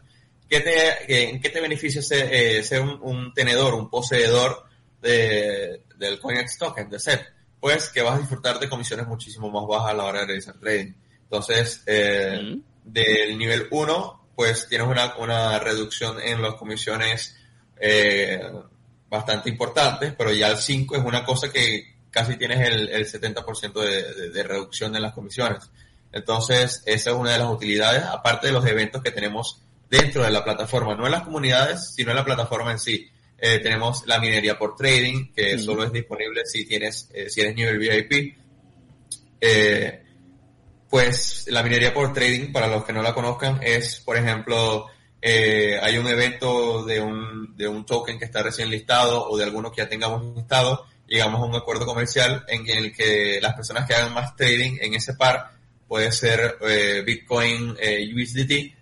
¿qué 0.50 0.62
te, 0.62 1.30
¿en 1.30 1.42
qué 1.42 1.50
te 1.50 1.60
beneficia 1.60 2.02
ser, 2.02 2.63
ser 2.63 2.80
un, 2.82 3.34
tenedor, 3.34 3.74
un 3.74 3.90
poseedor 3.90 4.63
de, 5.02 5.82
del 5.98 6.22
CoinEx 6.22 6.58
token, 6.58 6.90
de 6.90 6.98
SET? 6.98 7.26
Pues 7.60 7.90
que 7.90 8.02
vas 8.02 8.16
a 8.16 8.20
disfrutar 8.20 8.58
de 8.58 8.70
comisiones 8.70 9.06
muchísimo 9.06 9.52
más 9.52 9.68
bajas 9.68 9.92
a 9.92 9.96
la 9.96 10.06
hora 10.06 10.20
de 10.22 10.28
realizar 10.28 10.58
trading. 10.58 10.94
Entonces, 11.24 11.84
eh, 11.88 12.58
del 13.02 13.38
nivel 13.38 13.68
1, 13.70 14.30
pues 14.36 14.68
tienes 14.68 14.88
una, 14.88 15.16
una 15.18 15.60
reducción 15.60 16.22
en 16.22 16.42
las 16.42 16.56
comisiones 16.56 17.38
eh, 17.80 18.42
bastante 19.10 19.50
importante, 19.50 20.14
pero 20.18 20.32
ya 20.32 20.48
el 20.48 20.58
5 20.58 20.96
es 20.96 21.04
una 21.04 21.24
cosa 21.26 21.52
que 21.52 21.96
casi 22.12 22.36
tienes 22.38 22.68
el, 22.68 22.90
el 22.90 23.06
70% 23.06 23.74
de, 23.74 24.30
de, 24.30 24.44
reducción 24.44 24.96
en 24.96 25.02
las 25.02 25.14
comisiones. 25.14 25.70
Entonces, 26.12 26.82
esa 26.86 27.10
es 27.12 27.16
una 27.16 27.34
de 27.34 27.40
las 27.40 27.50
utilidades, 27.50 28.04
aparte 28.04 28.48
de 28.48 28.54
los 28.54 28.66
eventos 28.66 29.04
que 29.04 29.12
tenemos 29.12 29.62
dentro 29.90 30.24
de 30.24 30.32
la 30.32 30.44
plataforma, 30.44 30.96
no 30.96 31.06
en 31.06 31.12
las 31.12 31.24
comunidades, 31.24 31.94
sino 31.94 32.12
en 32.12 32.18
la 32.18 32.26
plataforma 32.26 32.72
en 32.72 32.80
sí. 32.80 33.10
Eh, 33.40 33.60
tenemos 33.60 34.06
la 34.08 34.20
minería 34.20 34.58
por 34.58 34.76
trading, 34.76 35.32
que 35.34 35.60
solo 35.60 35.84
es 35.84 35.92
disponible 35.92 36.44
si 36.46 36.66
tienes, 36.66 37.10
eh, 37.14 37.30
si 37.30 37.42
eres 37.42 37.56
nivel 37.56 37.78
VIP. 37.78 38.36
Eh, 39.40 40.04
pues 40.89 41.45
la 41.47 41.63
minería 41.63 41.93
por 41.93 42.13
trading, 42.13 42.52
para 42.52 42.67
los 42.67 42.84
que 42.86 42.93
no 42.93 43.02
la 43.02 43.13
conozcan, 43.13 43.60
es, 43.62 44.00
por 44.00 44.17
ejemplo, 44.17 44.88
eh, 45.21 45.78
hay 45.82 45.97
un 45.97 46.08
evento 46.08 46.86
de 46.86 47.02
un, 47.02 47.56
de 47.58 47.67
un 47.67 47.86
token 47.86 48.17
que 48.17 48.26
está 48.26 48.43
recién 48.43 48.69
listado 48.69 49.28
o 49.30 49.38
de 49.38 49.43
alguno 49.43 49.71
que 49.71 49.82
ya 49.82 49.89
tengamos 49.89 50.23
listado, 50.36 50.86
llegamos 51.08 51.41
a 51.41 51.45
un 51.45 51.56
acuerdo 51.56 51.86
comercial 51.86 52.45
en 52.47 52.67
el 52.69 52.93
que 52.95 53.39
las 53.41 53.54
personas 53.54 53.88
que 53.88 53.95
hagan 53.95 54.13
más 54.13 54.36
trading 54.36 54.78
en 54.82 54.93
ese 54.93 55.13
par, 55.13 55.52
puede 55.88 56.12
ser 56.12 56.58
eh, 56.62 57.02
Bitcoin, 57.06 57.76
eh, 57.80 58.10
USDT, 58.13 58.78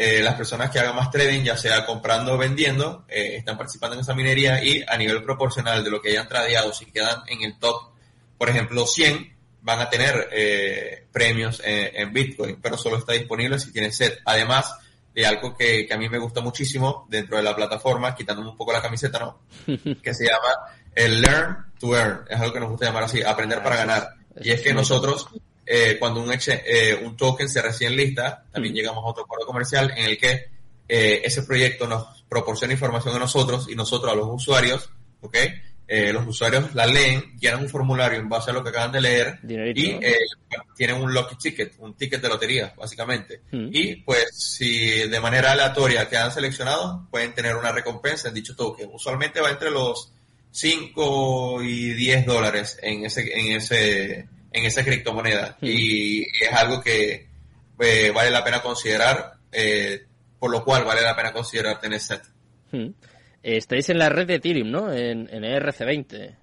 eh, 0.00 0.22
las 0.22 0.36
personas 0.36 0.70
que 0.70 0.78
hagan 0.78 0.94
más 0.94 1.10
trading, 1.10 1.42
ya 1.42 1.56
sea 1.56 1.84
comprando 1.84 2.34
o 2.34 2.38
vendiendo, 2.38 3.04
eh, 3.08 3.34
están 3.34 3.58
participando 3.58 3.96
en 3.96 4.02
esa 4.02 4.14
minería 4.14 4.62
y 4.62 4.84
a 4.86 4.96
nivel 4.96 5.24
proporcional 5.24 5.82
de 5.82 5.90
lo 5.90 6.00
que 6.00 6.10
hayan 6.10 6.28
tradeado, 6.28 6.72
si 6.72 6.86
quedan 6.86 7.22
en 7.26 7.42
el 7.42 7.58
top, 7.58 7.90
por 8.38 8.48
ejemplo, 8.48 8.86
100, 8.86 9.37
van 9.68 9.80
a 9.80 9.90
tener 9.90 10.30
eh, 10.32 11.04
premios 11.12 11.60
en, 11.62 12.10
Bitcoin, 12.10 12.58
pero 12.58 12.78
solo 12.78 12.96
está 12.96 13.12
disponible 13.12 13.58
si 13.58 13.70
tienes 13.70 13.94
set. 13.94 14.18
Además 14.24 14.74
de 15.14 15.26
algo 15.26 15.54
que, 15.54 15.86
a 15.92 15.98
mí 15.98 16.08
me 16.08 16.16
gusta 16.18 16.40
muchísimo 16.40 17.06
dentro 17.10 17.36
de 17.36 17.42
la 17.42 17.54
plataforma, 17.54 18.14
quitándome 18.14 18.48
un 18.48 18.56
poco 18.56 18.72
la 18.72 18.80
camiseta, 18.80 19.18
¿no? 19.18 19.40
que 20.02 20.14
se 20.14 20.24
llama 20.24 20.54
el 20.94 21.20
Learn 21.20 21.66
to 21.78 21.94
Earn. 21.94 22.24
Es 22.30 22.40
algo 22.40 22.54
que 22.54 22.60
nos 22.60 22.70
gusta 22.70 22.86
llamar 22.86 23.02
así, 23.02 23.22
aprender 23.22 23.62
para 23.62 23.76
ganar. 23.76 24.08
Y 24.40 24.52
es 24.52 24.62
que 24.62 24.72
nosotros, 24.72 25.28
eh, 25.66 25.98
cuando 25.98 26.22
un, 26.22 26.32
eh, 26.32 26.98
un 27.04 27.14
token 27.14 27.50
se 27.50 27.60
recién 27.60 27.94
lista, 27.94 28.44
también 28.50 28.74
llegamos 28.74 29.04
a 29.04 29.08
otro 29.08 29.24
acuerdo 29.24 29.44
comercial 29.44 29.92
en 29.94 30.06
el 30.06 30.16
que 30.16 30.46
ese 30.88 31.42
proyecto 31.42 31.86
nos 31.86 32.24
proporciona 32.26 32.72
información 32.72 33.14
a 33.14 33.18
nosotros 33.18 33.68
y 33.68 33.74
nosotros 33.74 34.10
a 34.10 34.16
los 34.16 34.28
usuarios, 34.30 34.88
¿ok? 35.20 35.36
Eh, 35.90 36.12
los 36.12 36.26
usuarios 36.26 36.74
la 36.74 36.84
leen, 36.84 37.38
llenan 37.38 37.62
un 37.62 37.68
formulario 37.70 38.18
en 38.18 38.28
base 38.28 38.50
a 38.50 38.52
lo 38.52 38.62
que 38.62 38.68
acaban 38.68 38.92
de 38.92 39.00
leer 39.00 39.38
y 39.74 39.92
eh, 39.92 40.18
tienen 40.76 40.96
un 40.96 41.14
lucky 41.14 41.36
ticket, 41.36 41.76
un 41.78 41.96
ticket 41.96 42.20
de 42.20 42.28
lotería, 42.28 42.74
básicamente. 42.76 43.40
Hmm. 43.50 43.70
Y 43.72 43.96
pues 43.96 44.26
si 44.36 45.08
de 45.08 45.20
manera 45.20 45.52
aleatoria 45.52 46.06
quedan 46.06 46.30
seleccionados, 46.30 47.08
pueden 47.10 47.32
tener 47.32 47.56
una 47.56 47.72
recompensa 47.72 48.28
en 48.28 48.34
dicho 48.34 48.54
token. 48.54 48.90
Usualmente 48.92 49.40
va 49.40 49.48
entre 49.48 49.70
los 49.70 50.12
5 50.50 51.62
y 51.62 51.94
10 51.94 52.26
dólares 52.26 52.78
en 52.82 53.06
ese, 53.06 53.22
en 53.22 53.56
ese, 53.56 54.28
en 54.52 54.64
esa 54.66 54.84
criptomoneda. 54.84 55.56
Hmm. 55.58 55.66
Y 55.68 56.20
es 56.20 56.52
algo 56.52 56.82
que 56.82 57.28
eh, 57.80 58.12
vale 58.14 58.30
la 58.30 58.44
pena 58.44 58.60
considerar, 58.60 59.38
por 60.38 60.50
lo 60.50 60.62
cual 60.62 60.84
vale 60.84 61.00
la 61.00 61.16
pena 61.16 61.32
considerar 61.32 61.80
tener 61.80 61.98
set. 61.98 62.24
Hmm. 62.72 62.88
Estáis 63.42 63.88
en 63.88 63.98
la 63.98 64.08
red 64.08 64.26
de 64.26 64.34
Ethereum, 64.36 64.70
¿no? 64.70 64.92
En, 64.92 65.28
en 65.32 65.42
ERC20. 65.44 66.36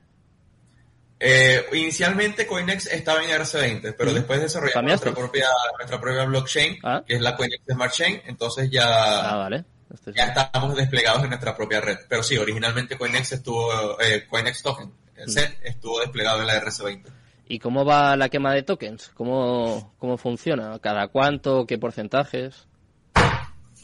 Eh, 1.20 1.66
inicialmente 1.74 2.46
Coinex 2.46 2.88
estaba 2.88 3.24
en 3.24 3.30
ERC20, 3.30 3.96
pero 3.98 4.14
después 4.14 4.42
desarrollamos 4.42 4.90
nuestra 4.90 5.14
propia, 5.14 5.48
nuestra 5.78 6.00
propia 6.00 6.26
blockchain, 6.26 6.78
ah. 6.84 7.04
que 7.08 7.16
es 7.16 7.22
la 7.22 7.36
Coinex 7.36 7.64
Smart 7.68 7.94
Chain, 7.94 8.22
entonces 8.26 8.70
ya, 8.70 8.86
ah, 8.86 9.50
ya 10.14 10.26
estamos 10.26 10.76
desplegados 10.76 11.24
en 11.24 11.30
nuestra 11.30 11.56
propia 11.56 11.80
red. 11.80 12.00
Pero 12.10 12.22
sí, 12.22 12.38
originalmente 12.38 12.98
Coinex 12.98 13.32
estuvo, 13.32 14.00
eh, 14.02 14.26
Coinex 14.30 14.62
Token, 14.62 14.92
el 15.16 15.30
set, 15.30 15.58
estuvo 15.64 16.02
desplegado 16.02 16.42
en 16.42 16.48
la 16.48 16.62
ERC20. 16.62 17.06
¿Y 17.48 17.60
cómo 17.60 17.86
va 17.86 18.18
la 18.18 18.30
quema 18.30 18.54
de 18.54 18.64
tokens? 18.64 19.12
¿Cómo, 19.14 19.94
cómo 20.00 20.18
funciona? 20.18 20.78
¿Cada 20.80 21.08
cuánto? 21.08 21.66
¿Qué 21.66 21.78
porcentajes? 21.78 22.68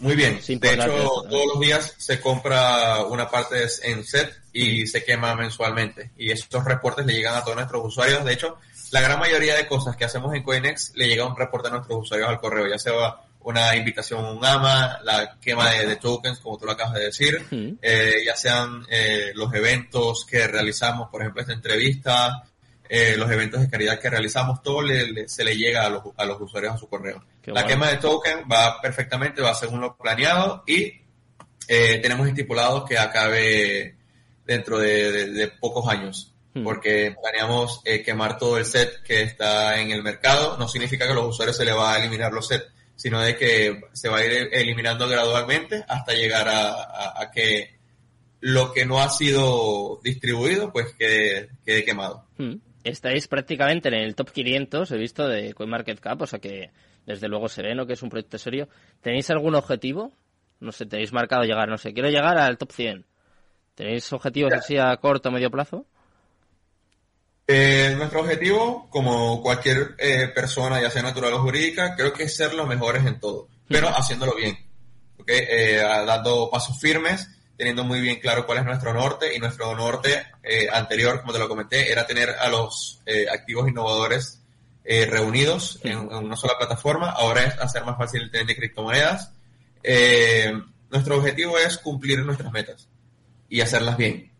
Muy 0.01 0.15
bien. 0.15 0.41
de 0.45 0.73
hecho, 0.73 1.23
todos 1.29 1.45
los 1.53 1.59
días 1.59 1.93
se 1.97 2.19
compra 2.19 3.05
una 3.05 3.29
parte 3.29 3.67
en 3.83 4.03
set 4.03 4.35
y 4.51 4.87
se 4.87 5.03
quema 5.03 5.35
mensualmente. 5.35 6.11
Y 6.17 6.31
estos 6.31 6.65
reportes 6.65 7.05
le 7.05 7.13
llegan 7.13 7.35
a 7.35 7.43
todos 7.43 7.55
nuestros 7.55 7.85
usuarios. 7.85 8.25
De 8.25 8.33
hecho, 8.33 8.57
la 8.89 9.01
gran 9.01 9.19
mayoría 9.19 9.55
de 9.55 9.67
cosas 9.67 9.95
que 9.95 10.05
hacemos 10.05 10.33
en 10.33 10.41
Coinex 10.41 10.93
le 10.95 11.07
llega 11.07 11.25
un 11.25 11.37
reporte 11.37 11.67
a 11.67 11.71
nuestros 11.71 11.99
usuarios 12.01 12.29
al 12.29 12.39
correo, 12.39 12.67
ya 12.67 12.79
sea 12.79 12.93
una 13.43 13.75
invitación 13.75 14.25
a 14.25 14.31
un 14.31 14.43
AMA, 14.43 14.99
la 15.03 15.37
quema 15.39 15.69
de, 15.69 15.95
tokens, 15.97 16.39
como 16.39 16.57
tú 16.57 16.65
lo 16.65 16.71
acabas 16.71 16.95
de 16.95 17.05
decir, 17.05 17.77
eh, 17.81 18.23
ya 18.25 18.35
sean 18.35 18.85
eh, 18.89 19.31
los 19.35 19.53
eventos 19.53 20.25
que 20.25 20.47
realizamos, 20.47 21.09
por 21.09 21.21
ejemplo, 21.21 21.41
esta 21.41 21.53
entrevista, 21.53 22.43
eh, 22.93 23.15
los 23.15 23.31
eventos 23.31 23.61
de 23.61 23.69
caridad 23.69 24.01
que 24.01 24.09
realizamos, 24.09 24.61
todo 24.61 24.81
se 25.25 25.45
le 25.45 25.55
llega 25.55 25.85
a 25.85 25.89
los, 25.89 26.03
a 26.17 26.25
los 26.25 26.41
usuarios 26.41 26.73
a 26.73 26.77
su 26.77 26.89
correo. 26.89 27.23
la 27.45 27.65
quema 27.65 27.87
de 27.87 27.95
token 27.95 28.39
va 28.51 28.81
perfectamente, 28.81 29.41
va 29.41 29.55
según 29.55 29.79
lo 29.79 29.95
planeado 29.95 30.65
y 30.67 30.99
eh, 31.69 31.99
tenemos 32.01 32.27
estipulado 32.27 32.83
que 32.83 32.97
acabe 32.97 33.95
dentro 34.45 34.77
de, 34.77 35.49
pocos 35.57 35.87
años. 35.87 36.33
Hmm. 36.53 36.65
Porque 36.65 37.15
planeamos 37.21 37.79
eh, 37.85 38.03
quemar 38.03 38.37
todo 38.37 38.57
el 38.57 38.65
set 38.65 39.01
que 39.03 39.21
está 39.21 39.79
en 39.79 39.91
el 39.91 40.03
mercado. 40.03 40.57
No 40.57 40.67
significa 40.67 41.05
que 41.05 41.13
a 41.13 41.15
los 41.15 41.29
usuarios 41.29 41.55
se 41.55 41.63
le 41.63 41.71
va 41.71 41.93
a 41.93 41.97
eliminar 41.97 42.33
los 42.33 42.49
sets, 42.49 42.73
sino 42.97 43.21
de 43.21 43.37
que 43.37 43.83
se 43.93 44.09
va 44.09 44.17
a 44.17 44.25
ir 44.25 44.49
eliminando 44.51 45.07
gradualmente 45.07 45.85
hasta 45.87 46.11
llegar 46.11 46.49
a, 46.49 47.21
a 47.21 47.31
que 47.31 47.73
lo 48.41 48.73
que 48.73 48.85
no 48.85 48.99
ha 49.01 49.07
sido 49.07 50.01
distribuido, 50.03 50.73
pues 50.73 50.93
quede, 50.99 51.51
quede 51.65 51.85
quemado. 51.85 52.25
Hmm. 52.37 52.55
Estáis 52.83 53.27
prácticamente 53.27 53.89
en 53.89 53.95
el 53.95 54.15
top 54.15 54.31
500, 54.31 54.91
he 54.91 54.97
visto, 54.97 55.27
de 55.27 55.53
CoinMarketCap, 55.53 56.21
o 56.21 56.27
sea 56.27 56.39
que 56.39 56.71
desde 57.05 57.27
luego 57.27 57.47
se 57.47 57.61
ve, 57.61 57.75
¿no? 57.75 57.85
Que 57.85 57.93
es 57.93 58.01
un 58.01 58.09
proyecto 58.09 58.37
serio. 58.37 58.67
¿Tenéis 59.01 59.29
algún 59.29 59.55
objetivo? 59.55 60.11
No 60.59 60.71
sé, 60.71 60.85
tenéis 60.85 61.13
marcado 61.13 61.43
llegar, 61.43 61.69
no 61.69 61.77
sé, 61.77 61.93
quiero 61.93 62.09
llegar 62.09 62.37
al 62.37 62.57
top 62.57 62.71
100. 62.71 63.05
¿Tenéis 63.75 64.11
objetivos 64.13 64.53
así 64.53 64.77
a 64.77 64.95
corto 64.97 65.29
o 65.29 65.31
medio 65.31 65.49
plazo? 65.49 65.85
Eh, 67.47 67.93
nuestro 67.97 68.21
objetivo, 68.21 68.87
como 68.89 69.41
cualquier 69.41 69.95
eh, 69.97 70.29
persona, 70.33 70.81
ya 70.81 70.89
sea 70.89 71.01
natural 71.01 71.33
o 71.33 71.41
jurídica, 71.41 71.95
creo 71.95 72.13
que 72.13 72.23
es 72.23 72.35
ser 72.35 72.53
los 72.53 72.67
mejores 72.67 73.05
en 73.05 73.19
todo, 73.19 73.49
pero 73.67 73.89
haciéndolo 73.89 74.35
bien, 74.35 74.57
¿okay? 75.17 75.39
Eh, 75.49 75.81
dando 76.05 76.49
pasos 76.49 76.79
firmes, 76.79 77.27
teniendo 77.61 77.83
muy 77.83 78.01
bien 78.01 78.19
claro 78.19 78.47
cuál 78.47 78.57
es 78.57 78.65
nuestro 78.65 78.91
norte 78.91 79.35
y 79.35 79.37
nuestro 79.37 79.75
norte 79.75 80.25
eh, 80.41 80.67
anterior, 80.73 81.21
como 81.21 81.31
te 81.31 81.37
lo 81.37 81.47
comenté, 81.47 81.91
era 81.91 82.07
tener 82.07 82.31
a 82.31 82.49
los 82.49 82.99
eh, 83.05 83.27
activos 83.31 83.69
innovadores 83.69 84.41
eh, 84.83 85.05
reunidos 85.05 85.79
en, 85.83 85.91
en, 85.91 86.11
una 86.11 86.35
sola 86.35 86.57
plataforma, 86.57 87.11
ahora 87.11 87.43
es 87.43 87.59
hacer 87.59 87.85
más 87.85 87.99
fácil 87.99 88.23
el 88.23 88.31
tren 88.31 88.47
de 88.47 88.55
criptomonedas. 88.55 89.31
nuestro 90.89 91.17
objetivo 91.17 91.59
es 91.59 91.77
cumplir 91.77 92.25
nuestras 92.25 92.51
metas 92.51 92.87
y 93.47 93.61
hacerlas 93.61 93.95
bien. 93.95 94.31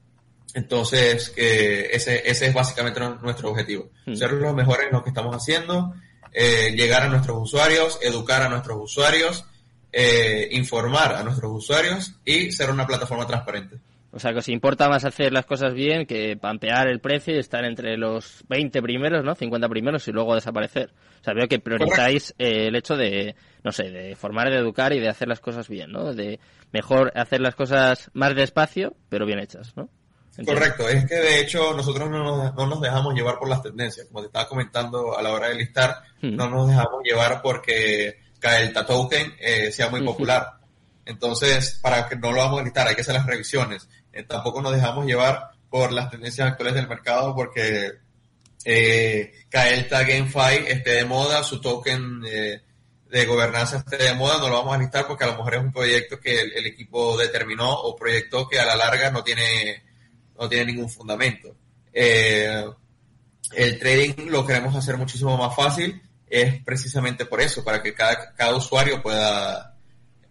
Entonces, 0.55 1.29
que 1.29 1.91
ese, 1.93 2.27
ese 2.27 2.47
es 2.47 2.53
básicamente 2.55 3.01
nuestro 3.21 3.51
objetivo. 3.51 3.91
Ser 4.15 4.31
los 4.33 4.55
mejores 4.55 4.87
en 4.87 4.93
lo 4.93 5.03
que 5.03 5.09
estamos 5.09 5.35
haciendo, 5.35 5.93
llegar 6.33 7.03
a 7.03 7.07
nuestros 7.07 7.37
usuarios, 7.39 7.99
educar 8.01 8.41
a 8.41 8.49
nuestros 8.49 8.79
usuarios, 8.81 9.45
eh, 9.91 10.47
informar 10.51 11.15
a 11.15 11.23
nuestros 11.23 11.51
usuarios 11.51 12.15
y 12.25 12.51
ser 12.51 12.69
una 12.69 12.87
plataforma 12.87 13.25
transparente. 13.27 13.77
O 14.13 14.19
sea, 14.19 14.33
que 14.33 14.39
os 14.39 14.49
importa 14.49 14.89
más 14.89 15.05
hacer 15.05 15.31
las 15.31 15.45
cosas 15.45 15.73
bien 15.73 16.05
que 16.05 16.35
pampear 16.35 16.89
el 16.89 16.99
precio 16.99 17.33
y 17.33 17.39
estar 17.39 17.63
entre 17.63 17.95
los 17.95 18.43
20 18.49 18.81
primeros, 18.81 19.23
¿no? 19.23 19.35
50 19.35 19.69
primeros 19.69 20.05
y 20.07 20.11
luego 20.11 20.35
desaparecer. 20.35 20.91
O 21.21 21.23
sea, 21.23 21.33
veo 21.33 21.47
que 21.47 21.59
priorizáis 21.59 22.35
eh, 22.37 22.67
el 22.67 22.75
hecho 22.75 22.97
de, 22.97 23.35
no 23.63 23.71
sé, 23.71 23.89
de 23.89 24.15
formar, 24.17 24.49
de 24.49 24.57
educar 24.57 24.91
y 24.91 24.99
de 24.99 25.07
hacer 25.07 25.29
las 25.29 25.39
cosas 25.39 25.69
bien, 25.69 25.93
¿no? 25.93 26.13
De 26.13 26.41
mejor 26.73 27.13
hacer 27.15 27.39
las 27.39 27.55
cosas 27.55 28.11
más 28.13 28.35
despacio, 28.35 28.95
pero 29.07 29.25
bien 29.25 29.39
hechas, 29.39 29.75
¿no? 29.77 29.89
Correcto, 30.45 30.87
es 30.87 31.05
que 31.05 31.15
de 31.15 31.41
hecho 31.41 31.73
nosotros 31.73 32.09
no 32.09 32.23
nos, 32.23 32.55
no 32.55 32.65
nos, 32.65 32.81
dejamos 32.81 33.13
llevar 33.13 33.37
por 33.37 33.49
las 33.49 33.61
tendencias, 33.61 34.07
como 34.07 34.21
te 34.21 34.27
estaba 34.27 34.47
comentando 34.47 35.17
a 35.17 35.21
la 35.21 35.31
hora 35.31 35.49
de 35.49 35.55
listar, 35.55 36.03
hmm. 36.21 36.35
no 36.35 36.49
nos 36.49 36.69
dejamos 36.69 37.03
llevar 37.03 37.41
porque 37.41 38.17
el 38.41 38.73
token 38.73 39.35
eh, 39.39 39.71
sea 39.71 39.89
muy 39.89 40.03
popular. 40.03 40.53
Entonces, 41.05 41.79
para 41.81 42.07
que 42.07 42.15
no 42.15 42.31
lo 42.31 42.37
vamos 42.37 42.61
a 42.61 42.63
listar, 42.63 42.87
hay 42.87 42.95
que 42.95 43.01
hacer 43.01 43.15
las 43.15 43.25
revisiones. 43.25 43.87
Eh, 44.13 44.23
tampoco 44.23 44.61
nos 44.61 44.73
dejamos 44.73 45.05
llevar 45.05 45.51
por 45.69 45.91
las 45.91 46.09
tendencias 46.09 46.47
actuales 46.47 46.75
del 46.75 46.87
mercado 46.87 47.33
porque 47.33 47.93
eh, 48.65 49.31
Kaelta 49.49 50.03
GameFi 50.03 50.67
esté 50.67 50.91
de 50.91 51.05
moda, 51.05 51.43
su 51.43 51.61
token 51.61 52.21
eh, 52.27 52.61
de 53.09 53.25
gobernanza 53.25 53.77
esté 53.77 53.97
de 53.97 54.13
moda, 54.13 54.37
no 54.37 54.49
lo 54.49 54.57
vamos 54.57 54.75
a 54.75 54.79
listar 54.79 55.07
porque 55.07 55.23
a 55.23 55.27
lo 55.27 55.37
mejor 55.37 55.55
es 55.55 55.61
un 55.61 55.71
proyecto 55.71 56.19
que 56.19 56.41
el, 56.41 56.51
el 56.53 56.65
equipo 56.67 57.17
determinó 57.17 57.71
o 57.71 57.95
proyectó 57.95 58.47
que 58.47 58.59
a 58.59 58.65
la 58.65 58.75
larga 58.75 59.11
no 59.11 59.23
tiene 59.23 59.83
no 60.37 60.49
tiene 60.49 60.65
ningún 60.73 60.89
fundamento. 60.89 61.55
Eh, 61.93 62.65
el 63.53 63.79
trading 63.79 64.27
lo 64.27 64.45
queremos 64.45 64.75
hacer 64.75 64.97
muchísimo 64.97 65.37
más 65.37 65.55
fácil, 65.55 66.01
es 66.31 66.63
precisamente 66.63 67.25
por 67.25 67.41
eso, 67.41 67.63
para 67.63 67.83
que 67.83 67.93
cada, 67.93 68.33
cada 68.33 68.55
usuario 68.55 69.01
pueda 69.01 69.75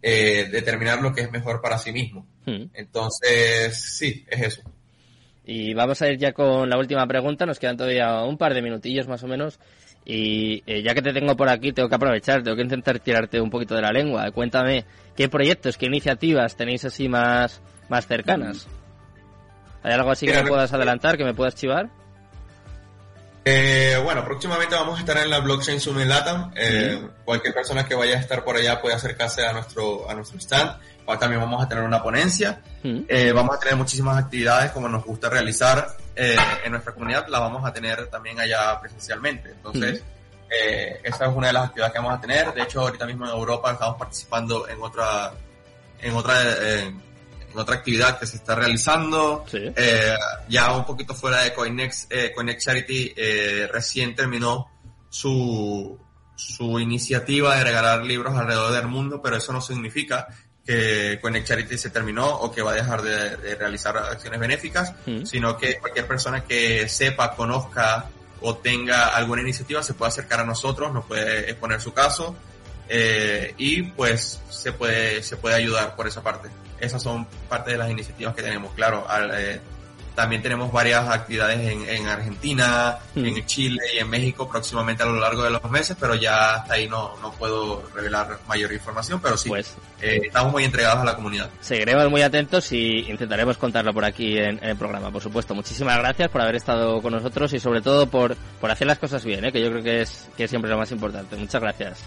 eh, 0.00 0.48
determinar 0.50 1.02
lo 1.02 1.12
que 1.12 1.20
es 1.20 1.30
mejor 1.30 1.60
para 1.60 1.76
sí 1.76 1.92
mismo. 1.92 2.26
Hmm. 2.46 2.64
Entonces, 2.72 3.96
sí, 3.98 4.24
es 4.28 4.40
eso. 4.40 4.62
Y 5.44 5.74
vamos 5.74 6.00
a 6.00 6.08
ir 6.08 6.18
ya 6.18 6.32
con 6.32 6.70
la 6.70 6.78
última 6.78 7.06
pregunta, 7.06 7.44
nos 7.44 7.58
quedan 7.58 7.76
todavía 7.76 8.22
un 8.22 8.38
par 8.38 8.54
de 8.54 8.62
minutillos 8.62 9.08
más 9.08 9.22
o 9.22 9.26
menos. 9.26 9.60
Y 10.06 10.62
eh, 10.66 10.82
ya 10.82 10.94
que 10.94 11.02
te 11.02 11.12
tengo 11.12 11.36
por 11.36 11.50
aquí, 11.50 11.72
tengo 11.72 11.88
que 11.90 11.94
aprovechar, 11.94 12.42
tengo 12.42 12.56
que 12.56 12.62
intentar 12.62 12.98
tirarte 13.00 13.38
un 13.38 13.50
poquito 13.50 13.74
de 13.74 13.82
la 13.82 13.92
lengua. 13.92 14.30
Cuéntame, 14.30 14.86
¿qué 15.14 15.28
proyectos, 15.28 15.76
qué 15.76 15.86
iniciativas 15.86 16.56
tenéis 16.56 16.86
así 16.86 17.08
más, 17.08 17.60
más 17.90 18.06
cercanas? 18.06 18.66
¿Hay 19.82 19.92
algo 19.92 20.10
así 20.10 20.26
que 20.26 20.42
me 20.42 20.48
puedas 20.48 20.72
adelantar, 20.72 21.18
que 21.18 21.24
me 21.24 21.34
puedas 21.34 21.54
chivar? 21.54 21.90
Eh, 23.52 23.96
bueno, 24.04 24.24
próximamente 24.24 24.76
vamos 24.76 24.96
a 24.96 25.00
estar 25.00 25.18
en 25.18 25.28
la 25.28 25.40
Blockchain 25.40 25.80
Summit 25.80 26.06
Latam. 26.06 26.52
Eh, 26.54 27.04
Cualquier 27.24 27.52
persona 27.52 27.84
que 27.84 27.96
vaya 27.96 28.16
a 28.16 28.20
estar 28.20 28.44
por 28.44 28.56
allá 28.56 28.80
puede 28.80 28.94
acercarse 28.94 29.44
a 29.44 29.52
nuestro, 29.52 30.08
a 30.08 30.14
nuestro 30.14 30.38
stand. 30.38 30.78
También 31.18 31.40
vamos 31.40 31.60
a 31.60 31.68
tener 31.68 31.82
una 31.82 32.00
ponencia. 32.00 32.62
Eh, 32.84 33.32
vamos 33.32 33.56
a 33.56 33.58
tener 33.58 33.74
muchísimas 33.74 34.16
actividades 34.16 34.70
como 34.70 34.88
nos 34.88 35.04
gusta 35.04 35.28
realizar 35.28 35.96
en 36.14 36.70
nuestra 36.70 36.92
comunidad. 36.92 37.26
La 37.26 37.40
vamos 37.40 37.66
a 37.66 37.72
tener 37.72 38.06
también 38.06 38.38
allá 38.38 38.78
presencialmente. 38.80 39.50
Entonces, 39.50 40.04
eh, 40.48 41.00
esa 41.02 41.26
es 41.26 41.34
una 41.34 41.48
de 41.48 41.52
las 41.52 41.64
actividades 41.64 41.92
que 41.92 41.98
vamos 41.98 42.16
a 42.16 42.20
tener. 42.20 42.54
De 42.54 42.62
hecho, 42.62 42.82
ahorita 42.82 43.04
mismo 43.06 43.24
en 43.24 43.32
Europa 43.32 43.72
estamos 43.72 43.96
participando 43.96 44.68
en 44.68 44.80
otra, 44.80 45.32
en 46.00 46.14
otra, 46.14 46.34
en 46.84 47.02
otra 47.54 47.76
actividad 47.76 48.18
que 48.18 48.26
se 48.26 48.36
está 48.36 48.54
realizando. 48.54 49.44
Eh, 49.52 50.14
ya 50.48 50.72
un 50.76 50.84
poquito 50.84 51.14
fuera 51.14 51.42
de 51.42 51.52
Coinex, 51.52 52.06
eh, 52.10 52.32
Coinex 52.34 52.64
Charity 52.64 53.12
eh, 53.16 53.68
recién 53.72 54.14
terminó 54.14 54.68
su, 55.08 55.98
su 56.36 56.80
iniciativa 56.80 57.56
de 57.56 57.64
regalar 57.64 58.04
libros 58.04 58.36
alrededor 58.36 58.72
del 58.72 58.86
mundo, 58.86 59.20
pero 59.22 59.36
eso 59.36 59.52
no 59.52 59.60
significa 59.60 60.28
que 60.64 61.18
Coinex 61.20 61.48
Charity 61.48 61.78
se 61.78 61.90
terminó 61.90 62.26
o 62.28 62.52
que 62.52 62.62
va 62.62 62.72
a 62.72 62.74
dejar 62.74 63.02
de, 63.02 63.36
de 63.36 63.54
realizar 63.56 63.96
acciones 63.96 64.38
benéficas, 64.38 64.94
mm. 65.06 65.24
sino 65.24 65.56
que 65.56 65.78
cualquier 65.78 66.06
persona 66.06 66.44
que 66.44 66.88
sepa, 66.88 67.34
conozca 67.34 68.10
o 68.42 68.56
tenga 68.56 69.08
alguna 69.08 69.42
iniciativa 69.42 69.82
se 69.82 69.94
puede 69.94 70.08
acercar 70.08 70.40
a 70.40 70.44
nosotros, 70.44 70.92
nos 70.92 71.04
puede 71.04 71.50
exponer 71.50 71.80
su 71.80 71.92
caso 71.92 72.36
eh, 72.88 73.54
y 73.58 73.82
pues 73.82 74.40
se 74.48 74.72
puede, 74.72 75.22
se 75.22 75.36
puede 75.36 75.54
ayudar 75.54 75.94
por 75.94 76.08
esa 76.08 76.22
parte 76.22 76.48
esas 76.80 77.02
son 77.02 77.26
parte 77.48 77.72
de 77.72 77.78
las 77.78 77.90
iniciativas 77.90 78.34
que 78.34 78.42
tenemos. 78.42 78.72
Claro, 78.74 79.06
eh, 79.32 79.60
también 80.14 80.42
tenemos 80.42 80.70
varias 80.70 81.08
actividades 81.08 81.60
en, 81.60 81.88
en 81.88 82.06
Argentina, 82.06 82.98
mm. 83.14 83.24
en 83.24 83.46
Chile 83.46 83.80
y 83.94 83.98
en 83.98 84.10
México 84.10 84.48
próximamente 84.48 85.02
a 85.02 85.06
lo 85.06 85.18
largo 85.18 85.42
de 85.42 85.50
los 85.50 85.70
meses, 85.70 85.96
pero 85.98 86.14
ya 86.14 86.56
hasta 86.56 86.74
ahí 86.74 86.88
no, 86.88 87.16
no 87.22 87.32
puedo 87.32 87.82
revelar 87.94 88.38
mayor 88.46 88.72
información, 88.72 89.20
pero 89.22 89.36
sí, 89.36 89.48
pues, 89.48 89.76
eh, 90.00 90.20
estamos 90.26 90.52
muy 90.52 90.64
entregados 90.64 91.00
a 91.00 91.04
la 91.04 91.16
comunidad. 91.16 91.48
Seguiremos 91.60 92.10
muy 92.10 92.22
atentos 92.22 92.70
y 92.72 93.10
intentaremos 93.10 93.56
contarlo 93.56 93.94
por 93.94 94.04
aquí 94.04 94.36
en, 94.36 94.62
en, 94.62 94.70
el 94.70 94.76
programa, 94.76 95.10
por 95.10 95.22
supuesto. 95.22 95.54
Muchísimas 95.54 95.96
gracias 95.98 96.28
por 96.28 96.42
haber 96.42 96.56
estado 96.56 97.00
con 97.00 97.12
nosotros 97.12 97.52
y 97.52 97.60
sobre 97.60 97.80
todo 97.80 98.06
por, 98.06 98.36
por 98.60 98.70
hacer 98.70 98.86
las 98.86 98.98
cosas 98.98 99.24
bien, 99.24 99.44
¿eh? 99.44 99.52
que 99.52 99.62
yo 99.62 99.70
creo 99.70 99.82
que 99.82 100.02
es, 100.02 100.28
que 100.36 100.44
es 100.44 100.50
siempre 100.50 100.70
lo 100.70 100.76
más 100.76 100.90
importante. 100.90 101.36
Muchas 101.36 101.62
gracias. 101.62 102.00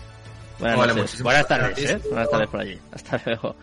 Buenas 0.59 0.77
vale, 0.77 0.93
noches. 0.93 1.21
Buenas 1.21 1.47
tardes, 1.47 1.89
¿eh? 1.89 2.01
Buenas 2.09 2.29
tardes 2.29 2.49
por 2.49 2.59
allí. 2.59 2.79
Hasta 2.91 3.21
luego. 3.25 3.55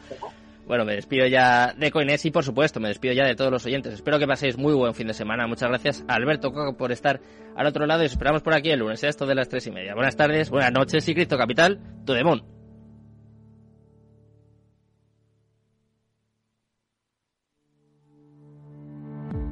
Bueno, 0.71 0.85
me 0.85 0.95
despido 0.95 1.27
ya 1.27 1.75
de 1.77 1.91
Coines 1.91 2.25
y 2.27 2.31
por 2.31 2.45
supuesto 2.45 2.79
me 2.79 2.87
despido 2.87 3.13
ya 3.13 3.25
de 3.25 3.35
todos 3.35 3.51
los 3.51 3.67
oyentes. 3.67 3.93
Espero 3.93 4.21
que 4.21 4.29
paséis 4.29 4.57
muy 4.57 4.73
buen 4.73 4.95
fin 4.95 5.09
de 5.09 5.15
semana. 5.15 5.49
Muchas 5.49 5.69
gracias 5.69 6.05
a 6.07 6.15
Alberto 6.15 6.53
Coco 6.53 6.77
por 6.77 6.93
estar 6.93 7.21
al 7.57 7.67
otro 7.67 7.87
lado 7.87 8.05
y 8.05 8.07
os 8.07 8.13
esperamos 8.13 8.41
por 8.41 8.55
aquí 8.55 8.71
el 8.71 8.79
lunes, 8.79 9.03
esto 9.03 9.27
de 9.27 9.35
las 9.35 9.49
tres 9.49 9.67
y 9.67 9.73
media. 9.73 9.97
Buenas 9.97 10.15
tardes, 10.15 10.49
buenas 10.49 10.71
noches 10.71 11.09
y 11.09 11.15
Cristo 11.15 11.37
Capital, 11.37 11.81
tu 12.07 12.13
demon. 12.13 12.60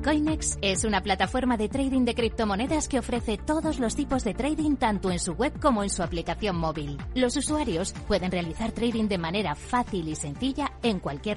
Coinex 0.02 0.58
es 0.62 0.84
una 0.84 1.02
plataforma 1.02 1.56
de 1.56 1.68
trading 1.68 2.04
de 2.04 2.14
criptomonedas 2.14 2.88
que 2.88 3.00
ofrece 3.00 3.36
todos 3.36 3.78
los 3.80 3.96
tipos 3.96 4.24
de 4.24 4.32
trading 4.32 4.76
tanto 4.76 5.10
en 5.10 5.18
su 5.18 5.32
web 5.32 5.52
como 5.60 5.82
en 5.82 5.90
su 5.90 6.02
aplicación 6.02 6.56
móvil. 6.56 6.96
Los 7.14 7.36
usuarios 7.36 7.92
pueden 8.06 8.30
realizar 8.30 8.72
trading 8.72 9.08
de 9.08 9.18
manera 9.18 9.54
fácil 9.54 10.08
y 10.08 10.14
sencilla 10.14 10.72
en 10.82 11.00
cualquier 11.00 11.36